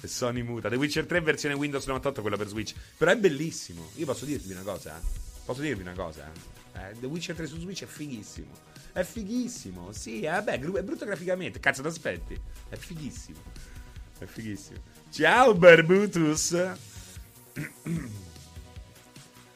E 0.00 0.08
Sony 0.08 0.42
muta. 0.42 0.68
The 0.68 0.76
Witcher 0.76 1.06
3 1.06 1.20
versione 1.20 1.54
Windows 1.54 1.86
98, 1.86 2.20
quella 2.22 2.36
per 2.36 2.48
Switch. 2.48 2.74
Però 2.96 3.10
è 3.10 3.16
bellissimo. 3.16 3.90
Io 3.96 4.06
posso 4.06 4.24
dirvi 4.24 4.52
una 4.52 4.62
cosa? 4.62 5.00
Posso 5.50 5.62
dirvi 5.62 5.82
una 5.82 5.94
cosa? 5.94 6.30
Eh, 6.74 6.94
The 7.00 7.06
Witcher 7.06 7.34
3 7.34 7.44
su 7.48 7.58
Switch 7.58 7.82
è 7.82 7.86
fighissimo. 7.86 8.52
È 8.92 9.02
fighissimo. 9.02 9.90
Sì, 9.90 10.20
eh, 10.20 10.44
è 10.44 10.58
brutto 10.60 11.04
graficamente. 11.04 11.58
Cazzo 11.58 11.82
t'aspetti? 11.82 12.40
È 12.68 12.76
fighissimo. 12.76 13.40
È 14.16 14.26
fighissimo. 14.26 14.78
Ciao 15.10 15.52
Barbutus. 15.56 16.52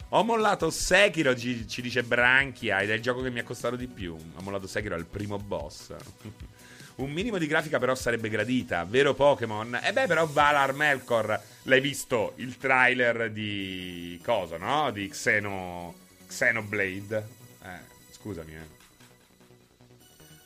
Ho 0.08 0.24
mollato 0.24 0.70
Sekiro, 0.70 1.36
ci, 1.36 1.68
ci, 1.68 1.80
dice 1.80 2.02
Branchia, 2.02 2.80
ed 2.80 2.90
è 2.90 2.94
il 2.94 3.00
gioco 3.00 3.22
che 3.22 3.30
mi 3.30 3.38
ha 3.38 3.44
costato 3.44 3.76
di 3.76 3.86
più. 3.86 4.14
Ho 4.14 4.42
mollato 4.42 4.66
Sekiro 4.66 4.96
al 4.96 5.06
primo 5.06 5.36
boss. 5.36 5.94
Un 6.96 7.10
minimo 7.10 7.38
di 7.38 7.48
grafica 7.48 7.78
però 7.80 7.96
sarebbe 7.96 8.28
gradita, 8.28 8.84
vero 8.84 9.14
Pokémon? 9.14 9.74
E 9.82 9.88
eh 9.88 9.92
beh, 9.92 10.06
però 10.06 10.26
Valar 10.26 10.74
Melkor, 10.74 11.40
l'hai 11.62 11.80
visto 11.80 12.34
il 12.36 12.56
trailer 12.56 13.32
di... 13.32 14.20
cosa, 14.22 14.58
no? 14.58 14.92
Di 14.92 15.08
Xeno... 15.08 15.94
Xenoblade. 16.28 17.28
Eh, 17.64 17.78
scusami, 18.12 18.54
eh. 18.54 18.82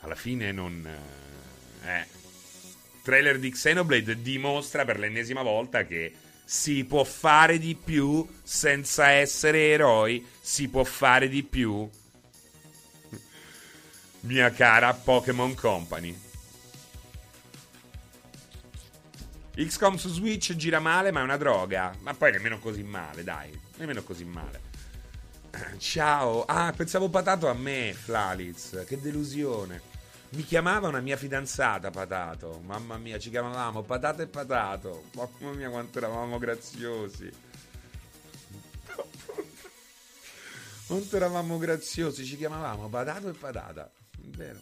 Alla 0.00 0.14
fine 0.14 0.50
non... 0.52 0.88
Eh. 1.84 2.06
Trailer 3.02 3.38
di 3.38 3.50
Xenoblade 3.50 4.22
dimostra 4.22 4.86
per 4.86 4.98
l'ennesima 4.98 5.42
volta 5.42 5.84
che 5.84 6.14
si 6.44 6.84
può 6.84 7.04
fare 7.04 7.58
di 7.58 7.74
più 7.74 8.26
senza 8.42 9.10
essere 9.10 9.68
eroi, 9.68 10.26
si 10.40 10.68
può 10.68 10.82
fare 10.82 11.28
di 11.28 11.42
più. 11.42 11.86
Mia 14.20 14.50
cara 14.50 14.94
Pokémon 14.94 15.54
Company. 15.54 16.27
XCOM 19.64 19.96
su 19.96 20.08
Switch 20.08 20.54
gira 20.54 20.78
male, 20.78 21.10
ma 21.10 21.18
è 21.18 21.24
una 21.24 21.36
droga. 21.36 21.92
Ma 22.00 22.14
poi 22.14 22.30
nemmeno 22.30 22.60
così 22.60 22.84
male, 22.84 23.24
dai. 23.24 23.50
Nemmeno 23.76 24.04
così 24.04 24.24
male. 24.24 24.60
Ciao. 25.78 26.44
Ah, 26.44 26.72
pensavo 26.76 27.08
patato 27.08 27.48
a 27.48 27.54
me, 27.54 27.92
Flaliz. 27.92 28.84
Che 28.86 29.00
delusione. 29.00 29.82
Mi 30.30 30.44
chiamava 30.44 30.88
una 30.88 31.00
mia 31.00 31.16
fidanzata 31.16 31.90
Patato. 31.90 32.60
Mamma 32.64 32.98
mia, 32.98 33.18
ci 33.18 33.30
chiamavamo 33.30 33.82
Patato 33.82 34.22
e 34.22 34.28
Patato. 34.28 35.06
Mamma 35.14 35.52
mia, 35.56 35.70
quanto 35.70 35.98
eravamo 35.98 36.38
graziosi. 36.38 37.32
quanto 40.86 41.16
eravamo 41.16 41.58
graziosi. 41.58 42.24
Ci 42.24 42.36
chiamavamo 42.36 42.88
Patato 42.88 43.28
e 43.28 43.32
Patata. 43.32 43.90
Vero. 44.18 44.60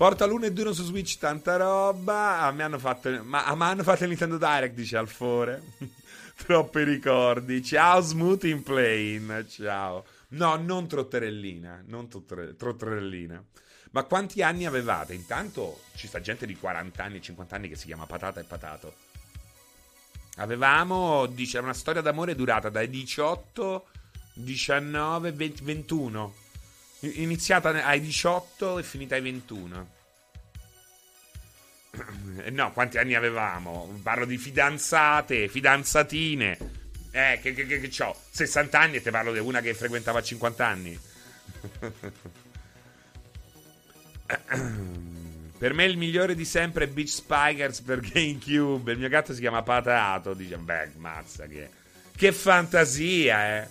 Porta 0.00 0.24
l'1 0.24 0.44
e 0.44 0.52
2 0.54 0.72
su 0.72 0.82
Switch, 0.82 1.18
tanta 1.18 1.58
roba. 1.58 2.40
A 2.40 2.52
me 2.52 2.62
hanno 2.62 2.78
fatto. 2.78 3.10
Ma, 3.22 3.54
ma 3.54 3.68
hanno 3.68 3.82
fatto 3.82 4.04
il 4.04 4.08
Nintendo 4.08 4.38
Direct, 4.38 4.72
dice 4.72 4.96
Alfore. 4.96 5.62
Troppi 6.42 6.84
ricordi. 6.84 7.62
Ciao, 7.62 8.00
Smoothie 8.00 8.56
Plane. 8.62 9.46
Ciao. 9.46 10.06
No, 10.28 10.56
non 10.56 10.88
trotterellina. 10.88 11.84
Non 11.86 12.08
trotterellina. 12.08 13.44
Ma 13.90 14.04
quanti 14.04 14.40
anni 14.40 14.64
avevate? 14.64 15.12
Intanto 15.12 15.82
ci 15.94 16.06
sta 16.06 16.22
gente 16.22 16.46
di 16.46 16.56
40 16.56 17.04
anni, 17.04 17.20
50 17.20 17.54
anni 17.54 17.68
che 17.68 17.76
si 17.76 17.84
chiama 17.84 18.06
Patata 18.06 18.40
e 18.40 18.44
Patato. 18.44 18.94
Avevamo, 20.36 21.26
dice, 21.26 21.58
una 21.58 21.74
storia 21.74 22.00
d'amore 22.00 22.34
durata 22.34 22.70
dai 22.70 22.88
18, 22.88 23.86
19, 24.32 25.32
20, 25.32 25.62
21. 25.62 26.34
Iniziata 27.00 27.84
ai 27.84 28.00
18 28.00 28.78
e 28.78 28.82
finita 28.82 29.14
ai 29.14 29.22
21. 29.22 29.98
No, 32.50 32.72
quanti 32.72 32.98
anni 32.98 33.14
avevamo? 33.14 33.98
Parlo 34.02 34.24
di 34.24 34.38
fidanzate, 34.38 35.48
fidanzatine. 35.48 36.58
Eh, 37.10 37.38
che, 37.42 37.54
che, 37.54 37.66
che, 37.66 37.80
che 37.80 38.02
ho? 38.02 38.16
60 38.30 38.78
anni 38.78 38.96
e 38.96 39.02
te 39.02 39.10
parlo 39.10 39.32
di 39.32 39.38
una 39.38 39.60
che 39.60 39.74
frequentava 39.74 40.22
50 40.22 40.66
anni. 40.66 40.98
per 45.58 45.74
me 45.74 45.84
il 45.84 45.96
migliore 45.96 46.34
di 46.34 46.44
sempre 46.44 46.84
è 46.84 46.88
Beach 46.88 47.08
Spikers 47.08 47.80
per 47.80 48.00
GameCube. 48.00 48.92
Il 48.92 48.98
mio 48.98 49.08
gatto 49.08 49.34
si 49.34 49.40
chiama 49.40 49.62
Patato. 49.62 50.34
Dice, 50.34 50.56
beh, 50.56 50.92
mazza 50.96 51.46
che... 51.46 51.78
Che 52.14 52.32
fantasia, 52.32 53.62
eh. 53.62 53.68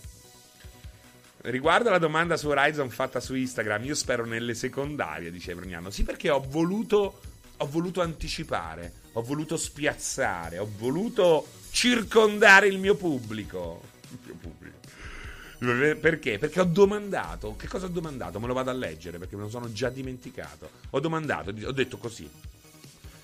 Riguardo 1.41 1.87
alla 1.87 1.99
domanda 1.99 2.35
su 2.35 2.49
Horizon 2.49 2.89
fatta 2.89 3.21
su 3.21 3.33
Instagram, 3.33 3.85
io 3.85 3.95
spero 3.95 4.25
nelle 4.25 4.53
secondarie, 4.53 5.31
dice 5.31 5.55
Brugnano. 5.55 5.89
Sì, 5.89 6.03
perché 6.03 6.29
ho 6.29 6.45
voluto, 6.45 7.21
ho 7.55 7.67
voluto 7.67 8.01
anticipare, 8.01 8.93
ho 9.13 9.21
voluto 9.21 9.55
spiazzare, 9.55 10.57
ho 10.57 10.69
voluto 10.77 11.47
circondare 11.71 12.67
il 12.67 12.77
mio 12.77 12.95
pubblico. 12.95 13.81
Il 14.09 14.19
mio 14.25 14.35
pubblico. 14.35 14.77
Perché? 15.99 16.37
Perché 16.39 16.59
ho 16.59 16.65
domandato. 16.65 17.55
Che 17.55 17.67
cosa 17.67 17.85
ho 17.85 17.89
domandato? 17.89 18.39
Me 18.41 18.47
lo 18.47 18.53
vado 18.53 18.69
a 18.69 18.73
leggere 18.73 19.17
perché 19.17 19.37
me 19.37 19.43
lo 19.43 19.49
sono 19.49 19.71
già 19.71 19.89
dimenticato. 19.89 20.69
Ho 20.89 20.99
domandato, 20.99 21.51
ho 21.51 21.71
detto 21.71 21.97
così. 21.97 22.29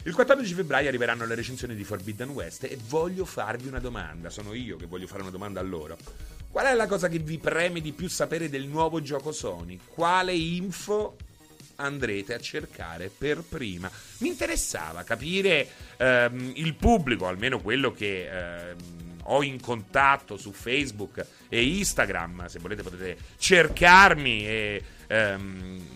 Il 0.03 0.13
14 0.13 0.53
febbraio 0.53 0.87
arriveranno 0.87 1.25
le 1.25 1.35
recensioni 1.35 1.75
di 1.75 1.83
Forbidden 1.83 2.29
West 2.29 2.63
e 2.63 2.77
voglio 2.87 3.25
farvi 3.25 3.67
una 3.67 3.79
domanda. 3.79 4.29
Sono 4.29 4.53
io 4.53 4.77
che 4.77 4.85
voglio 4.85 5.07
fare 5.07 5.21
una 5.21 5.31
domanda 5.31 5.59
a 5.59 5.63
loro. 5.63 5.97
Qual 6.55 6.67
è 6.67 6.73
la 6.73 6.87
cosa 6.87 7.09
che 7.09 7.19
vi 7.19 7.37
preme 7.37 7.81
di 7.81 7.91
più 7.91 8.07
sapere 8.07 8.47
del 8.47 8.65
nuovo 8.65 9.01
gioco 9.01 9.33
Sony? 9.33 9.77
Quale 9.93 10.31
info 10.31 11.17
andrete 11.75 12.33
a 12.33 12.39
cercare 12.39 13.09
per 13.09 13.41
prima? 13.41 13.91
Mi 14.19 14.29
interessava 14.29 15.03
capire 15.03 15.67
ehm, 15.97 16.53
il 16.55 16.73
pubblico, 16.75 17.27
almeno 17.27 17.59
quello 17.59 17.91
che 17.91 18.29
ehm, 18.69 18.77
ho 19.23 19.43
in 19.43 19.59
contatto 19.59 20.37
su 20.37 20.53
Facebook 20.53 21.27
e 21.49 21.61
Instagram, 21.61 22.45
se 22.45 22.59
volete 22.59 22.83
potete 22.83 23.17
cercarmi 23.37 24.47
e, 24.47 24.83
ehm, 25.07 25.87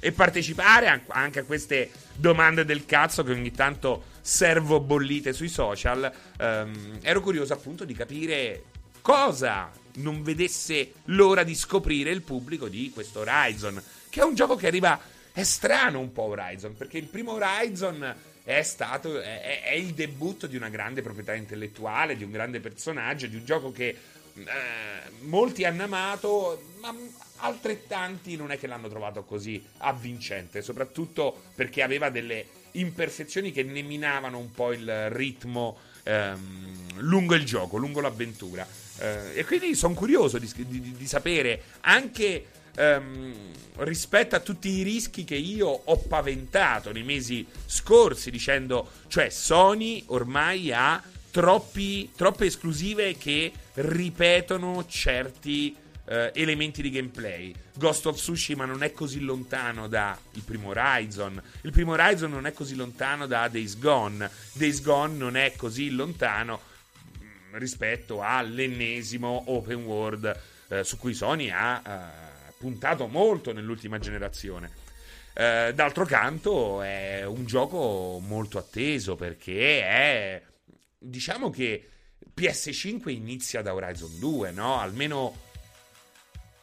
e 0.00 0.10
partecipare 0.10 1.04
anche 1.06 1.38
a 1.38 1.44
queste 1.44 1.88
domande 2.16 2.64
del 2.64 2.84
cazzo 2.84 3.22
che 3.22 3.30
ogni 3.30 3.52
tanto 3.52 4.06
servo 4.22 4.80
bollite 4.80 5.32
sui 5.32 5.48
social. 5.48 6.12
Um, 6.40 6.98
ero 7.00 7.20
curioso 7.20 7.52
appunto 7.52 7.84
di 7.84 7.94
capire 7.94 8.64
cosa 9.02 9.70
non 9.94 10.22
vedesse 10.22 10.92
l'ora 11.06 11.42
di 11.42 11.54
scoprire 11.54 12.10
il 12.10 12.22
pubblico 12.22 12.68
di 12.68 12.90
questo 12.92 13.20
Horizon, 13.20 13.82
che 14.08 14.20
è 14.20 14.24
un 14.24 14.34
gioco 14.34 14.56
che 14.56 14.66
arriva 14.66 15.00
è 15.32 15.42
strano 15.44 16.00
un 16.00 16.12
po' 16.12 16.24
Horizon, 16.24 16.76
perché 16.76 16.98
il 16.98 17.06
primo 17.06 17.32
Horizon 17.32 18.14
è 18.42 18.62
stato 18.62 19.20
è, 19.20 19.62
è 19.62 19.72
il 19.72 19.94
debutto 19.94 20.46
di 20.46 20.56
una 20.56 20.68
grande 20.68 21.02
proprietà 21.02 21.34
intellettuale, 21.34 22.16
di 22.16 22.24
un 22.24 22.30
grande 22.30 22.60
personaggio, 22.60 23.26
di 23.26 23.36
un 23.36 23.44
gioco 23.44 23.70
che 23.70 23.96
eh, 24.34 25.10
molti 25.20 25.64
hanno 25.64 25.84
amato, 25.84 26.72
ma 26.80 26.94
altrettanti 27.36 28.36
non 28.36 28.50
è 28.50 28.58
che 28.58 28.66
l'hanno 28.66 28.88
trovato 28.88 29.24
così 29.24 29.62
avvincente, 29.78 30.62
soprattutto 30.62 31.42
perché 31.54 31.82
aveva 31.82 32.10
delle 32.10 32.46
imperfezioni 32.72 33.52
che 33.52 33.62
ne 33.62 33.82
minavano 33.82 34.38
un 34.38 34.52
po' 34.52 34.72
il 34.72 35.10
ritmo 35.10 35.78
ehm, 36.04 37.00
lungo 37.00 37.34
il 37.34 37.44
gioco, 37.44 37.76
lungo 37.76 38.00
l'avventura. 38.00 38.66
Eh, 39.00 39.38
e 39.40 39.44
quindi 39.44 39.74
sono 39.74 39.94
curioso 39.94 40.38
di, 40.38 40.50
di, 40.54 40.94
di 40.96 41.06
sapere 41.06 41.62
anche 41.80 42.46
ehm, 42.74 43.34
rispetto 43.78 44.36
a 44.36 44.40
tutti 44.40 44.68
i 44.68 44.82
rischi 44.82 45.24
che 45.24 45.36
io 45.36 45.68
ho 45.68 45.96
paventato 45.96 46.92
nei 46.92 47.02
mesi 47.02 47.46
scorsi, 47.66 48.30
dicendo, 48.30 48.90
cioè 49.08 49.30
Sony 49.30 50.04
ormai 50.08 50.70
ha 50.72 51.02
troppi, 51.30 52.10
troppe 52.14 52.46
esclusive 52.46 53.16
che 53.16 53.52
ripetono 53.74 54.84
certi 54.86 55.74
eh, 56.04 56.32
elementi 56.34 56.82
di 56.82 56.90
gameplay. 56.90 57.54
Ghost 57.76 58.06
of 58.06 58.16
Tsushima 58.16 58.66
non 58.66 58.82
è 58.82 58.92
così 58.92 59.20
lontano 59.20 59.88
da 59.88 60.18
il 60.32 60.42
primo 60.42 60.68
Horizon. 60.68 61.40
Il 61.62 61.72
primo 61.72 61.92
Horizon 61.92 62.30
non 62.30 62.46
è 62.46 62.52
così 62.52 62.74
lontano 62.74 63.26
da 63.26 63.48
Days 63.48 63.78
Gone. 63.78 64.28
Days 64.52 64.82
Gone 64.82 65.16
non 65.16 65.36
è 65.36 65.54
così 65.56 65.90
lontano 65.90 66.68
rispetto 67.52 68.22
all'ennesimo 68.22 69.44
open 69.46 69.84
world 69.84 70.40
eh, 70.68 70.84
su 70.84 70.98
cui 70.98 71.14
Sony 71.14 71.50
ha 71.50 71.82
eh, 71.84 72.52
puntato 72.58 73.06
molto 73.06 73.52
nell'ultima 73.52 73.98
generazione. 73.98 74.70
Eh, 75.32 75.72
d'altro 75.74 76.04
canto 76.04 76.82
è 76.82 77.24
un 77.24 77.46
gioco 77.46 78.18
molto 78.20 78.58
atteso 78.58 79.16
perché 79.16 79.82
è 79.82 80.42
diciamo 80.98 81.50
che 81.50 81.88
PS5 82.36 83.08
inizia 83.10 83.62
da 83.62 83.74
Horizon 83.74 84.18
2, 84.18 84.50
no? 84.50 84.78
Almeno 84.78 85.48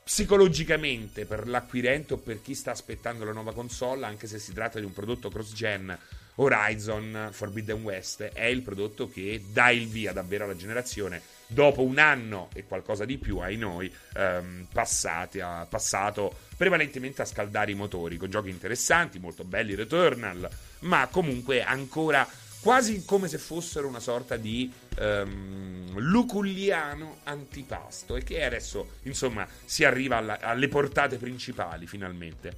psicologicamente 0.07 1.25
per 1.25 1.49
l'acquirente 1.49 2.13
o 2.13 2.17
per 2.17 2.41
chi 2.41 2.55
sta 2.55 2.71
aspettando 2.71 3.25
la 3.25 3.33
nuova 3.33 3.53
console, 3.53 4.05
anche 4.05 4.25
se 4.25 4.39
si 4.39 4.53
tratta 4.53 4.79
di 4.79 4.85
un 4.85 4.93
prodotto 4.93 5.27
cross-gen, 5.27 5.97
Horizon 6.35 7.27
Forbidden 7.33 7.83
West 7.83 8.23
è 8.23 8.45
il 8.45 8.61
prodotto 8.61 9.09
che 9.09 9.43
dà 9.51 9.69
il 9.69 9.85
via 9.89 10.13
davvero 10.13 10.45
alla 10.45 10.55
generazione 10.55 11.21
dopo 11.45 11.83
un 11.83 11.97
anno 11.97 12.49
e 12.53 12.63
qualcosa 12.63 13.03
di 13.03 13.17
più 13.17 13.39
ai 13.39 13.57
noi 13.57 13.93
ehm, 14.13 14.67
passati 14.71 15.41
a, 15.41 15.65
passato 15.69 16.33
prevalentemente 16.55 17.21
a 17.21 17.25
scaldare 17.25 17.71
i 17.71 17.75
motori 17.75 18.15
con 18.15 18.29
giochi 18.29 18.49
interessanti, 18.49 19.19
molto 19.19 19.43
belli, 19.43 19.75
Returnal, 19.75 20.47
ma 20.79 21.07
comunque 21.11 21.63
ancora 21.63 22.25
quasi 22.67 23.05
come 23.05 23.29
se 23.29 23.37
fossero 23.37 23.87
una 23.87 24.01
sorta 24.01 24.35
di 24.35 24.69
um, 24.99 25.97
luculliano 25.99 27.19
antipasto 27.23 28.17
e 28.17 28.23
che 28.23 28.43
adesso 28.43 28.95
insomma 29.03 29.47
si 29.63 29.85
arriva 29.85 30.17
alla, 30.17 30.41
alle 30.41 30.67
portate 30.67 31.15
principali 31.15 31.87
finalmente. 31.87 32.57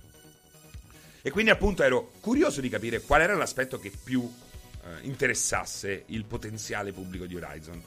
E 1.22 1.30
quindi 1.30 1.52
appunto 1.52 1.84
ero 1.84 2.14
curioso 2.22 2.60
di 2.60 2.70
capire 2.70 3.02
qual 3.02 3.22
era 3.22 3.36
l'aspetto 3.36 3.78
che 3.78 3.92
più 4.04 4.28
eh, 4.84 5.06
interessasse 5.06 6.06
il 6.08 6.26
potenziale 6.26 6.92
pubblico 6.92 7.28
di 7.28 7.36
Horizon. 7.36 7.80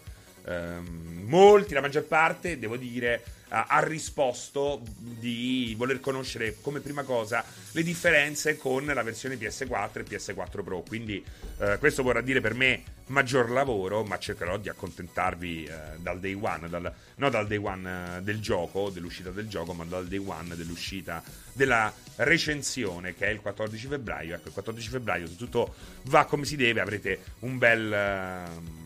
Um, 0.45 1.24
molti, 1.26 1.74
la 1.74 1.80
maggior 1.80 2.05
parte, 2.05 2.59
devo 2.59 2.76
dire, 2.76 3.22
ha 3.55 3.80
risposto 3.84 4.80
di 4.97 5.74
voler 5.76 6.01
conoscere 6.01 6.57
come 6.62 6.80
prima 6.80 7.03
cosa 7.03 7.45
le 7.72 7.82
differenze 7.82 8.57
con 8.57 8.86
la 8.86 9.03
versione 9.03 9.36
PS4 9.36 9.99
e 9.99 10.05
PS4 10.05 10.64
Pro. 10.64 10.80
Quindi 10.80 11.22
uh, 11.59 11.78
questo 11.78 12.03
vorrà 12.03 12.22
dire 12.22 12.40
per 12.40 12.55
me 12.55 12.82
maggior 13.09 13.51
lavoro, 13.51 14.05
ma 14.05 14.18
cercherò 14.18 14.57
di 14.57 14.70
accontentarvi 14.70 15.68
uh, 15.68 16.01
dal 16.01 16.18
day 16.18 16.32
one, 16.32 16.70
dal, 16.70 16.90
non 17.16 17.30
dal 17.30 17.47
day 17.47 17.59
one 17.59 18.16
uh, 18.16 18.22
del 18.22 18.40
gioco, 18.40 18.88
dell'uscita 18.88 19.28
del 19.30 19.49
gioco, 19.49 19.74
ma 19.74 19.84
dal 19.84 20.07
day 20.07 20.18
one 20.18 20.57
dell'uscita 20.57 21.22
della 21.53 21.93
recensione 22.16 23.14
che 23.14 23.26
è 23.26 23.30
il 23.30 23.40
14 23.40 23.86
febbraio. 23.86 24.34
Ecco, 24.34 24.49
il 24.49 24.55
14 24.55 24.88
febbraio, 24.88 25.26
se 25.26 25.36
tutto 25.36 25.74
va 26.05 26.24
come 26.24 26.47
si 26.47 26.57
deve, 26.57 26.80
avrete 26.80 27.20
un 27.40 27.59
bel 27.59 27.93
ehm, 27.93 28.82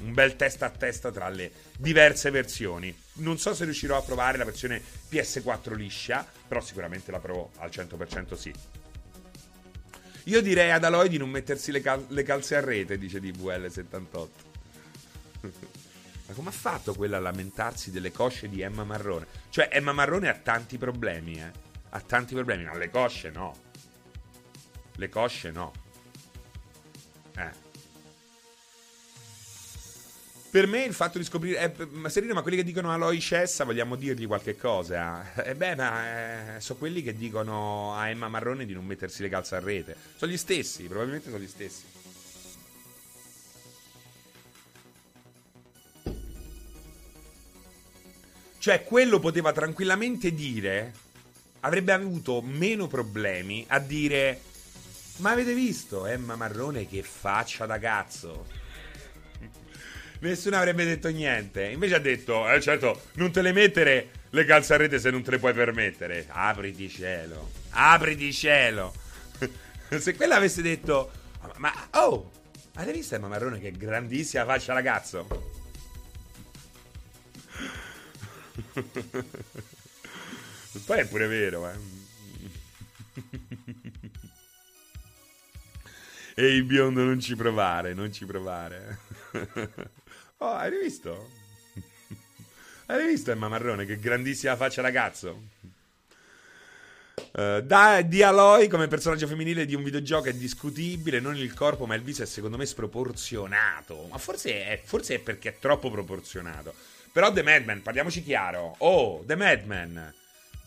un 0.00 0.12
bel 0.12 0.36
testa 0.36 0.66
a 0.66 0.70
testa 0.70 1.10
tra 1.10 1.28
le 1.28 1.50
diverse 1.76 2.30
versioni. 2.30 2.94
Non 3.14 3.38
so 3.38 3.54
se 3.54 3.64
riuscirò 3.64 3.96
a 3.96 4.02
provare 4.02 4.38
la 4.38 4.44
versione 4.44 4.80
PS4 5.10 5.74
liscia, 5.74 6.26
però 6.46 6.60
sicuramente 6.60 7.10
la 7.10 7.20
provo 7.20 7.50
al 7.58 7.70
100% 7.70 8.34
sì. 8.34 8.52
Io 10.24 10.42
direi 10.42 10.70
ad 10.70 10.84
Aloy 10.84 11.08
di 11.08 11.16
non 11.16 11.30
mettersi 11.30 11.72
le, 11.72 11.80
cal- 11.80 12.06
le 12.08 12.22
calze 12.22 12.56
a 12.56 12.60
rete, 12.60 12.98
dice 12.98 13.20
DVL78. 13.20 14.28
Ma 16.30 16.34
come 16.34 16.50
ha 16.50 16.52
fatto 16.52 16.94
quella 16.94 17.16
a 17.16 17.20
lamentarsi 17.20 17.90
delle 17.90 18.12
cosce 18.12 18.48
di 18.48 18.60
Emma 18.60 18.84
Marrone? 18.84 19.26
Cioè, 19.48 19.68
Emma 19.72 19.92
Marrone 19.92 20.28
ha 20.28 20.34
tanti 20.34 20.78
problemi, 20.78 21.40
eh. 21.40 21.50
Ha 21.92 22.00
tanti 22.00 22.34
problemi, 22.34 22.64
ma 22.64 22.76
le 22.76 22.88
cosce 22.88 23.30
no. 23.30 23.56
Le 24.94 25.08
cosce 25.08 25.50
no. 25.50 25.72
Eh. 27.36 27.69
Per 30.50 30.66
me 30.66 30.82
il 30.82 30.94
fatto 30.94 31.18
di 31.18 31.24
scoprire. 31.24 31.72
Eh, 31.76 31.86
ma 31.92 32.08
Serena, 32.08 32.34
ma 32.34 32.42
quelli 32.42 32.56
che 32.56 32.64
dicono 32.64 32.90
Aloy 32.90 33.20
Cessa, 33.20 33.62
vogliamo 33.62 33.94
dirgli 33.94 34.26
qualche 34.26 34.56
cosa? 34.56 35.32
E 35.44 35.50
eh 35.50 35.54
beh, 35.54 35.76
ma 35.76 36.56
eh, 36.56 36.60
sono 36.60 36.76
quelli 36.80 37.02
che 37.04 37.14
dicono 37.14 37.94
a 37.94 38.08
Emma 38.08 38.26
Marrone 38.26 38.66
di 38.66 38.72
non 38.72 38.84
mettersi 38.84 39.22
le 39.22 39.28
calze 39.28 39.54
a 39.54 39.60
rete. 39.60 39.94
Sono 40.16 40.32
gli 40.32 40.36
stessi, 40.36 40.82
probabilmente 40.84 41.30
sono 41.30 41.40
gli 41.40 41.46
stessi. 41.46 41.82
Cioè, 48.58 48.82
quello 48.82 49.20
poteva 49.20 49.52
tranquillamente 49.52 50.34
dire. 50.34 50.92
Avrebbe 51.60 51.92
avuto 51.92 52.42
meno 52.42 52.88
problemi 52.88 53.64
a 53.68 53.78
dire. 53.78 54.40
Ma 55.18 55.30
avete 55.30 55.54
visto 55.54 56.06
Emma 56.06 56.34
Marrone 56.34 56.88
che 56.88 57.04
faccia 57.04 57.66
da 57.66 57.78
cazzo? 57.78 58.59
Nessuno 60.20 60.56
avrebbe 60.56 60.84
detto 60.84 61.08
niente. 61.08 61.64
Invece 61.64 61.96
ha 61.96 62.00
detto, 62.00 62.50
eh 62.50 62.60
certo, 62.60 63.02
non 63.14 63.30
te 63.30 63.42
le 63.42 63.52
mettere 63.52 64.10
le 64.30 64.44
calze 64.44 64.74
a 64.74 64.76
rete 64.76 64.98
se 64.98 65.10
non 65.10 65.22
te 65.22 65.32
le 65.32 65.38
puoi 65.38 65.52
permettere. 65.52 66.26
Apriti 66.28 66.88
cielo, 66.88 67.50
apriti 67.70 68.32
cielo. 68.32 68.94
se 69.98 70.14
quella 70.14 70.36
avesse 70.36 70.62
detto, 70.62 71.10
ma 71.56 71.72
oh, 71.92 72.30
avete 72.74 72.92
visto 72.92 73.14
Emma 73.14 73.28
Marrone 73.28 73.58
che 73.58 73.72
grandissima 73.72 74.44
faccia 74.44 74.72
ragazzo? 74.72 75.26
Poi 80.86 81.00
è 81.00 81.06
pure 81.06 81.26
vero, 81.26 81.68
eh. 81.68 81.74
Ehi 86.36 86.62
biondo, 86.62 87.02
non 87.02 87.20
ci 87.20 87.34
provare, 87.34 87.92
non 87.92 88.12
ci 88.12 88.24
provare. 88.24 88.98
Oh, 90.42 90.54
hai 90.54 90.70
visto? 90.70 91.28
hai 92.86 93.06
visto 93.06 93.30
Emma 93.30 93.48
Marrone? 93.48 93.84
Che 93.84 93.98
grandissima 93.98 94.56
faccia 94.56 94.80
ragazzo. 94.80 95.48
Uh, 97.32 97.60
da, 97.60 98.00
di 98.00 98.22
Aloy 98.22 98.66
come 98.66 98.88
personaggio 98.88 99.26
femminile 99.26 99.66
di 99.66 99.74
un 99.74 99.82
videogioco 99.82 100.30
è 100.30 100.32
discutibile, 100.32 101.20
non 101.20 101.36
il 101.36 101.52
corpo 101.52 101.84
ma 101.84 101.94
il 101.94 102.02
viso 102.02 102.22
è 102.22 102.26
secondo 102.26 102.56
me 102.56 102.64
sproporzionato. 102.64 104.06
Ma 104.10 104.16
forse 104.16 104.64
è, 104.64 104.80
forse 104.82 105.16
è 105.16 105.18
perché 105.18 105.50
è 105.50 105.58
troppo 105.58 105.90
proporzionato. 105.90 106.72
Però 107.12 107.30
The 107.30 107.42
Madman, 107.42 107.82
parliamoci 107.82 108.22
chiaro. 108.22 108.76
Oh, 108.78 109.22
The 109.26 109.36
Madman. 109.36 110.14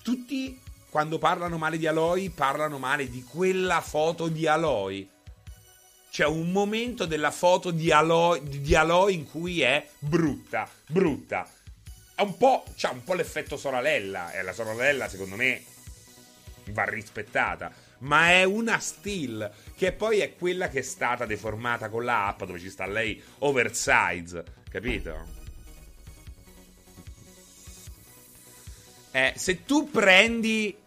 Tutti 0.04 0.62
quando 0.92 1.18
parlano 1.18 1.58
male 1.58 1.80
di 1.80 1.88
Aloy 1.88 2.30
parlano 2.30 2.78
male 2.78 3.10
di 3.10 3.24
quella 3.24 3.82
foto 3.82 4.28
di 4.28 4.46
Aloy 4.46 5.10
c'è 6.14 6.28
un 6.28 6.52
momento 6.52 7.08
della 7.08 7.32
foto 7.32 7.72
di 7.72 7.92
Aloy, 7.92 8.62
di 8.62 8.76
Aloy 8.76 9.16
in 9.16 9.28
cui 9.28 9.62
è 9.62 9.84
brutta, 9.98 10.70
brutta. 10.86 11.50
Ha 12.14 12.22
un 12.22 12.38
po', 12.38 12.66
c'ha 12.76 12.92
un 12.92 13.04
po' 13.04 13.16
l'effetto 13.16 13.58
soralella, 13.58 14.32
e 14.32 14.44
la 14.44 14.54
soralella 14.54 15.10
secondo 15.10 15.36
me 15.36 15.64
va 16.66 16.84
rispettata, 16.84 17.74
ma 18.02 18.30
è 18.30 18.44
una 18.44 18.78
still, 18.78 19.52
che 19.76 19.92
poi 19.92 20.20
è 20.20 20.36
quella 20.36 20.70
che 20.70 20.80
è 20.80 20.84
stata 20.84 21.26
deformata 21.26 21.90
con 21.90 22.04
la 22.04 22.28
app 22.28 22.44
dove 22.44 22.60
ci 22.60 22.70
sta 22.70 22.86
lei 22.86 23.20
oversize, 23.40 24.44
capito? 24.70 25.42
Eh, 29.10 29.34
se 29.36 29.66
tu 29.66 29.90
prendi 29.90 30.78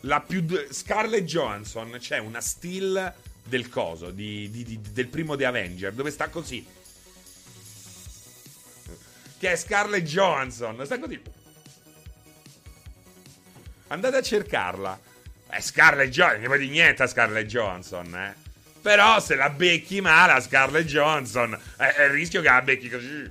la 0.00 0.20
più 0.22 0.42
Scarlett 0.70 1.24
Johansson, 1.24 1.96
c'è 1.98 2.16
una 2.16 2.40
still 2.40 3.14
del 3.44 3.68
coso, 3.68 4.10
di, 4.10 4.50
di, 4.50 4.64
di, 4.64 4.80
del 4.92 5.08
primo 5.08 5.36
The 5.36 5.46
Avenger, 5.46 5.92
dove 5.92 6.10
sta 6.10 6.28
così. 6.28 6.64
Che 9.38 9.50
è 9.50 9.56
Scarlett 9.56 10.04
Johansson, 10.04 10.80
sta 10.84 10.98
così. 10.98 11.20
Andate 13.88 14.16
a 14.16 14.22
cercarla. 14.22 15.00
È 15.48 15.60
Scarlett 15.60 16.10
Johansson, 16.10 16.40
non 16.40 16.48
puoi 16.48 16.58
dire 16.60 16.72
niente 16.72 17.02
a 17.02 17.06
Scarlett 17.06 17.46
Johansson, 17.46 18.14
eh. 18.16 18.34
Però 18.80 19.20
se 19.20 19.36
la 19.36 19.50
becchi 19.50 20.00
male 20.00 20.32
a 20.32 20.40
Scarlett 20.40 20.86
Johansson, 20.86 21.58
è, 21.76 21.84
è 21.84 22.04
il 22.04 22.10
rischio 22.10 22.40
che 22.40 22.48
la 22.48 22.62
becchi 22.62 22.88
così. 22.88 23.30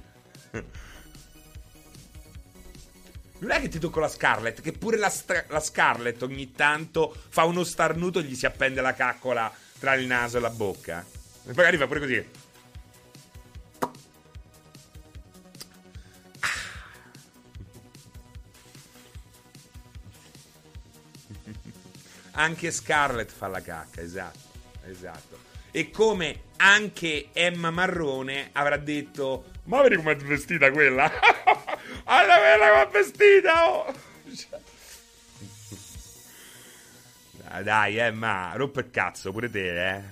Non 3.39 3.49
è 3.49 3.59
che 3.59 3.69
ti 3.69 3.79
tocco 3.79 3.99
la 3.99 4.07
Scarlett, 4.07 4.61
che 4.61 4.71
pure 4.71 4.97
la, 4.97 5.09
sta- 5.09 5.45
la 5.47 5.59
Scarlett 5.59 6.21
ogni 6.21 6.51
tanto 6.51 7.11
fa 7.29 7.43
uno 7.45 7.63
starnuto 7.63 8.19
e 8.19 8.23
gli 8.23 8.35
si 8.35 8.45
appende 8.45 8.81
la 8.81 8.93
caccola 8.93 9.51
tra 9.81 9.95
il 9.95 10.05
naso 10.05 10.37
e 10.37 10.41
la 10.41 10.51
bocca. 10.51 11.03
E 11.43 11.53
magari 11.55 11.75
fa 11.75 11.87
pure 11.87 11.99
così. 11.99 12.29
Anche 22.33 22.71
Scarlett 22.71 23.31
fa 23.31 23.47
la 23.47 23.61
cacca, 23.61 24.01
esatto, 24.01 24.49
esatto. 24.85 25.39
E 25.71 25.89
come 25.89 26.43
anche 26.57 27.29
Emma 27.33 27.71
Marrone 27.71 28.49
avrà 28.51 28.77
detto: 28.77 29.45
Ma 29.63 29.81
vedi 29.81 29.95
com'è 29.95 30.15
vestita 30.15 30.69
quella? 30.69 31.11
Alla 32.05 32.37
quella 32.37 32.69
come 32.69 32.83
è 32.83 32.87
vestita! 32.89 33.71
Oh! 33.71 33.93
Ah, 37.53 37.63
dai, 37.63 37.97
eh, 37.97 38.11
ma 38.11 38.53
rompe 38.55 38.79
il 38.79 38.89
cazzo 38.91 39.33
pure 39.33 39.49
te, 39.49 39.95
eh. 39.95 40.03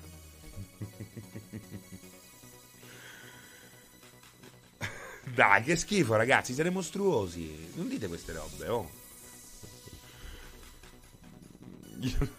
Dai, 5.33 5.63
che 5.63 5.77
schifo, 5.77 6.15
ragazzi, 6.17 6.53
siete 6.53 6.69
mostruosi. 6.69 7.71
Non 7.75 7.87
dite 7.87 8.09
queste 8.09 8.33
robe, 8.33 8.67
oh. 8.67 8.91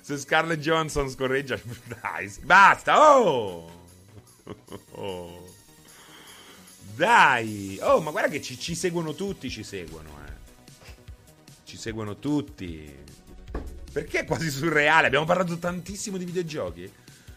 Se 0.00 0.16
Scarlett 0.16 0.60
Johansson 0.60 1.10
scorreggia, 1.10 1.60
dai, 2.00 2.32
basta, 2.40 3.18
oh! 3.18 3.70
Dai! 6.94 7.78
Oh, 7.82 8.00
ma 8.00 8.10
guarda 8.12 8.30
che 8.30 8.40
ci, 8.40 8.58
ci 8.58 8.74
seguono 8.74 9.14
tutti, 9.14 9.50
ci 9.50 9.62
seguono, 9.62 10.08
eh. 10.26 10.32
Ci 11.64 11.76
seguono 11.76 12.18
tutti. 12.18 13.12
Perché 13.94 14.18
è 14.18 14.24
quasi 14.24 14.50
surreale? 14.50 15.06
Abbiamo 15.06 15.24
parlato 15.24 15.56
tantissimo 15.56 16.16
di 16.16 16.24
videogiochi. 16.24 16.92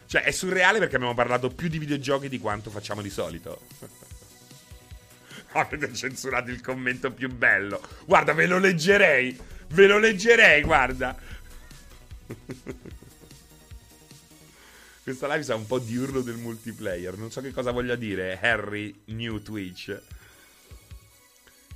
Cioè, 0.08 0.24
è 0.24 0.32
surreale 0.32 0.80
perché 0.80 0.96
abbiamo 0.96 1.14
parlato 1.14 1.50
più 1.50 1.68
di 1.68 1.78
videogiochi 1.78 2.30
di 2.30 2.40
quanto 2.40 2.72
facciamo 2.72 3.04
di 3.04 3.12
solito. 3.12 3.62
Avete 5.54 5.94
censurato 5.94 6.50
il 6.50 6.60
commento 6.62 7.12
più 7.12 7.32
bello. 7.32 7.80
Guarda, 8.06 8.34
ve 8.34 8.48
lo 8.48 8.58
leggerei. 8.58 9.40
Ve 9.68 9.86
lo 9.86 10.00
leggerei, 10.00 10.64
guarda. 10.64 11.16
Questa 15.04 15.28
live 15.28 15.44
sa 15.44 15.54
un 15.54 15.68
po' 15.68 15.78
di 15.78 15.96
urlo 15.96 16.22
del 16.22 16.38
multiplayer. 16.38 17.20
Non 17.20 17.30
so 17.30 17.40
che 17.42 17.52
cosa 17.52 17.70
voglia 17.70 17.94
dire 17.94 18.40
Harry 18.42 19.02
New 19.06 19.44
Twitch. 19.44 19.96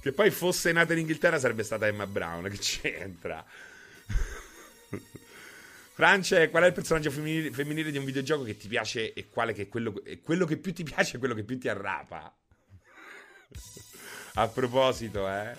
Che 0.02 0.12
poi 0.12 0.32
fosse 0.32 0.72
nata 0.72 0.94
in 0.94 1.00
Inghilterra 1.00 1.38
sarebbe 1.38 1.62
stata 1.62 1.86
Emma 1.86 2.08
Brown. 2.08 2.50
Che 2.50 2.58
c'entra? 2.58 3.46
Francia, 6.02 6.50
qual 6.50 6.64
è 6.64 6.66
il 6.66 6.74
personaggio 6.74 7.12
femminile, 7.12 7.52
femminile, 7.52 7.92
di 7.92 8.00
un 8.00 8.06
videogioco 8.06 8.42
che 8.42 8.58
ti 8.58 8.68
piace 8.68 9.14
e 9.14 9.30
quale 9.30 9.54
che 9.54 9.62
è 9.64 9.70
quello, 9.70 10.04
è 10.04 10.20
quello 10.20 10.46
che 10.48 10.58
più 10.58 10.74
ti 10.74 10.82
piace 10.82 11.18
e 11.18 11.20
quello 11.20 11.36
che 11.36 11.44
più 11.44 11.60
ti 11.60 11.70
arrapa? 11.70 12.36
A 14.34 14.48
proposito, 14.48 15.30
eh. 15.30 15.56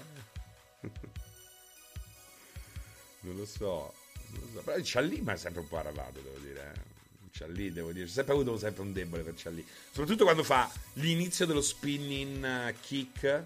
Non 3.20 3.36
lo 3.36 3.46
so. 3.46 3.94
Non 4.30 4.40
lo 4.40 4.48
so. 4.54 4.62
Però 4.64 4.76
il 4.76 4.84
Cialli 4.84 5.20
mi 5.20 5.30
ha 5.30 5.36
sempre 5.36 5.60
un 5.60 5.68
po' 5.68 5.78
arrabbiato, 5.78 6.18
devo 6.18 6.38
dire. 6.38 6.72
Eh. 6.74 7.28
Cialli, 7.30 7.72
devo 7.72 7.92
dire. 7.92 8.06
Ho 8.06 8.08
sempre 8.08 8.32
avuto 8.34 8.58
sempre 8.58 8.82
un 8.82 8.92
debole 8.92 9.22
per 9.22 9.36
Cialli. 9.36 9.64
Soprattutto 9.92 10.24
quando 10.24 10.42
fa 10.42 10.68
l'inizio 10.94 11.46
dello 11.46 11.62
spinning 11.62 12.44
eh, 12.44 12.74
kick. 12.80 13.44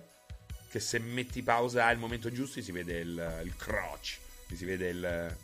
Che 0.70 0.80
se 0.80 0.98
metti 0.98 1.42
pausa 1.42 1.84
al 1.84 1.98
momento 1.98 2.32
giusto 2.32 2.62
si 2.62 2.72
vede 2.72 3.00
il, 3.00 3.42
il 3.44 3.54
crotch. 3.54 4.18
Si 4.50 4.64
vede 4.64 4.88
il, 4.88 5.36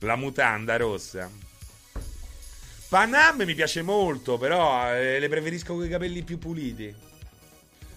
la 0.00 0.16
mutanda 0.16 0.76
rossa. 0.76 1.30
Panam 2.88 3.42
mi 3.42 3.54
piace 3.54 3.82
molto, 3.82 4.38
però 4.38 4.94
eh, 4.94 5.18
le 5.18 5.28
preferisco 5.28 5.74
con 5.74 5.84
i 5.84 5.88
capelli 5.88 6.22
più 6.22 6.38
puliti. 6.38 6.94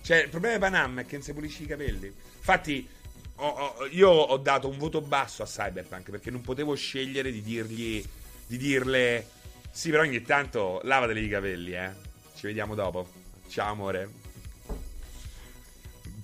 Cioè, 0.02 0.24
il 0.24 0.30
problema 0.30 0.56
di 0.56 0.60
Panam 0.60 1.00
è 1.00 1.06
che 1.06 1.16
non 1.16 1.24
si 1.24 1.34
pulisce 1.34 1.64
i 1.64 1.68
capelli. 1.68 2.08
Infatti, 2.08 2.88
ho, 3.36 3.48
ho, 3.48 3.86
io 3.88 4.10
ho 4.10 4.38
dato 4.38 4.68
un 4.68 4.78
voto 4.78 5.00
basso 5.00 5.44
a 5.44 5.46
Cyberpunk 5.46 6.10
perché 6.10 6.30
non 6.30 6.42
potevo 6.42 6.76
scegliere 6.76 7.32
di 7.32 7.42
dirgli. 7.42 8.04
di 8.48 8.58
dirle. 8.58 9.28
Sì, 9.72 9.90
però 9.90 10.02
ogni 10.02 10.22
tanto 10.24 10.82
lavateli 10.84 11.24
i 11.24 11.30
capelli, 11.30 11.74
eh. 11.74 11.92
Ci 12.36 12.48
vediamo 12.48 12.76
dopo. 12.76 13.10
Ciao, 13.48 13.72
amore. 13.72 14.10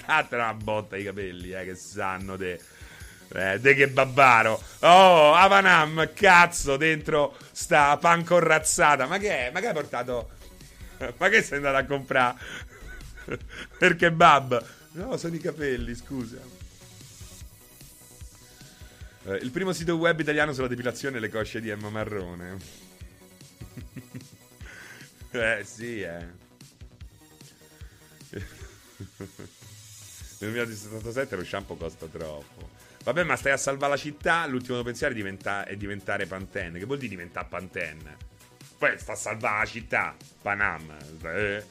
Datela 0.06 0.44
una 0.44 0.54
botta 0.54 0.96
ai 0.96 1.04
capelli, 1.04 1.52
eh, 1.52 1.64
che 1.64 1.76
sanno 1.76 2.36
te. 2.36 2.60
Eh, 3.30 3.60
de 3.60 3.74
che 3.76 3.90
babbaro. 3.90 4.62
Oh, 4.80 5.34
Avanam, 5.34 6.12
cazzo, 6.14 6.78
dentro 6.78 7.38
sta 7.52 7.98
pancorrazzata. 7.98 9.06
Ma 9.06 9.18
che 9.18 9.48
è? 9.48 9.52
Ma 9.52 9.60
che 9.60 9.68
hai 9.68 9.74
portato? 9.74 10.30
Ma 11.18 11.30
che 11.30 11.44
sei 11.44 11.58
andato 11.58 11.78
a 11.78 11.84
comprare? 11.84 12.38
Perché 13.78 14.12
bab? 14.12 14.66
No, 14.92 15.18
sono 15.18 15.36
i 15.36 15.40
capelli, 15.40 15.94
scusa. 15.94 16.38
Eh, 19.26 19.36
il 19.36 19.52
primo 19.52 19.74
sito 19.74 19.96
web 19.98 20.20
italiano 20.20 20.54
sulla 20.54 20.68
depilazione 20.68 21.18
e 21.18 21.20
le 21.20 21.30
cosce 21.30 21.60
di 21.60 21.70
Emma 21.70 21.90
Marrone. 21.90 22.58
eh, 25.32 25.64
sì, 25.66 26.02
eh. 26.02 26.26
Nel 30.40 30.52
1977 30.52 31.36
lo 31.36 31.44
shampoo 31.44 31.76
costa 31.76 32.06
troppo. 32.06 32.67
Vabbè, 33.08 33.24
ma 33.24 33.38
stai 33.38 33.54
a 33.54 33.58
salvare 33.58 33.94
la 33.94 33.98
città. 33.98 34.46
L'ultimo 34.48 34.84
pensiero 34.84 35.14
è, 35.14 35.16
diventa- 35.16 35.64
è 35.64 35.78
diventare 35.78 36.26
Pantene. 36.26 36.78
Che 36.78 36.84
vuol 36.84 36.98
dire 36.98 37.12
diventare 37.12 37.48
Pantene? 37.50 38.18
Poi 38.78 39.00
sta 39.00 39.14
a 39.14 39.16
salvare 39.16 39.60
la 39.60 39.66
città. 39.66 40.16
Panam. 40.42 40.94
Eh. 41.24 41.64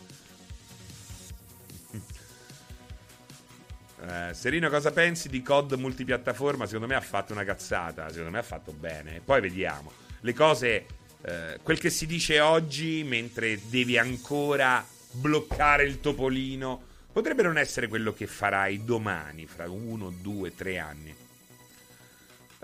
Eh, 3.98 4.32
Serino, 4.32 4.70
cosa 4.70 4.90
pensi 4.92 5.28
di 5.28 5.42
COD 5.42 5.74
multipiattaforma? 5.74 6.64
Secondo 6.64 6.86
me 6.86 6.94
ha 6.94 7.02
fatto 7.02 7.34
una 7.34 7.44
cazzata. 7.44 8.08
Secondo 8.08 8.30
me 8.30 8.38
ha 8.38 8.42
fatto 8.42 8.72
bene. 8.72 9.20
Poi 9.22 9.42
vediamo. 9.42 9.92
Le 10.20 10.32
cose. 10.32 10.86
Eh, 11.20 11.60
quel 11.62 11.78
che 11.78 11.90
si 11.90 12.06
dice 12.06 12.40
oggi, 12.40 13.04
mentre 13.04 13.60
devi 13.68 13.98
ancora 13.98 14.82
bloccare 15.10 15.84
il 15.84 16.00
topolino, 16.00 16.82
potrebbe 17.12 17.42
non 17.42 17.58
essere 17.58 17.88
quello 17.88 18.14
che 18.14 18.26
farai 18.26 18.84
domani, 18.84 19.46
fra 19.46 19.68
uno, 19.68 20.08
due, 20.08 20.54
tre 20.54 20.78
anni. 20.78 21.24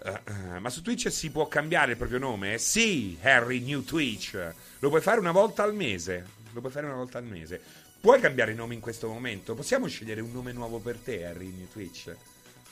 Uh, 0.04 0.58
ma 0.58 0.68
su 0.68 0.82
Twitch 0.82 1.10
si 1.12 1.30
può 1.30 1.46
cambiare 1.46 1.92
il 1.92 1.96
proprio 1.96 2.18
nome? 2.18 2.58
Sì, 2.58 3.16
Harry 3.22 3.60
New 3.60 3.84
Twitch. 3.84 4.36
Lo 4.80 4.88
puoi 4.88 5.00
fare 5.00 5.20
una 5.20 5.30
volta 5.30 5.62
al 5.62 5.74
mese. 5.74 6.26
Lo 6.52 6.60
puoi 6.60 6.72
fare 6.72 6.86
una 6.86 6.96
volta 6.96 7.18
al 7.18 7.24
mese. 7.24 7.60
Puoi 8.00 8.20
cambiare 8.20 8.52
nome 8.52 8.74
in 8.74 8.80
questo 8.80 9.06
momento? 9.06 9.54
Possiamo 9.54 9.86
scegliere 9.86 10.20
un 10.20 10.32
nome 10.32 10.52
nuovo 10.52 10.80
per 10.80 10.96
te, 10.96 11.24
Harry 11.24 11.50
New 11.50 11.68
Twitch? 11.70 12.12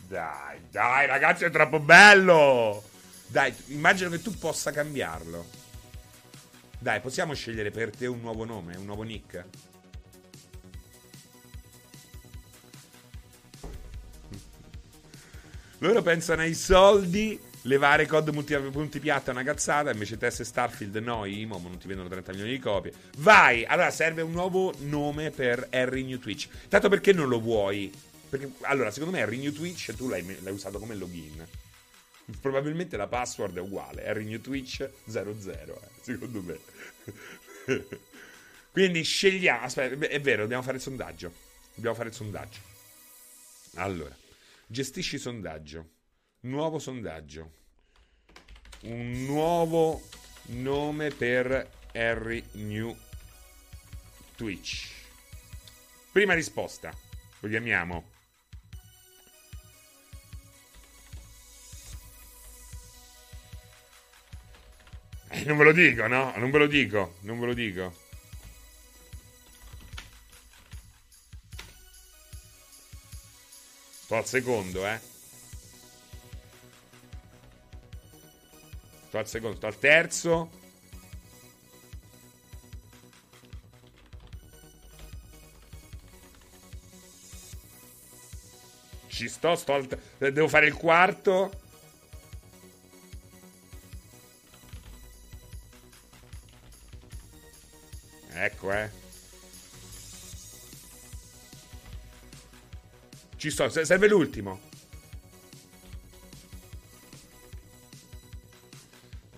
Dai, 0.08 0.58
dai, 0.70 1.06
ragazzi, 1.06 1.44
è 1.44 1.50
troppo 1.50 1.78
bello! 1.78 2.82
Dai, 3.28 3.54
immagino 3.66 4.10
che 4.10 4.20
tu 4.20 4.36
possa 4.36 4.72
cambiarlo. 4.72 5.46
Dai, 6.80 7.00
possiamo 7.00 7.32
scegliere 7.34 7.70
per 7.70 7.94
te 7.94 8.06
un 8.06 8.20
nuovo 8.20 8.44
nome, 8.44 8.74
un 8.76 8.86
nuovo 8.86 9.04
nick? 9.04 9.44
Loro 15.82 16.02
pensano 16.02 16.42
ai 16.42 16.52
soldi, 16.52 17.40
levare 17.62 18.06
COD 18.06 18.28
multi, 18.28 18.54
multipiatta 18.54 19.30
è 19.30 19.34
una 19.34 19.42
cazzata, 19.42 19.90
invece 19.90 20.18
Tess 20.18 20.40
e 20.40 20.44
Starfield 20.44 20.94
no, 20.96 21.24
Imo, 21.24 21.58
non 21.58 21.78
ti 21.78 21.86
vendono 21.86 22.08
30 22.10 22.32
milioni 22.32 22.52
di 22.52 22.58
copie. 22.58 22.92
Vai! 23.18 23.64
Allora 23.64 23.90
serve 23.90 24.20
un 24.20 24.32
nuovo 24.32 24.74
nome 24.80 25.30
per 25.30 25.68
Harry 25.70 26.02
New 26.02 26.18
Twitch. 26.18 26.48
Tanto 26.68 26.90
perché 26.90 27.14
non 27.14 27.28
lo 27.28 27.40
vuoi? 27.40 27.90
Perché, 28.28 28.50
allora, 28.62 28.90
secondo 28.90 29.16
me 29.16 29.22
Harry 29.22 29.38
New 29.38 29.52
Twitch 29.52 29.94
tu 29.94 30.06
l'hai, 30.06 30.22
l'hai 30.42 30.52
usato 30.52 30.78
come 30.78 30.94
login. 30.94 31.46
Probabilmente 32.42 32.98
la 32.98 33.06
password 33.06 33.56
è 33.56 33.60
uguale, 33.60 34.06
Harry 34.06 34.24
New 34.24 34.40
Twitch 34.40 34.86
00, 35.06 35.80
eh, 35.82 35.88
secondo 36.02 36.42
me. 36.42 36.58
Quindi 38.70 39.02
scegliamo, 39.02 39.64
aspetta, 39.64 40.06
è 40.06 40.20
vero, 40.20 40.42
dobbiamo 40.42 40.62
fare 40.62 40.76
il 40.76 40.82
sondaggio. 40.82 41.32
Dobbiamo 41.74 41.96
fare 41.96 42.10
il 42.10 42.14
sondaggio. 42.14 42.58
Allora. 43.76 44.19
Gestisci 44.72 45.18
sondaggio. 45.18 45.84
Nuovo 46.42 46.78
sondaggio. 46.78 47.54
Un 48.82 49.24
nuovo 49.24 50.00
nome 50.50 51.10
per 51.10 51.68
Harry 51.92 52.40
New 52.52 52.96
Twitch. 54.36 54.92
Prima 56.12 56.34
risposta. 56.34 56.96
Lo 57.40 57.48
chiamiamo. 57.48 58.10
Eh, 65.30 65.44
non 65.46 65.56
ve 65.56 65.64
lo 65.64 65.72
dico, 65.72 66.06
no? 66.06 66.32
Non 66.36 66.52
ve 66.52 66.58
lo 66.58 66.66
dico, 66.68 67.16
non 67.22 67.40
ve 67.40 67.46
lo 67.46 67.54
dico. 67.54 68.09
Sto 74.10 74.18
al 74.18 74.26
secondo, 74.26 74.84
eh. 74.88 75.00
Sto 79.06 79.18
al 79.18 79.28
secondo, 79.28 79.56
sto 79.56 79.66
al 79.68 79.78
terzo. 79.78 80.50
Ci 89.06 89.28
sto, 89.28 89.54
sto 89.54 89.74
al... 89.74 89.86
Devo 90.18 90.48
fare 90.48 90.66
il 90.66 90.74
quarto. 90.74 91.52
Ecco, 98.32 98.72
eh. 98.72 98.99
Ci 103.40 103.50
sto, 103.50 103.70
serve 103.70 104.06
l'ultimo. 104.06 104.60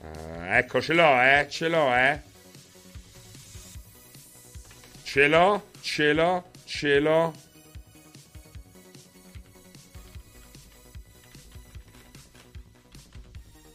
Uh, 0.00 0.42
ecco, 0.48 0.82
ce 0.82 0.92
l'ho, 0.92 1.20
eh, 1.20 1.46
ce 1.48 1.68
l'ho, 1.68 1.94
eh. 1.94 2.20
Ce 5.04 5.28
l'ho, 5.28 5.68
ce 5.80 6.12
l'ho, 6.12 6.50
ce 6.64 6.98
l'ho. 6.98 7.32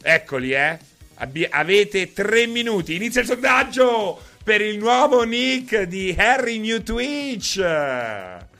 Eccoli, 0.02 0.52
eh. 0.52 0.78
Abbi- 1.14 1.48
avete 1.48 2.12
tre 2.12 2.46
minuti. 2.46 2.96
Inizia 2.96 3.22
il 3.22 3.26
sondaggio 3.28 4.22
per 4.44 4.60
il 4.60 4.76
nuovo 4.76 5.22
nick 5.22 5.84
di 5.84 6.14
Harry 6.18 6.58
New 6.58 6.82
Twitch. 6.82 8.56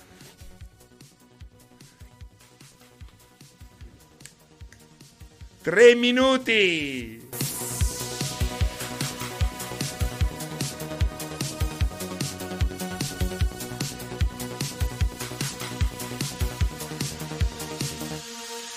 Tre 5.69 5.95
minuti. 5.97 7.21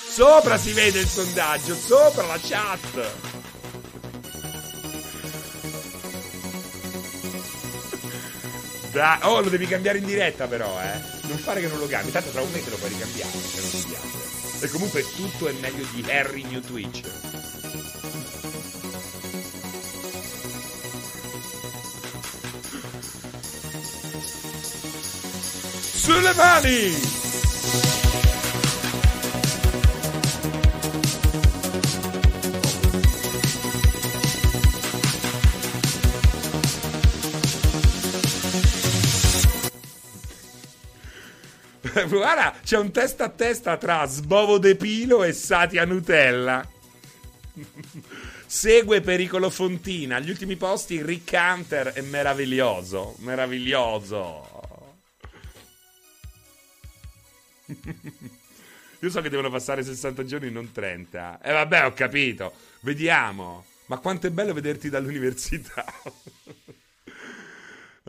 Sopra 0.10 0.58
si 0.58 0.74
vede 0.74 1.00
il 1.00 1.08
sondaggio, 1.08 1.76
sopra 1.76 2.26
la 2.26 2.38
chat. 2.42 3.12
Dai, 8.92 9.20
oh, 9.22 9.40
lo 9.40 9.50
devi 9.50 9.66
cambiare 9.66 10.00
in 10.00 10.06
diretta 10.06 10.46
però, 10.46 10.78
eh. 10.82 11.00
Non 11.22 11.38
fare 11.38 11.62
che 11.62 11.68
non 11.68 11.80
lo 11.80 11.88
cambi, 11.88 12.12
tanto 12.12 12.32
tra 12.32 12.42
un 12.42 12.52
mese 12.52 12.70
lo 12.70 12.76
puoi 12.76 12.90
ricambiare 12.90 13.32
se 13.32 13.62
non 13.62 13.70
ti 13.70 13.86
piace. 13.88 14.21
E 14.64 14.70
comunque 14.70 15.04
tutto 15.16 15.48
è 15.48 15.54
meglio 15.54 15.84
di 15.92 16.06
Harry 16.08 16.44
New 16.44 16.62
Twitch. 16.62 17.02
Sulle 25.96 26.34
mani! 26.36 27.21
Guarda, 42.10 42.56
c'è 42.64 42.78
un 42.78 42.92
testa 42.92 43.26
a 43.26 43.30
testa 43.30 43.78
tra 43.78 44.06
Sbovo 44.06 44.58
De 44.58 44.76
Pilo 44.76 45.24
e 45.24 45.34
Satia 45.34 45.86
Nutella. 45.86 46.68
Segue 48.46 49.02
Pericolo 49.02 49.50
Fontina. 49.50 50.18
Agli 50.18 50.30
ultimi 50.30 50.56
posti 50.56 51.02
Rick 51.04 51.32
Hunter 51.34 51.88
è 51.94 52.02
meraviglioso. 52.02 53.16
Meraviglioso. 53.20 54.50
Io 59.00 59.10
so 59.10 59.22
che 59.22 59.30
devono 59.30 59.50
passare 59.50 59.84
60 59.84 60.26
giorni, 60.26 60.52
non 60.52 60.72
30. 60.72 61.40
E 61.42 61.50
eh, 61.50 61.54
vabbè, 61.54 61.86
ho 61.86 61.94
capito. 61.94 62.54
Vediamo. 62.82 63.66
Ma 63.88 63.98
quanto 63.98 64.28
è 64.28 64.30
bello 64.30 64.54
vederti 64.54 64.90
dall'università. 64.90 65.86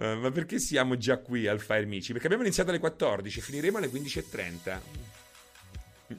Uh, 0.03 0.19
ma 0.19 0.31
perché 0.33 0.59
siamo 0.59 0.97
già 0.97 1.19
qui 1.19 1.47
al 1.47 1.61
Fire 1.61 1.85
Mici? 1.85 2.11
Perché 2.11 2.27
abbiamo 2.27 2.43
iniziato 2.43 2.71
alle 2.71 2.81
14, 2.81 3.41
finiremo 3.41 3.79
alle 3.79 3.87
15.30. 3.87 4.81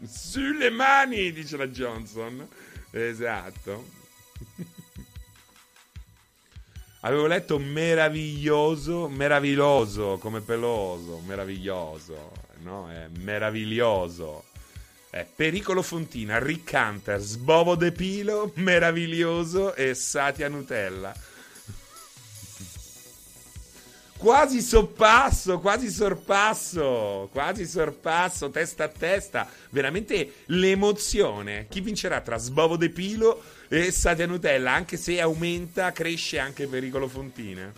Sulle 0.07 0.69
mani, 0.69 1.33
dice 1.33 1.57
la 1.57 1.67
Johnson. 1.67 2.47
Esatto. 2.91 3.89
Avevo 7.01 7.27
letto 7.27 7.59
meraviglioso, 7.59 9.09
meraviglioso, 9.09 10.17
come 10.17 10.39
peloso, 10.39 11.19
meraviglioso, 11.25 12.31
no? 12.61 12.89
È 12.89 13.09
meraviglioso. 13.19 14.45
È 15.09 15.25
Pericolo 15.25 15.81
Fontina, 15.81 16.39
Rick 16.39 16.71
Hunter, 16.73 17.19
Sbovo 17.19 17.75
De 17.75 17.91
Pilo, 17.91 18.53
meraviglioso 18.55 19.75
e 19.75 19.93
Satia 19.93 20.47
Nutella 20.47 21.31
quasi 24.23 24.61
sorpasso, 24.61 25.59
quasi 25.59 25.89
sorpasso, 25.89 27.27
quasi 27.29 27.67
sorpasso, 27.67 28.49
testa 28.51 28.85
a 28.85 28.87
testa. 28.87 29.49
Veramente 29.69 30.35
l'emozione. 30.45 31.67
Chi 31.69 31.81
vincerà 31.81 32.21
tra 32.21 32.37
Sbovo 32.37 32.77
De 32.77 32.89
Pilo 32.89 33.43
e 33.67 33.91
Satia 33.91 34.25
Nutella? 34.25 34.71
Anche 34.71 34.95
se 34.95 35.19
aumenta, 35.19 35.91
cresce 35.91 36.39
anche 36.39 36.67
Pericolo 36.67 37.09
Fontine. 37.09 37.73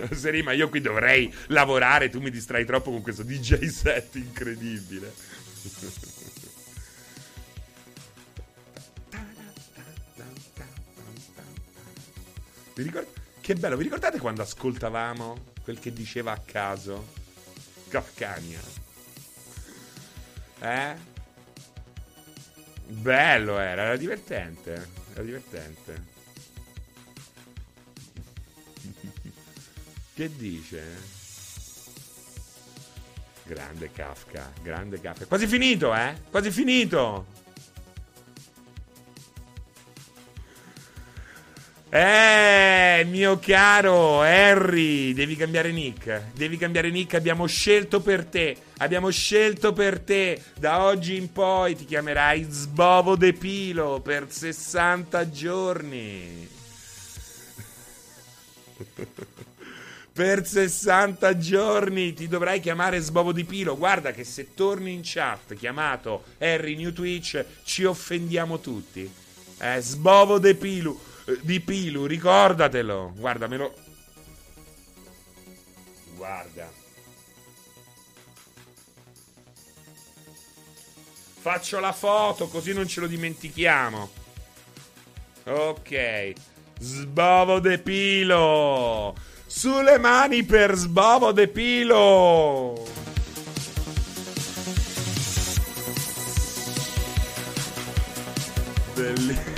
Serima, 0.12 0.52
io 0.52 0.70
qui 0.70 0.80
dovrei 0.80 1.30
lavorare, 1.48 2.08
tu 2.08 2.18
mi 2.18 2.30
distrai 2.30 2.64
troppo 2.64 2.92
con 2.92 3.02
questo 3.02 3.22
DJ 3.24 3.66
set 3.66 4.14
incredibile. 4.14 5.12
Vi 12.74 12.82
ricord- 12.82 13.06
che 13.40 13.54
bello, 13.54 13.76
vi 13.76 13.84
ricordate 13.84 14.18
quando 14.18 14.42
ascoltavamo 14.42 15.52
quel 15.62 15.78
che 15.78 15.92
diceva 15.92 16.32
a 16.32 16.38
caso 16.38 17.12
Kafkania? 17.88 18.60
Eh? 20.60 20.94
Bello 22.86 23.58
era, 23.58 23.82
era 23.82 23.96
divertente. 23.96 24.88
Era 25.12 25.22
divertente. 25.22 26.12
che 30.14 30.36
dice? 30.36 30.82
Grande 33.44 33.90
Kafka, 33.92 34.52
grande 34.62 35.00
Kafka. 35.00 35.26
Quasi 35.26 35.46
finito, 35.46 35.94
eh? 35.94 36.14
Quasi 36.30 36.50
finito. 36.50 37.26
Eh, 41.96 43.06
mio 43.08 43.38
caro 43.38 44.20
Harry, 44.22 45.12
devi 45.12 45.36
cambiare 45.36 45.70
nick. 45.70 46.32
Devi 46.34 46.56
cambiare 46.56 46.90
nick, 46.90 47.14
abbiamo 47.14 47.46
scelto 47.46 48.00
per 48.00 48.24
te. 48.24 48.56
Abbiamo 48.78 49.10
scelto 49.10 49.72
per 49.72 50.00
te. 50.00 50.42
Da 50.58 50.82
oggi 50.86 51.14
in 51.14 51.30
poi 51.30 51.76
ti 51.76 51.84
chiamerai 51.84 52.48
Sbovo 52.50 53.14
De 53.14 53.32
Pilo 53.32 54.00
per 54.00 54.26
60 54.28 55.30
giorni. 55.30 56.48
per 60.12 60.44
60 60.44 61.38
giorni 61.38 62.12
ti 62.12 62.26
dovrai 62.26 62.58
chiamare 62.58 62.98
Sbovo 62.98 63.30
di 63.30 63.44
Pilo. 63.44 63.76
Guarda 63.76 64.10
che 64.10 64.24
se 64.24 64.52
torni 64.54 64.92
in 64.92 65.02
chat 65.04 65.54
chiamato 65.54 66.24
Harry 66.38 66.74
New 66.74 66.92
Twitch 66.92 67.44
ci 67.62 67.84
offendiamo 67.84 68.58
tutti. 68.58 69.08
Eh, 69.60 69.80
Sbovo 69.80 70.40
De 70.40 70.56
Pilo 70.56 71.12
di 71.40 71.60
Pilu, 71.60 72.06
ricordatelo. 72.06 73.12
Guardamelo. 73.16 73.74
Guarda. 76.16 76.70
Faccio 81.40 81.78
la 81.78 81.92
foto 81.92 82.48
così 82.48 82.72
non 82.72 82.88
ce 82.88 83.00
lo 83.00 83.06
dimentichiamo. 83.06 84.10
Ok. 85.44 86.32
Sbovo 86.78 87.60
de 87.60 87.78
Pilo. 87.78 89.14
Sulle 89.46 89.98
mani 89.98 90.42
per 90.44 90.74
Sbovo 90.74 91.32
de 91.32 91.48
Pilo. 91.48 92.86
Bellissimo. 98.94 99.53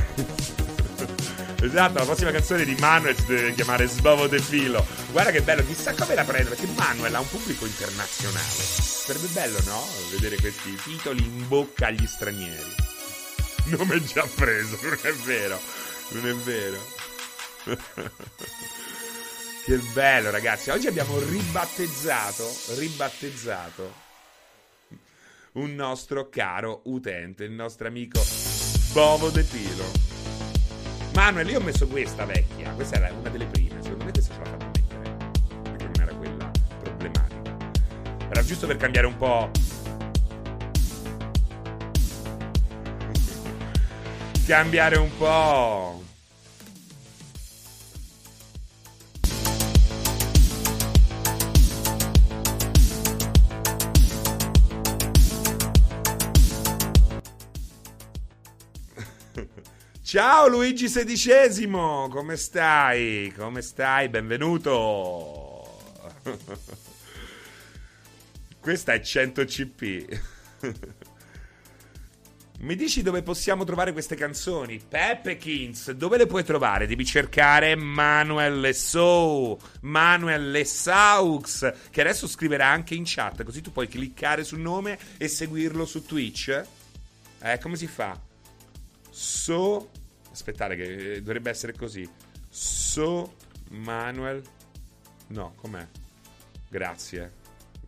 Esatto, 1.67 1.99
la 1.99 2.05
prossima 2.05 2.31
canzone 2.31 2.65
di 2.65 2.77
Manuel 2.79 3.17
si 3.17 3.27
deve 3.27 3.53
chiamare 3.53 3.89
Sbovo 3.89 4.29
de 4.29 4.39
Filo. 4.39 4.87
Guarda 5.11 5.33
che 5.33 5.43
bello, 5.43 5.65
chissà 5.67 5.95
come 5.95 6.15
la 6.15 6.23
prende, 6.23 6.51
perché 6.51 6.67
Manuel 6.77 7.13
ha 7.15 7.21
un 7.21 7.29
pubblico 7.29 7.67
internazionale. 7.67 8.47
Sarebbe 8.47 9.27
bello, 9.29 9.59
no? 9.65 9.85
Vedere 10.13 10.37
questi 10.37 10.77
titoli 10.77 11.25
in 11.25 11.49
bocca 11.49 11.89
agli 11.89 12.07
stranieri. 12.07 12.75
Nome 13.65 14.01
già 14.05 14.25
preso, 14.33 14.79
non 14.81 14.99
è 15.03 15.13
vero. 15.13 15.61
Non 16.11 16.27
è 16.29 16.35
vero. 16.35 16.79
che 19.65 19.77
bello, 19.93 20.31
ragazzi. 20.31 20.71
Oggi 20.71 20.87
abbiamo 20.87 21.19
ribattezzato, 21.19 22.49
ribattezzato 22.77 24.05
un 25.55 25.75
nostro 25.75 26.29
caro 26.29 26.83
utente, 26.85 27.45
il 27.45 27.53
nostro 27.53 27.89
amico 27.89 28.23
Bovo 28.93 29.31
De 29.31 29.43
Filo. 29.43 30.16
Manuel, 31.17 31.49
io 31.49 31.61
ho 31.61 31.63
messo 31.63 31.87
questa 31.87 32.27
vecchia. 32.27 32.73
Questa 32.73 32.97
era 32.97 33.11
una 33.19 33.31
delle 33.31 33.47
prime. 33.47 33.83
Secondo 33.83 34.05
me 34.05 34.11
questa 34.11 34.35
ce 34.35 34.39
la 34.39 34.47
fatto 34.51 34.67
mettere. 34.67 35.17
Perché 35.63 35.85
non 35.85 35.95
era 35.99 36.15
quella 36.15 36.51
problematica. 36.83 37.57
Era 38.29 38.43
giusto 38.43 38.67
per 38.67 38.77
cambiare 38.77 39.07
un 39.07 39.17
po'. 39.17 39.51
cambiare 44.47 44.97
un 44.99 45.11
po'. 45.17 45.96
Ciao 60.07 60.47
Luigi 60.47 60.87
XVI, 60.87 61.69
come 61.69 62.37
stai? 62.37 63.35
Come 63.37 63.61
stai? 63.61 64.09
Benvenuto. 64.09 65.83
Questa 68.61 68.93
è 68.93 69.01
100 69.01 69.45
CP. 69.45 70.21
Mi 72.61 72.77
dici 72.77 73.03
dove 73.03 73.23
possiamo 73.23 73.65
trovare 73.65 73.91
queste 73.91 74.15
canzoni? 74.15 74.79
Peppe 74.79 75.39
Kings, 75.39 75.91
dove 75.91 76.19
le 76.19 76.27
puoi 76.27 76.45
trovare? 76.45 76.87
Devi 76.87 77.05
cercare 77.05 77.75
Manuel 77.75 78.61
Lesau, 78.61 79.59
Manuel 79.81 80.53
Lesaux, 80.53 81.69
che 81.91 82.01
adesso 82.01 82.29
scriverà 82.29 82.69
anche 82.69 82.95
in 82.95 83.03
chat, 83.05 83.43
così 83.43 83.61
tu 83.61 83.73
puoi 83.73 83.89
cliccare 83.89 84.45
sul 84.45 84.61
nome 84.61 85.01
e 85.17 85.27
seguirlo 85.27 85.85
su 85.85 86.05
Twitch. 86.07 86.65
Eh, 87.43 87.59
come 87.59 87.75
si 87.75 87.89
fa? 87.89 88.26
So... 89.17 89.89
Aspettate 90.31 90.77
che 90.77 91.23
dovrebbe 91.23 91.49
essere 91.49 91.73
così. 91.73 92.07
So 92.51 93.37
Manuel... 93.71 94.43
No, 95.29 95.55
com'è? 95.57 95.87
Grazie. 96.69 97.33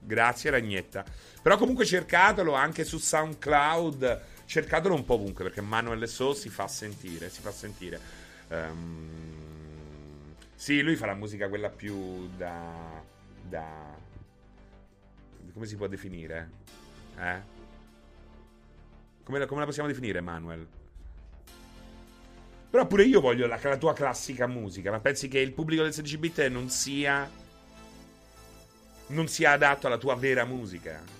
Grazie 0.00 0.50
Ragnetta. 0.50 1.04
Però 1.42 1.58
comunque 1.58 1.84
cercatelo 1.84 2.54
anche 2.54 2.84
su 2.84 2.96
SoundCloud 2.96 4.22
cercatelo 4.46 4.94
un 4.94 5.04
po' 5.04 5.14
ovunque 5.14 5.44
perché 5.44 5.60
Manuel 5.60 6.08
So 6.08 6.32
si 6.32 6.48
fa 6.48 6.66
sentire, 6.66 7.28
si 7.28 7.42
fa 7.42 7.50
sentire. 7.50 8.00
Um, 8.48 10.34
sì, 10.54 10.80
lui 10.80 10.96
fa 10.96 11.04
la 11.04 11.14
musica 11.14 11.50
quella 11.50 11.68
più 11.68 12.30
da... 12.38 13.02
da 13.42 13.96
come 15.52 15.66
si 15.66 15.76
può 15.76 15.86
definire? 15.88 16.50
Eh? 17.18 17.40
Come 19.22 19.44
come 19.44 19.60
la 19.60 19.66
possiamo 19.66 19.88
definire, 19.88 20.22
Manuel? 20.22 20.77
Però 22.70 22.86
pure 22.86 23.04
io 23.04 23.20
voglio 23.20 23.46
la, 23.46 23.58
la, 23.62 23.76
tua 23.76 23.94
classica 23.94 24.46
musica, 24.46 24.90
ma 24.90 25.00
pensi 25.00 25.28
che 25.28 25.38
il 25.38 25.52
pubblico 25.52 25.82
del 25.82 25.92
16 25.92 26.18
bit 26.18 26.46
non 26.48 26.68
sia 26.68 27.30
non 29.08 29.26
sia 29.26 29.52
adatto 29.52 29.86
alla 29.86 29.96
tua 29.96 30.14
vera 30.16 30.44
musica? 30.44 31.16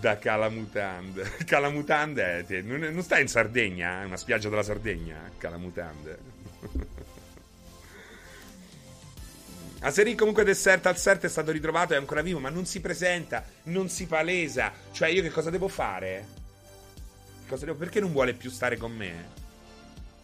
da 0.00 0.18
Calamutande. 0.18 1.28
Calamutande, 1.44 2.46
è, 2.46 2.60
non, 2.60 3.02
sta 3.02 3.18
in 3.18 3.28
Sardegna, 3.28 4.02
è 4.02 4.04
una 4.04 4.16
spiaggia 4.16 4.48
della 4.48 4.62
Sardegna, 4.62 5.30
Calamutande. 5.38 6.18
Aseri 9.80 10.16
comunque 10.16 10.42
Dessert 10.42 10.86
al 10.86 10.96
CERT 10.96 11.24
è 11.24 11.28
stato 11.28 11.52
ritrovato, 11.52 11.94
è 11.94 11.96
ancora 11.96 12.20
vivo, 12.20 12.40
ma 12.40 12.48
non 12.48 12.66
si 12.66 12.80
presenta, 12.80 13.44
non 13.64 13.88
si 13.88 14.06
palesa. 14.06 14.72
Cioè 14.90 15.08
io 15.08 15.22
che 15.22 15.30
cosa 15.30 15.50
devo 15.50 15.68
fare? 15.68 16.26
Cosa 17.46 17.64
devo... 17.64 17.78
Perché 17.78 18.00
non 18.00 18.12
vuole 18.12 18.34
più 18.34 18.50
stare 18.50 18.76
con 18.76 18.92
me? 18.92 19.46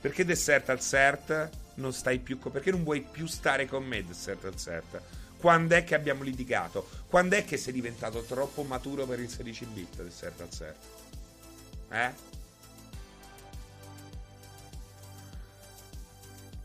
Perché 0.00 0.24
Dessert 0.24 0.70
al 0.70 0.80
CERT 0.80 1.50
non 1.74 1.92
stai 1.92 2.18
più 2.18 2.38
con... 2.38 2.50
Perché 2.50 2.72
non 2.72 2.82
vuoi 2.82 3.00
più 3.00 3.26
stare 3.26 3.66
con 3.66 3.84
me, 3.84 4.04
Dessert 4.04 4.44
al 4.44 4.56
CERT? 4.56 5.00
Quando 5.38 5.76
è 5.76 5.84
che 5.84 5.94
abbiamo 5.94 6.24
litigato? 6.24 6.88
Quando 7.06 7.36
è 7.36 7.44
che 7.44 7.56
sei 7.56 7.72
diventato 7.72 8.22
troppo 8.22 8.62
maturo 8.62 9.06
per 9.06 9.20
il 9.20 9.28
16 9.28 9.64
bit 9.66 9.96
del 9.96 10.12
certo 10.12 10.42
al 10.42 10.50
certo? 10.50 10.86
Eh? 11.90 12.33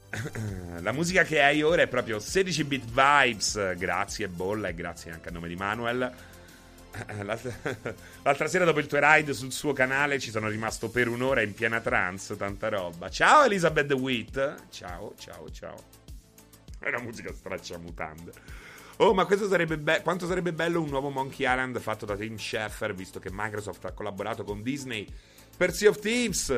La 0.82 0.91
musica 0.91 1.24
che 1.24 1.41
hai 1.41 1.62
ora 1.62 1.84
è 1.84 1.88
proprio 1.88 2.20
16 2.20 2.64
bit 2.64 2.86
vibes. 2.86 3.76
Grazie 3.78 4.28
Bolla 4.28 4.70
e 4.70 4.74
grazie 4.74 5.12
anche 5.12 5.30
a 5.30 5.32
nome 5.32 5.47
di 5.47 5.55
Manuel. 5.55 6.12
L'altra, 8.24 8.47
sera 8.47 8.66
dopo 8.66 8.80
il 8.80 8.88
tuo 8.88 8.99
ride 8.99 9.34
sul 9.34 9.51
suo 9.51 9.74
canale 9.74 10.20
ci 10.20 10.32
sono 10.32 10.49
rimasto 10.49 10.89
per 10.89 11.07
un'ora 11.07 11.41
in 11.41 11.53
piena 11.53 11.80
trance, 11.80 12.36
tanta 12.36 12.70
roba. 12.70 13.10
Ciao 13.10 13.43
Elizabeth 13.43 13.91
Witt. 13.93 14.55
Ciao, 14.70 15.14
ciao, 15.18 15.49
ciao. 15.51 15.76
È 16.80 16.88
una 16.88 17.01
musica 17.01 17.32
straccia 17.34 17.78
mutande. 17.78 18.32
Oh, 18.97 19.14
ma 19.14 19.26
questo 19.26 19.47
sarebbe 19.47 19.78
be- 19.78 20.01
quanto 20.01 20.28
sarebbe 20.28 20.51
bello 20.51 20.82
un 20.82 20.89
nuovo 20.89 21.10
Monkey 21.10 21.49
Island 21.49 21.80
fatto 21.80 22.05
da 22.05 22.16
Tim 22.16 22.36
Schafer, 22.36 22.93
visto 22.93 23.20
che 23.20 23.30
Microsoft 23.32 23.86
ha 23.86 23.91
collaborato 23.91 24.43
con 24.43 24.62
Disney 24.62 25.07
per 25.55 25.74
Sea 25.74 25.89
of 25.89 25.99
Thieves, 25.99 26.53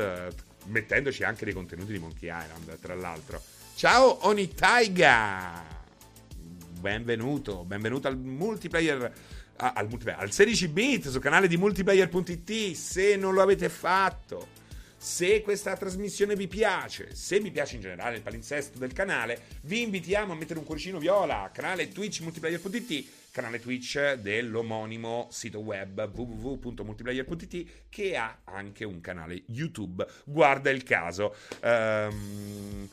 mettendoci 0.66 1.24
anche 1.24 1.44
dei 1.44 1.54
contenuti 1.54 1.92
di 1.92 1.98
Monkey 1.98 2.28
Island, 2.28 2.78
tra 2.78 2.94
l'altro. 2.94 3.42
Ciao 3.74 4.26
Oni 4.26 4.52
Taiga! 4.54 5.80
Benvenuto, 6.78 7.64
benvenuto 7.64 8.08
al 8.08 8.18
multiplayer 8.18 9.12
al, 9.56 9.88
multiplayer, 9.88 10.20
al 10.20 10.32
16 10.32 10.68
bit 10.68 11.08
sul 11.08 11.20
canale 11.20 11.46
di 11.46 11.56
multiplayer.it 11.56 12.74
se 12.74 13.16
non 13.16 13.34
lo 13.34 13.42
avete 13.42 13.68
fatto 13.68 14.60
se 14.96 15.42
questa 15.42 15.76
trasmissione 15.76 16.36
vi 16.36 16.46
piace, 16.46 17.12
se 17.12 17.40
vi 17.40 17.50
piace 17.50 17.74
in 17.74 17.80
generale 17.80 18.16
il 18.16 18.22
palinsesto 18.22 18.78
del 18.78 18.92
canale, 18.92 19.42
vi 19.62 19.82
invitiamo 19.82 20.32
a 20.32 20.36
mettere 20.36 20.60
un 20.60 20.64
cuoricino 20.64 21.00
viola, 21.00 21.50
canale 21.52 21.88
Twitch 21.88 22.20
multiplayer.it, 22.20 23.06
canale 23.32 23.58
Twitch 23.58 24.12
dell'omonimo 24.16 25.26
sito 25.30 25.60
web 25.60 25.98
www.multiplayer.it 26.14 27.66
che 27.88 28.14
ha 28.14 28.42
anche 28.44 28.84
un 28.84 29.00
canale 29.00 29.42
YouTube. 29.46 30.06
Guarda 30.24 30.68
il 30.68 30.82
caso. 30.82 31.34
Um, 31.62 32.86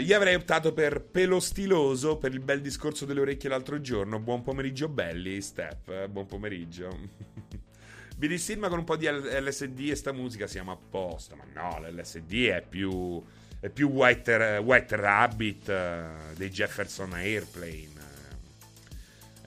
io 0.00 0.16
avrei 0.16 0.34
optato 0.34 0.72
per 0.72 1.02
pelo 1.02 1.40
stiloso 1.40 2.16
per 2.16 2.32
il 2.32 2.40
bel 2.40 2.62
discorso 2.62 3.04
delle 3.04 3.20
orecchie 3.20 3.50
l'altro 3.50 3.82
giorno. 3.82 4.18
Buon 4.18 4.42
pomeriggio 4.42 4.88
belli, 4.88 5.42
Step. 5.42 6.08
Buon 6.08 6.26
pomeriggio. 6.26 6.98
BD 8.16 8.34
Silma 8.36 8.68
con 8.68 8.78
un 8.78 8.84
po' 8.84 8.96
di 8.96 9.06
LSD 9.06 9.90
e 9.90 9.94
sta 9.94 10.12
musica 10.12 10.46
siamo 10.46 10.72
a 10.72 10.76
posto. 10.76 11.36
Ma 11.36 11.44
no, 11.52 11.86
l'LSD 11.86 12.46
è 12.46 12.64
più, 12.66 13.22
è 13.60 13.68
più 13.68 13.90
White, 13.90 14.58
White 14.64 14.96
Rabbit 14.96 15.68
uh, 15.68 16.34
dei 16.34 16.48
Jefferson 16.48 17.12
Airplane. 17.12 18.01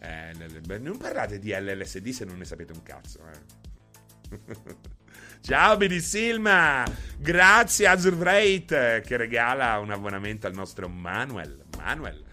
Eh, 0.05 0.77
non 0.79 0.97
parlate 0.97 1.39
di 1.39 1.51
LSD 1.51 2.09
se 2.09 2.25
non 2.25 2.37
ne 2.37 2.45
sapete 2.45 2.73
un 2.73 2.83
cazzo. 2.83 3.19
Eh. 3.27 4.83
Ciao 5.41 5.77
BD 5.77 5.97
Silma! 5.97 6.85
Grazie 7.17 7.87
a 7.87 7.91
Azurvreit 7.91 9.01
che 9.01 9.17
regala 9.17 9.79
un 9.79 9.91
abbonamento 9.91 10.47
al 10.47 10.53
nostro 10.53 10.87
Manuel. 10.87 11.63
Manuel. 11.77 12.23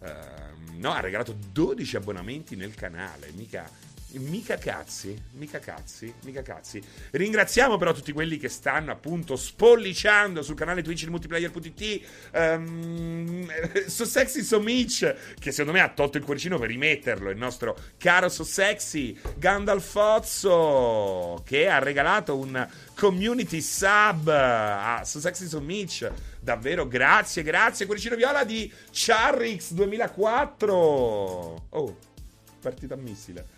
Uh, 0.00 0.78
no, 0.78 0.92
ha 0.92 1.00
regalato 1.00 1.36
12 1.52 1.96
abbonamenti 1.96 2.56
nel 2.56 2.74
canale, 2.74 3.30
mica 3.34 3.68
Mica 4.12 4.56
cazzi, 4.56 5.14
mica 5.32 5.58
cazzi, 5.58 6.10
mica 6.22 6.40
cazzi. 6.40 6.82
Ringraziamo 7.10 7.76
però 7.76 7.92
tutti 7.92 8.12
quelli 8.12 8.38
che 8.38 8.48
stanno 8.48 8.90
appunto 8.90 9.36
spolliciando 9.36 10.40
sul 10.40 10.54
canale 10.54 10.82
Twitch 10.82 11.02
il 11.02 11.10
multiplayer.it. 11.10 12.06
Um, 12.32 13.46
so 13.86 14.06
Sexy 14.06 14.42
So 14.42 14.60
Mitch, 14.60 15.14
che 15.38 15.50
secondo 15.50 15.72
me 15.72 15.80
ha 15.80 15.90
tolto 15.90 16.16
il 16.16 16.24
cuoricino 16.24 16.58
per 16.58 16.68
rimetterlo. 16.68 17.28
Il 17.28 17.36
nostro 17.36 17.76
caro 17.98 18.30
So 18.30 18.44
Sexy 18.44 19.14
Gandalfozzo, 19.36 21.42
che 21.44 21.68
ha 21.68 21.78
regalato 21.78 22.38
un 22.38 22.66
community 22.94 23.60
sub 23.60 24.28
a 24.28 25.02
So 25.04 25.20
Sexy 25.20 25.46
So 25.46 25.60
Mitch. 25.60 26.10
Davvero, 26.40 26.88
grazie, 26.88 27.42
grazie. 27.42 27.84
Cuoricino 27.84 28.16
viola 28.16 28.44
di 28.44 28.72
Charrix 28.90 29.72
2004. 29.72 31.66
Oh, 31.68 31.98
partita 32.58 32.94
a 32.94 32.96
missile. 32.96 33.56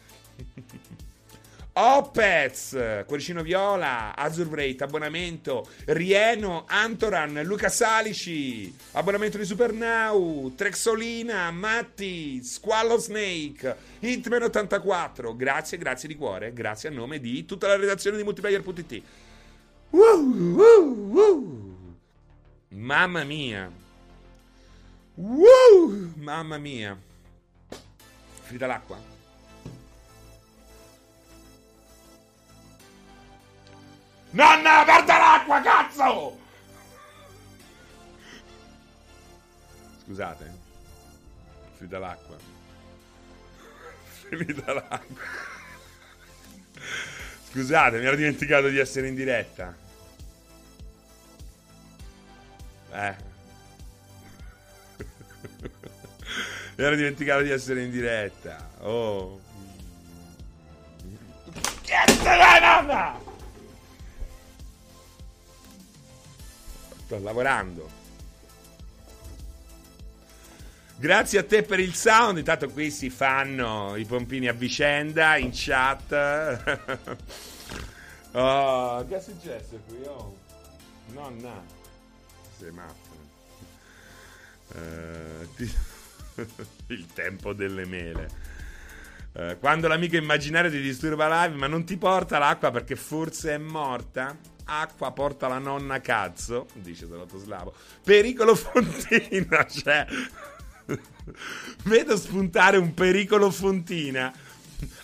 Opez, 1.72 3.04
Cuoricino 3.06 3.42
Viola, 3.42 4.14
Azurbrate, 4.16 4.82
abbonamento, 4.82 5.68
Rieno, 5.86 6.64
Antoran, 6.66 7.40
Luca 7.44 7.68
Salici, 7.68 8.74
abbonamento 8.92 9.38
di 9.38 9.44
Supernau, 9.44 10.52
Trexolina, 10.54 11.50
Matti, 11.52 12.42
Squallow 12.42 12.98
Snake, 12.98 13.76
Hitman84, 14.00 15.36
grazie, 15.36 15.78
grazie 15.78 16.08
di 16.08 16.16
cuore, 16.16 16.52
grazie 16.52 16.88
a 16.88 16.92
nome 16.92 17.20
di 17.20 17.44
tutta 17.44 17.68
la 17.68 17.76
redazione 17.76 18.16
di 18.16 18.24
Multiplayer.it. 18.24 19.02
Woo, 19.90 20.54
woo, 20.54 20.94
woo. 21.08 21.76
Mamma 22.70 23.24
mia. 23.24 23.70
Woo, 25.14 26.12
mamma 26.16 26.58
mia. 26.58 26.96
Frida 28.42 28.66
l'acqua. 28.66 29.19
Nonna, 34.30 34.84
guarda 34.84 35.18
l'acqua, 35.18 35.60
cazzo! 35.60 36.38
Scusate. 40.04 40.58
Finita 41.76 41.98
l'acqua. 41.98 42.36
Finita 44.28 44.72
l'acqua. 44.72 45.22
Scusate, 47.50 47.98
mi 47.98 48.04
ero 48.04 48.16
dimenticato 48.16 48.68
di 48.68 48.78
essere 48.78 49.08
in 49.08 49.14
diretta. 49.16 49.76
Eh. 52.92 53.14
mi 56.76 56.84
ero 56.84 56.94
dimenticato 56.94 57.42
di 57.42 57.50
essere 57.50 57.82
in 57.82 57.90
diretta. 57.90 58.68
Oh. 58.80 59.40
Sto 67.10 67.18
lavorando. 67.24 67.90
Grazie 70.94 71.40
a 71.40 71.42
te 71.42 71.64
per 71.64 71.80
il 71.80 71.92
sound. 71.92 72.38
Intanto 72.38 72.68
qui 72.68 72.92
si 72.92 73.10
fanno 73.10 73.96
i 73.96 74.04
pompini 74.04 74.46
a 74.46 74.52
vicenda 74.52 75.36
in 75.36 75.50
chat. 75.52 76.12
oh, 78.30 79.04
che 79.08 79.16
è 79.16 79.20
successo 79.20 79.80
qui? 79.88 80.04
Oh. 80.04 80.36
Nonna. 81.06 81.60
Sei 82.56 82.70
matto. 82.70 83.08
Uh, 84.68 85.54
ti... 85.56 85.68
il 86.94 87.06
tempo 87.12 87.52
delle 87.54 87.86
mele. 87.86 88.30
Uh, 89.32 89.58
quando 89.58 89.88
l'amico 89.88 90.14
immaginario 90.14 90.70
ti 90.70 90.80
disturba 90.80 91.42
live, 91.42 91.56
ma 91.56 91.66
non 91.66 91.84
ti 91.84 91.96
porta 91.96 92.38
l'acqua 92.38 92.70
perché 92.70 92.94
forse 92.94 93.54
è 93.54 93.58
morta? 93.58 94.38
Acqua 94.72 95.10
porta 95.10 95.48
la 95.48 95.58
nonna 95.58 96.00
cazzo, 96.00 96.68
dice 96.74 97.08
Slavo. 97.36 97.74
Pericolo 98.04 98.54
fontina, 98.54 99.66
cioè 99.66 100.06
Vedo 101.84 102.16
spuntare 102.16 102.76
un 102.76 102.94
pericolo 102.94 103.50
fontina. 103.50 104.32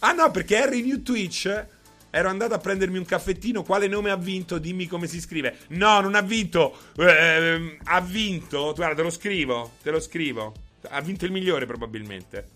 Ah 0.01 0.13
no, 0.13 0.31
perché 0.31 0.63
Harry 0.63 0.83
New 0.83 1.03
Twitch 1.03 1.67
ero 2.11 2.29
andato 2.29 2.55
a 2.55 2.59
prendermi 2.59 2.99
un 2.99 3.05
caffettino. 3.05 3.65
Quale 3.65 3.89
nome 3.89 4.11
ha 4.11 4.17
vinto? 4.17 4.59
Dimmi 4.59 4.87
come 4.87 5.09
si 5.09 5.21
scrive. 5.21 5.59
No, 5.69 6.01
non 6.01 6.15
ha 6.15 6.23
vinto. 6.23 6.77
Eh, 6.97 7.79
ha 7.85 8.01
vinto. 8.01 8.73
Guarda, 8.73 8.95
te 8.95 9.03
lo 9.03 9.11
scrivo. 9.11 9.73
Te 9.83 9.91
lo 9.91 9.99
scrivo. 10.01 10.55
Ha 10.91 11.01
vinto 11.01 11.25
il 11.25 11.33
migliore, 11.33 11.67
probabilmente. 11.67 12.49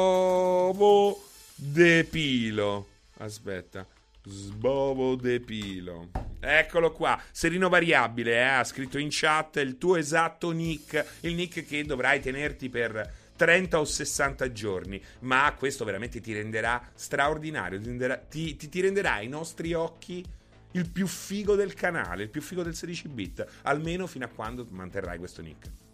De 1.66 2.04
Pilo. 2.04 2.88
Aspetta. 3.18 3.86
Sbobo 4.24 5.16
De 5.16 5.40
Pilo. 5.40 6.10
Eccolo 6.40 6.92
qua, 6.92 7.20
serino 7.32 7.70
variabile, 7.70 8.36
eh? 8.36 8.42
ha 8.42 8.64
scritto 8.64 9.00
in 9.00 9.08
chat 9.10 9.56
il 9.58 9.78
tuo 9.80 9.96
esatto 9.96 10.52
nick, 10.52 11.20
il 11.22 11.34
nick 11.34 11.66
che 11.66 11.84
dovrai 11.84 12.20
tenerti 12.22 12.70
per 12.70 13.14
30 13.36 13.80
o 13.80 13.84
60 13.84 14.52
giorni, 14.52 15.02
ma 15.22 15.54
questo 15.58 15.84
veramente 15.84 16.22
ti 16.22 16.34
renderà 16.34 16.82
straordinario, 16.94 17.80
ti, 17.80 17.88
renderà, 17.88 18.18
ti, 18.18 18.56
ti, 18.56 18.70
ti 18.70 18.82
renderà 18.82 19.14
ai 19.14 19.28
nostri 19.28 19.74
occhi 19.74 20.24
il 20.72 20.90
più 20.90 21.08
figo 21.08 21.56
del 21.56 21.74
canale, 21.74 22.24
il 22.24 22.30
più 22.30 22.42
figo 22.42 22.62
del 22.62 22.76
16 22.76 23.08
bit, 23.08 23.46
almeno 23.64 24.06
fino 24.06 24.26
a 24.26 24.30
quando 24.30 24.66
manterrai 24.70 25.18
questo 25.18 25.42
nick. 25.42 25.85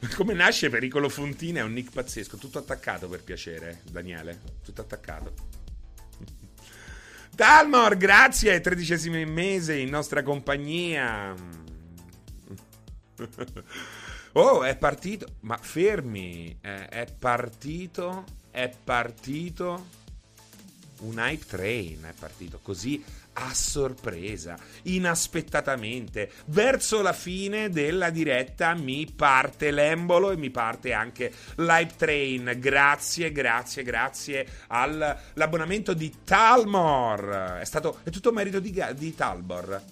Come 0.14 0.34
nasce 0.34 0.68
Pericolo 0.68 1.08
Fontina 1.08 1.60
è 1.60 1.62
un 1.62 1.72
nick 1.72 1.92
pazzesco, 1.92 2.36
tutto 2.36 2.58
attaccato 2.58 3.08
per 3.08 3.24
piacere, 3.24 3.82
Daniele, 3.90 4.40
tutto 4.62 4.80
attaccato. 4.80 5.34
Dalmor, 7.34 7.96
grazie, 7.96 8.60
tredicesimo 8.60 9.16
mese 9.26 9.76
in 9.76 9.90
nostra 9.90 10.22
compagnia. 10.22 11.34
Oh, 14.32 14.62
è 14.62 14.76
partito. 14.76 15.26
Ma 15.40 15.56
fermi, 15.56 16.58
è 16.60 17.06
partito, 17.18 18.24
è 18.50 18.70
partito 18.84 19.86
un 21.00 21.18
hype 21.18 21.44
train, 21.44 22.02
è 22.04 22.12
partito 22.12 22.60
così 22.62 23.02
a 23.38 23.54
sorpresa, 23.54 24.56
inaspettatamente. 24.82 26.30
Verso 26.46 27.02
la 27.02 27.12
fine 27.12 27.68
della 27.68 28.10
diretta 28.10 28.74
mi 28.74 29.06
parte 29.14 29.70
l'embolo 29.70 30.30
e 30.30 30.36
mi 30.36 30.50
parte 30.50 30.92
anche 30.92 31.32
l'hype 31.56 31.94
train. 31.96 32.56
Grazie, 32.58 33.30
grazie, 33.30 33.82
grazie 33.82 34.46
all'abbonamento 34.68 35.94
di 35.94 36.12
Talmor. 36.24 37.58
È 37.60 37.64
stato 37.64 38.00
è 38.02 38.10
tutto 38.10 38.32
merito 38.32 38.60
di, 38.60 38.82
di 38.96 39.14
Talbor. 39.14 39.82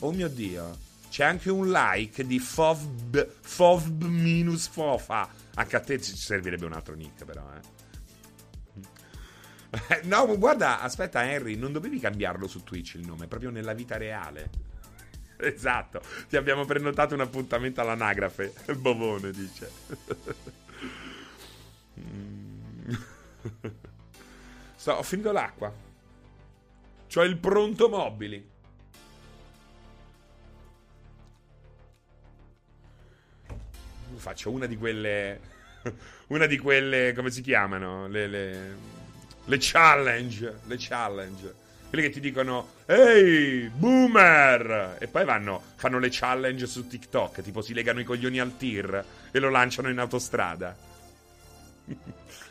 Oh 0.00 0.12
mio 0.12 0.28
dio. 0.28 0.92
C'è 1.10 1.24
anche 1.24 1.50
un 1.50 1.70
like 1.70 2.26
di 2.26 2.40
Fovb, 2.40 3.28
Fovb 3.40 4.02
minus 4.02 4.66
Fofa. 4.66 5.28
Anche 5.54 5.76
a 5.76 5.80
te 5.80 6.00
ci 6.00 6.16
servirebbe 6.16 6.64
un 6.64 6.72
altro 6.72 6.94
nick, 6.96 7.24
però, 7.24 7.48
eh. 7.54 7.73
no, 10.04 10.38
guarda, 10.38 10.80
aspetta, 10.80 11.28
Henry, 11.28 11.56
non 11.56 11.72
dovevi 11.72 11.98
cambiarlo 11.98 12.46
su 12.46 12.62
Twitch 12.62 12.94
il 12.94 13.06
nome, 13.06 13.26
proprio 13.26 13.50
nella 13.50 13.72
vita 13.72 13.96
reale. 13.96 14.50
Esatto, 15.36 16.00
ti 16.28 16.36
abbiamo 16.36 16.64
prenotato 16.64 17.12
un 17.14 17.20
appuntamento 17.20 17.80
all'anagrafe. 17.80 18.52
Bovone 18.78 19.32
dice. 19.32 19.70
Sto, 24.76 24.92
ho 24.92 25.02
finito 25.02 25.32
l'acqua. 25.32 25.72
C'ho 27.08 27.22
il 27.22 27.36
pronto 27.36 27.88
mobili. 27.88 28.48
Faccio 34.14 34.50
una 34.50 34.66
di 34.66 34.76
quelle. 34.76 35.52
Una 36.28 36.46
di 36.46 36.58
quelle. 36.58 37.12
come 37.12 37.30
si 37.30 37.42
chiamano? 37.42 38.06
Le. 38.06 38.26
le 38.28 38.76
le 39.44 39.58
challenge, 39.60 40.60
le 40.66 40.76
challenge. 40.78 41.54
Quelli 41.88 42.08
che 42.08 42.12
ti 42.12 42.20
dicono, 42.20 42.70
ehi, 42.86 43.68
boomer! 43.68 44.96
E 44.98 45.06
poi 45.06 45.24
vanno, 45.24 45.62
fanno 45.76 45.98
le 45.98 46.08
challenge 46.10 46.66
su 46.66 46.88
TikTok, 46.88 47.40
tipo 47.42 47.60
si 47.62 47.72
legano 47.72 48.00
i 48.00 48.04
coglioni 48.04 48.40
al 48.40 48.56
tir 48.56 49.04
e 49.30 49.38
lo 49.38 49.48
lanciano 49.48 49.88
in 49.88 49.98
autostrada. 49.98 50.76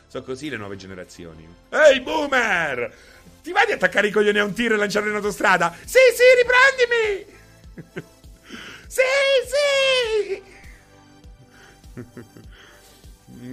Sono 0.06 0.24
così 0.24 0.48
le 0.48 0.56
nuove 0.56 0.76
generazioni. 0.76 1.46
Ehi, 1.68 2.00
boomer! 2.00 2.94
Ti 3.42 3.52
vai 3.52 3.66
di 3.66 3.72
attaccare 3.72 4.06
i 4.06 4.10
coglioni 4.10 4.38
a 4.38 4.44
un 4.44 4.54
tir 4.54 4.72
e 4.72 4.76
lanciarlo 4.76 5.10
in 5.10 5.16
autostrada? 5.16 5.76
Sì, 5.84 5.98
sì, 6.14 6.22
riprendimi! 6.40 7.26
sì, 8.86 9.02
sì! 9.50 10.42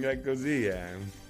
È 0.00 0.20
così, 0.22 0.66
eh. 0.66 1.21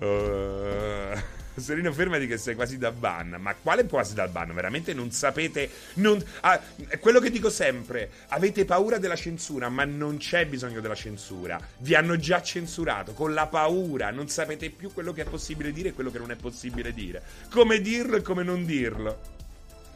Uh, 1.52 1.60
Serino, 1.60 1.92
fermati 1.92 2.26
che 2.26 2.38
sei 2.38 2.54
quasi 2.54 2.78
da 2.78 2.90
ban. 2.90 3.36
Ma 3.38 3.54
quale 3.54 3.84
quasi 3.86 4.14
da 4.14 4.26
ban? 4.28 4.52
Veramente 4.54 4.94
non 4.94 5.10
sapete. 5.10 5.68
Non, 5.94 6.22
ah, 6.40 6.60
quello 6.98 7.20
che 7.20 7.30
dico 7.30 7.50
sempre. 7.50 8.10
Avete 8.28 8.64
paura 8.64 8.98
della 8.98 9.16
censura, 9.16 9.68
ma 9.68 9.84
non 9.84 10.16
c'è 10.16 10.46
bisogno 10.46 10.80
della 10.80 10.94
censura. 10.94 11.60
Vi 11.78 11.94
hanno 11.94 12.16
già 12.16 12.40
censurato. 12.42 13.12
Con 13.12 13.34
la 13.34 13.46
paura 13.46 14.10
non 14.10 14.28
sapete 14.28 14.70
più 14.70 14.92
quello 14.92 15.12
che 15.12 15.22
è 15.22 15.26
possibile 15.26 15.72
dire 15.72 15.90
e 15.90 15.92
quello 15.92 16.10
che 16.10 16.18
non 16.18 16.30
è 16.30 16.36
possibile 16.36 16.92
dire. 16.92 17.22
Come 17.50 17.80
dirlo 17.80 18.16
e 18.16 18.22
come 18.22 18.42
non 18.42 18.64
dirlo. 18.64 19.20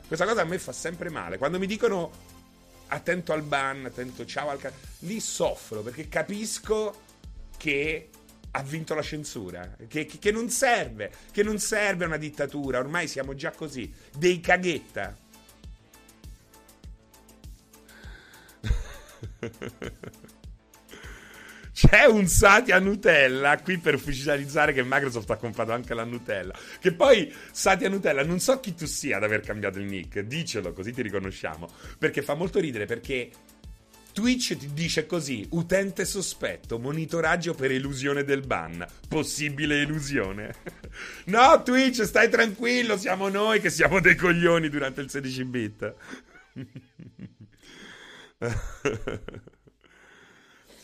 Questa 0.07 0.27
cosa 0.27 0.43
a 0.43 0.45
me 0.45 0.59
fa 0.59 0.73
sempre 0.73 1.09
male. 1.09 1.39
Quando 1.39 1.59
mi 1.59 1.67
dicono 1.67 2.33
attento 2.89 3.33
al 3.33 3.43
ban, 3.43 3.87
attento 3.87 4.27
ciao 4.27 4.51
al... 4.51 4.59
Ca- 4.59 4.73
lì 5.01 5.19
soffro 5.19 5.81
perché 5.81 6.09
capisco 6.09 7.01
che 7.57 8.11
ha 8.57 8.63
vinto 8.63 8.95
la 8.95 9.03
censura, 9.03 9.77
che, 9.89 10.05
che, 10.07 10.19
che, 10.19 10.31
non 10.31 10.49
serve, 10.49 11.11
che 11.33 11.43
non 11.43 11.59
serve 11.59 12.05
una 12.05 12.17
dittatura, 12.17 12.79
ormai 12.79 13.09
siamo 13.09 13.35
già 13.35 13.51
così, 13.51 13.93
dei 14.17 14.39
caghetta. 14.39 15.17
C'è 21.75 22.05
un 22.05 22.29
Satya 22.29 22.79
Nutella 22.79 23.61
qui 23.61 23.79
per 23.79 23.95
ufficializzare 23.95 24.73
che 24.73 24.85
Microsoft 24.85 25.29
ha 25.31 25.37
comprato 25.37 25.73
anche 25.73 25.93
la 25.93 26.05
Nutella. 26.05 26.57
Che 26.79 26.93
poi 26.93 27.35
Satya 27.51 27.89
Nutella, 27.89 28.23
non 28.23 28.39
so 28.39 28.61
chi 28.61 28.77
tu 28.77 28.87
sia 28.87 29.17
ad 29.17 29.25
aver 29.25 29.41
cambiato 29.41 29.81
il 29.81 29.87
nick, 29.87 30.21
dicelo 30.21 30.73
così 30.73 30.93
ti 30.93 31.03
riconosciamo. 31.03 31.69
Perché 31.99 32.23
fa 32.23 32.35
molto 32.35 32.61
ridere 32.61 32.87
perché 32.87 33.29
Twitch 34.15 34.57
ti 34.57 34.73
dice 34.73 35.05
così: 35.07 35.45
utente 35.51 36.05
sospetto, 36.05 36.79
monitoraggio 36.79 37.53
per 37.53 37.73
elusione 37.73 38.23
del 38.23 38.47
ban. 38.47 38.87
Possibile 39.09 39.81
elusione. 39.81 40.55
no, 41.27 41.63
Twitch, 41.65 42.05
stai 42.05 42.31
tranquillo, 42.31 42.97
siamo 42.97 43.29
noi 43.29 43.61
che 43.61 43.71
siamo 43.71 43.99
dei 44.01 44.15
coglioni 44.15 44.69
durante 44.69 45.01
il 45.01 45.11
16 45.11 45.45
bit. 45.45 45.95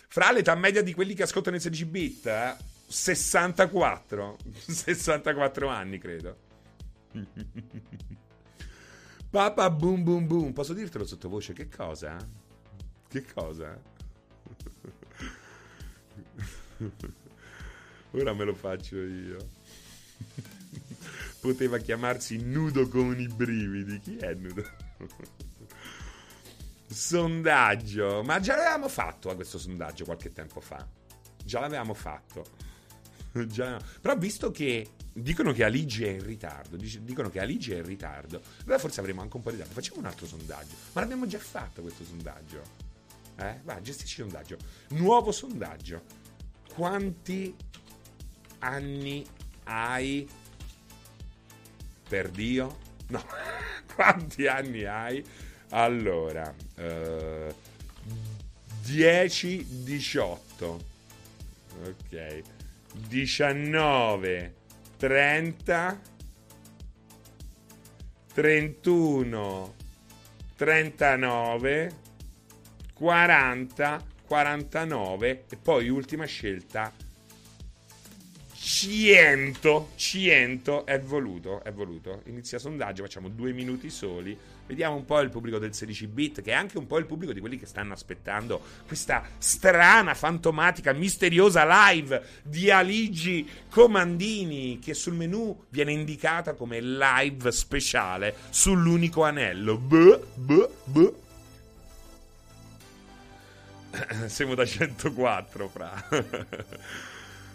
Fra 0.08 0.32
l'età 0.32 0.56
media 0.56 0.82
di 0.82 0.92
quelli 0.92 1.14
che 1.14 1.22
ascoltano 1.22 1.54
il 1.54 1.62
16 1.62 1.84
bit, 1.84 2.26
eh? 2.26 2.56
64. 2.88 4.36
64 4.66 5.68
anni, 5.70 5.98
credo. 5.98 6.36
Papa 9.30 9.70
boom 9.70 10.02
boom 10.02 10.26
boom. 10.26 10.52
Posso 10.52 10.72
dirtelo 10.72 11.06
sottovoce? 11.06 11.52
Che 11.52 11.68
cosa? 11.68 12.16
Che 13.10 13.24
cosa? 13.24 13.76
Ora 18.12 18.32
me 18.34 18.44
lo 18.44 18.54
faccio 18.54 18.96
io. 18.98 19.48
Poteva 21.40 21.78
chiamarsi 21.78 22.40
nudo 22.40 22.86
con 22.86 23.18
i 23.18 23.26
brividi. 23.26 23.98
Chi 23.98 24.16
è 24.16 24.32
nudo? 24.34 24.64
sondaggio. 26.86 28.22
Ma 28.22 28.38
già 28.38 28.54
l'avevamo 28.54 28.88
fatto 28.88 29.28
a 29.28 29.34
questo 29.34 29.58
sondaggio 29.58 30.04
qualche 30.04 30.32
tempo 30.32 30.60
fa. 30.60 30.86
Già 31.44 31.58
l'avevamo 31.58 31.94
fatto. 31.94 32.46
già. 33.46 33.80
Però 34.00 34.16
visto 34.16 34.52
che 34.52 34.90
dicono 35.12 35.52
che 35.52 35.64
Aligi 35.64 36.04
è 36.04 36.10
in 36.10 36.24
ritardo, 36.24 36.76
dicono 36.76 37.28
che 37.28 37.40
Aligi 37.40 37.72
è 37.72 37.78
in 37.78 37.86
ritardo, 37.86 38.40
allora 38.62 38.78
forse 38.78 39.00
avremo 39.00 39.20
anche 39.20 39.36
un 39.36 39.42
po' 39.42 39.50
di 39.50 39.56
tempo. 39.56 39.72
Facciamo 39.72 39.98
un 39.98 40.06
altro 40.06 40.26
sondaggio. 40.26 40.76
Ma 40.92 41.00
l'abbiamo 41.00 41.26
già 41.26 41.38
fatto 41.38 41.82
questo 41.82 42.04
sondaggio. 42.04 42.89
Eh? 43.40 43.60
Va, 43.64 43.80
gestisci 43.80 44.20
il 44.20 44.28
sondaggio. 44.28 44.56
Nuovo 44.90 45.32
sondaggio. 45.32 46.02
Quanti 46.74 47.54
anni 48.58 49.24
hai 49.64 50.28
per 52.08 52.28
Dio? 52.30 52.78
No. 53.08 53.24
Quanti 53.94 54.46
anni 54.46 54.84
hai? 54.84 55.24
Allora, 55.70 56.54
eh, 56.76 57.54
10, 58.82 59.84
18. 59.84 60.88
Ok. 61.82 62.42
19, 62.92 64.54
30, 64.96 66.00
31, 68.34 69.74
39, 70.56 71.92
40, 73.00 74.04
49 74.26 75.44
e 75.48 75.56
poi 75.56 75.88
ultima 75.88 76.26
scelta 76.26 76.92
100, 78.62 79.92
100 79.94 80.84
è 80.84 81.00
voluto, 81.00 81.64
è 81.64 81.72
voluto. 81.72 82.20
Inizia 82.26 82.58
sondaggio, 82.58 83.02
facciamo 83.02 83.30
due 83.30 83.52
minuti 83.52 83.88
soli. 83.88 84.36
Vediamo 84.66 84.96
un 84.96 85.06
po' 85.06 85.18
il 85.20 85.30
pubblico 85.30 85.58
del 85.58 85.72
16 85.72 86.06
bit, 86.08 86.42
che 86.42 86.50
è 86.50 86.54
anche 86.54 86.76
un 86.76 86.86
po' 86.86 86.98
il 86.98 87.06
pubblico 87.06 87.32
di 87.32 87.40
quelli 87.40 87.56
che 87.56 87.64
stanno 87.64 87.94
aspettando 87.94 88.60
questa 88.86 89.24
strana, 89.38 90.12
fantomatica, 90.12 90.92
misteriosa 90.92 91.64
live 91.88 92.22
di 92.42 92.70
Aligi 92.70 93.48
Comandini, 93.70 94.78
che 94.78 94.92
sul 94.92 95.14
menu 95.14 95.64
viene 95.70 95.92
indicata 95.92 96.52
come 96.52 96.82
live 96.82 97.50
speciale 97.52 98.34
sull'unico 98.50 99.24
anello. 99.24 99.78
Buh, 99.78 100.22
buh, 100.34 100.70
buh. 100.84 101.28
Siamo 104.26 104.54
da 104.54 104.64
104, 104.64 105.68
fra. 105.68 106.08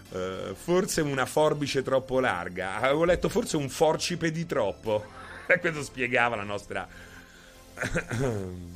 Uh, 0.10 0.54
forse 0.56 1.02
una 1.02 1.26
forbice 1.26 1.82
troppo 1.84 2.20
larga. 2.20 2.76
Avevo 2.76 3.06
letto 3.06 3.30
forse 3.30 3.58
un 3.58 3.70
forcipe 3.70 4.32
di 4.32 4.46
troppo. 4.46 5.24
E 5.48 5.60
questo 5.60 5.84
spiegava 5.84 6.36
la 6.36 6.42
nostra. 6.42 6.88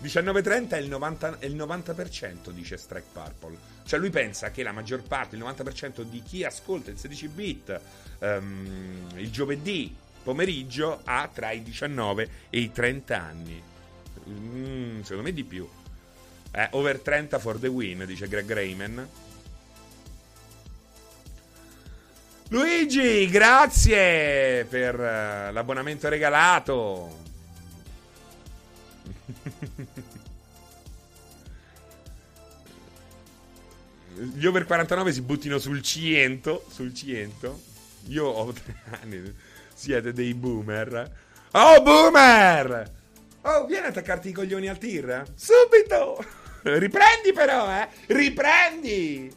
19.30 0.00 0.68
è 0.68 0.76
il, 0.76 0.88
90, 0.88 1.38
è 1.40 1.46
il 1.46 1.56
90%, 1.56 2.50
dice 2.50 2.76
Strike 2.76 3.08
Purple. 3.12 3.58
Cioè 3.84 3.98
lui 3.98 4.10
pensa 4.10 4.52
che 4.52 4.62
la 4.62 4.70
maggior 4.70 5.02
parte, 5.02 5.34
il 5.34 5.42
90% 5.42 6.02
di 6.02 6.22
chi 6.22 6.44
ascolta 6.44 6.92
il 6.92 6.98
16 6.98 7.28
bit 7.28 7.80
um, 8.20 9.08
il 9.16 9.30
giovedì 9.32 9.92
pomeriggio 10.22 11.00
ha 11.02 11.28
tra 11.32 11.50
i 11.50 11.62
19 11.62 12.28
e 12.50 12.58
i 12.60 12.70
30 12.70 13.20
anni. 13.20 13.62
Mm, 14.28 15.00
secondo 15.02 15.22
me 15.22 15.32
di 15.32 15.44
più. 15.44 15.68
Eh, 16.50 16.68
over 16.72 16.98
30 17.00 17.38
for 17.38 17.58
the 17.58 17.68
win, 17.68 18.04
dice 18.06 18.28
Greg 18.28 18.50
Rayman. 18.50 19.08
Luigi, 22.48 23.28
grazie 23.28 24.64
per 24.66 24.94
uh, 24.94 25.52
l'abbonamento 25.52 26.08
regalato. 26.08 27.24
Gli 34.14 34.46
over 34.46 34.64
49 34.64 35.12
si 35.12 35.20
buttino 35.22 35.58
sul 35.58 35.82
100. 35.82 36.66
Sul 36.70 36.94
100. 36.94 37.60
Io 38.06 38.24
ho 38.24 38.52
tre 38.52 38.76
anni. 39.02 39.34
Siete 39.74 40.12
dei 40.12 40.32
boomer. 40.32 41.12
Oh, 41.50 41.82
boomer! 41.82 42.95
Oh, 43.48 43.64
vieni 43.64 43.86
a 43.86 43.90
attaccarti 43.90 44.30
i 44.30 44.32
coglioni 44.32 44.66
al 44.66 44.76
tir. 44.76 45.22
Subito! 45.36 46.18
Riprendi 46.62 47.32
però, 47.32 47.70
eh! 47.70 47.88
Riprendi! 48.06 49.32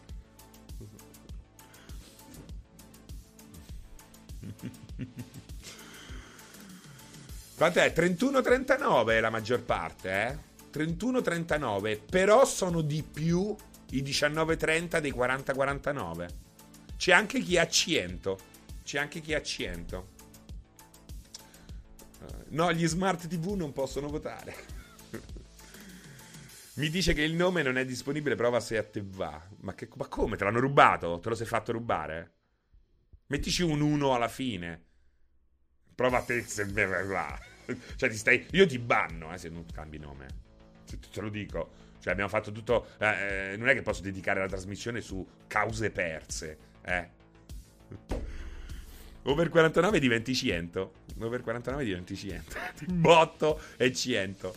Quant'è? 7.56 7.94
31-39 7.96 9.22
la 9.22 9.30
maggior 9.30 9.62
parte, 9.62 10.10
eh? 10.10 10.38
31-39, 10.74 12.00
però 12.10 12.46
sono 12.46 12.82
di 12.82 13.04
più 13.04 13.56
i 13.92 14.02
19-30 14.02 14.98
dei 14.98 15.14
40-49. 15.14 16.28
C'è 16.98 17.12
anche 17.14 17.42
chi 17.42 17.60
ha 17.60 17.68
100. 17.68 18.40
C'è 18.84 18.98
anche 18.98 19.20
chi 19.20 19.36
ha 19.36 19.42
100. 19.42 20.18
Eh, 22.50 22.56
no, 22.56 22.72
gli 22.74 22.88
smart 22.88 23.28
TV 23.28 23.54
non 23.54 23.72
possono 23.72 24.08
votare. 24.08 24.56
Mi 26.76 26.90
dice 26.90 27.14
che 27.14 27.24
il 27.24 27.34
nome 27.34 27.62
non 27.62 27.78
è 27.78 27.86
disponibile, 27.86 28.36
prova 28.36 28.60
se 28.60 28.78
a 28.78 28.84
te 28.84 29.04
va. 29.04 29.42
Ma, 29.60 29.76
che, 29.76 29.90
ma 29.96 30.08
come? 30.08 30.38
Te 30.38 30.46
l'hanno 30.46 30.60
rubato? 30.60 31.20
Te 31.20 31.30
lo 31.30 31.36
sei 31.36 31.46
fatto 31.46 31.72
rubare? 31.72 32.36
Mettici 33.28 33.64
un 33.64 33.82
1 33.82 34.14
alla 34.14 34.30
fine. 34.30 34.86
Prova 35.94 36.22
te 36.22 36.42
se 36.44 36.66
va. 36.66 37.38
cioè, 37.96 38.10
ti 38.10 38.16
stai. 38.16 38.48
Io 38.52 38.66
ti 38.66 38.80
banno 38.80 39.34
eh, 39.34 39.38
se 39.38 39.50
non 39.50 39.66
cambi 39.72 39.98
nome. 39.98 40.28
Te 40.86 41.22
lo 41.22 41.30
dico. 41.30 41.88
Cioè, 42.00 42.14
abbiamo 42.14 42.30
fatto 42.30 42.54
tutto. 42.54 42.88
Eh, 42.98 43.56
non 43.58 43.68
è 43.68 43.74
che 43.74 43.82
posso 43.82 44.02
dedicare 44.02 44.40
la 44.40 44.48
trasmissione 44.48 45.02
su 45.02 45.28
cause 45.48 45.92
perse. 45.92 46.58
Eh. 46.82 47.10
Over 49.30 49.50
49 49.50 50.00
diventi 50.00 50.34
100. 50.34 50.94
Over 51.20 51.42
49 51.42 51.84
diventi 51.84 52.16
100. 52.16 52.58
di 52.84 52.94
botto 52.94 53.62
e 53.78 53.94
100. 53.94 54.56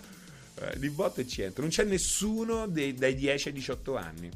Eh, 0.54 0.78
di 0.78 0.88
botto 0.88 1.20
e 1.20 1.26
100. 1.26 1.60
Non 1.60 1.68
c'è 1.68 1.84
nessuno 1.84 2.66
dei, 2.66 2.94
dai 2.94 3.14
10 3.14 3.48
ai 3.48 3.54
18 3.54 3.96
anni. 3.96 4.30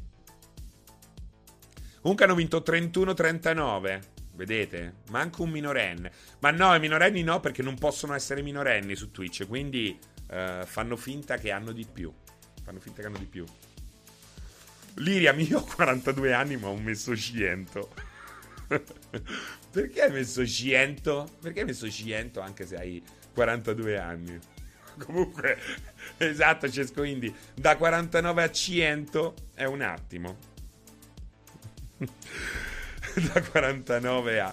Comunque 2.01 2.25
hanno 2.25 2.35
vinto 2.35 2.63
31-39. 2.65 4.01
Vedete? 4.35 4.97
Manco 5.09 5.41
un 5.41 5.49
minorenne. 5.49 6.11
Ma 6.39 6.51
no, 6.51 6.75
i 6.75 6.79
minorenni 6.79 7.23
no, 7.23 7.39
perché 7.39 7.63
non 7.63 7.75
possono 7.75 8.13
essere 8.13 8.43
minorenni 8.43 8.95
su 8.95 9.09
Twitch. 9.09 9.47
Quindi 9.47 9.97
uh, 10.29 10.63
fanno 10.65 10.95
finta 10.95 11.37
che 11.37 11.49
hanno 11.49 11.71
di 11.71 11.87
più. 11.91 12.13
Fanno 12.63 12.79
finta 12.79 13.01
che 13.01 13.07
hanno 13.07 13.17
di 13.17 13.25
più. 13.25 13.43
Liriam, 14.97 15.39
io 15.41 15.57
ho 15.57 15.63
42 15.63 16.31
anni, 16.31 16.57
ma 16.57 16.67
ho 16.67 16.77
messo 16.77 17.15
100. 17.15 17.89
perché 19.77 20.01
hai 20.01 20.11
messo 20.11 20.43
100? 20.43 21.29
Perché 21.39 21.59
hai 21.59 21.65
messo 21.67 21.87
100 21.87 22.39
anche 22.39 22.65
se 22.65 22.77
hai 22.77 23.03
42 23.31 23.99
anni? 23.99 24.39
Comunque, 24.97 25.55
esatto, 26.17 26.67
Cesco 26.67 27.03
Indy. 27.03 27.31
Da 27.53 27.77
49 27.77 28.41
a 28.41 28.49
100 28.49 29.35
è 29.53 29.65
un 29.65 29.81
attimo. 29.81 30.35
da 31.99 33.39
49 33.51 34.39
a... 34.39 34.51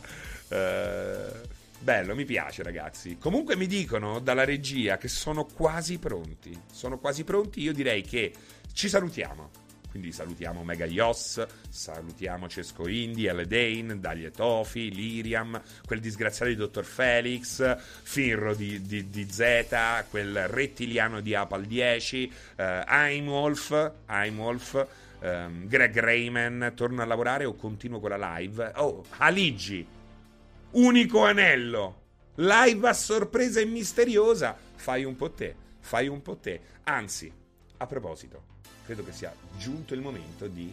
Uh, 0.49 1.49
bello, 1.79 2.15
mi 2.15 2.27
piace 2.27 2.63
ragazzi. 2.63 3.17
Comunque 3.17 3.57
mi 3.57 3.67
dicono 3.67 4.19
dalla 4.19 4.45
regia 4.45 4.99
che 4.99 5.09
sono 5.09 5.47
quasi 5.47 5.97
pronti. 5.97 6.55
Sono 6.71 6.99
quasi 6.99 7.25
pronti, 7.25 7.63
io 7.63 7.73
direi 7.73 8.03
che 8.03 8.31
ci 8.75 8.91
salutiamo. 8.91 9.64
Quindi 9.95 10.11
salutiamo 10.11 10.65
Mega 10.65 10.87
Yos, 10.87 11.47
salutiamo 11.69 12.49
Cesco 12.49 12.89
Indy, 12.89 13.31
Dane, 13.47 14.01
Daglie 14.01 14.33
Tofi, 14.33 14.93
Liriam, 14.93 15.63
quel 15.87 16.01
disgraziato 16.01 16.51
di 16.51 16.57
Dottor 16.57 16.85
Felix, 16.85 17.77
Finro 18.03 18.57
di, 18.57 18.83
di, 18.83 19.09
di 19.09 19.31
Z, 19.31 20.07
quel 20.11 20.49
rettiliano 20.49 21.21
di 21.21 21.37
Apple 21.37 21.65
10, 21.69 22.33
uh, 22.57 22.63
Heimwolf, 22.89 23.93
Heimwolf 24.07 24.85
um, 25.21 25.69
Greg 25.69 25.97
Rayman 25.97 26.73
torna 26.75 27.05
a 27.05 27.07
lavorare 27.07 27.45
o 27.45 27.55
continuo 27.55 28.01
con 28.01 28.11
la 28.11 28.37
live? 28.37 28.73
Oh, 28.75 29.05
Aligi, 29.19 29.87
unico 30.73 31.25
anello, 31.25 32.03
live 32.35 32.89
a 32.89 32.93
sorpresa 32.93 33.61
e 33.61 33.65
misteriosa. 33.65 34.57
Fai 34.75 35.05
un 35.05 35.15
po' 35.15 35.31
te, 35.31 35.55
fai 35.79 36.09
un 36.09 36.21
po' 36.21 36.37
te. 36.39 36.61
Anzi, 36.83 37.33
a 37.77 37.87
proposito, 37.87 38.54
credo 38.85 39.05
che 39.05 39.13
sia 39.13 39.35
giunto 39.59 39.95
il 39.95 40.01
momento 40.01 40.47
di 40.47 40.73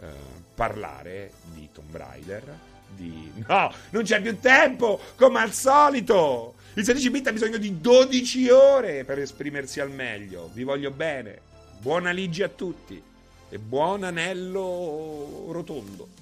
uh, 0.00 0.06
parlare 0.54 1.32
di 1.52 1.68
Tomb 1.72 1.94
Raider. 1.94 2.58
Di... 2.94 3.32
No, 3.46 3.72
non 3.90 4.02
c'è 4.02 4.20
più 4.20 4.38
tempo, 4.38 5.00
come 5.16 5.40
al 5.40 5.52
solito. 5.52 6.54
Il 6.74 6.84
16 6.84 7.10
bit 7.10 7.26
ha 7.28 7.32
bisogno 7.32 7.58
di 7.58 7.80
12 7.80 8.48
ore 8.50 9.04
per 9.04 9.18
esprimersi 9.18 9.80
al 9.80 9.90
meglio. 9.90 10.50
Vi 10.52 10.62
voglio 10.62 10.90
bene. 10.90 11.40
Buona 11.80 12.10
Ligi 12.10 12.42
a 12.42 12.48
tutti 12.48 13.02
e 13.48 13.58
buon 13.58 14.04
anello 14.04 15.48
rotondo. 15.50 16.21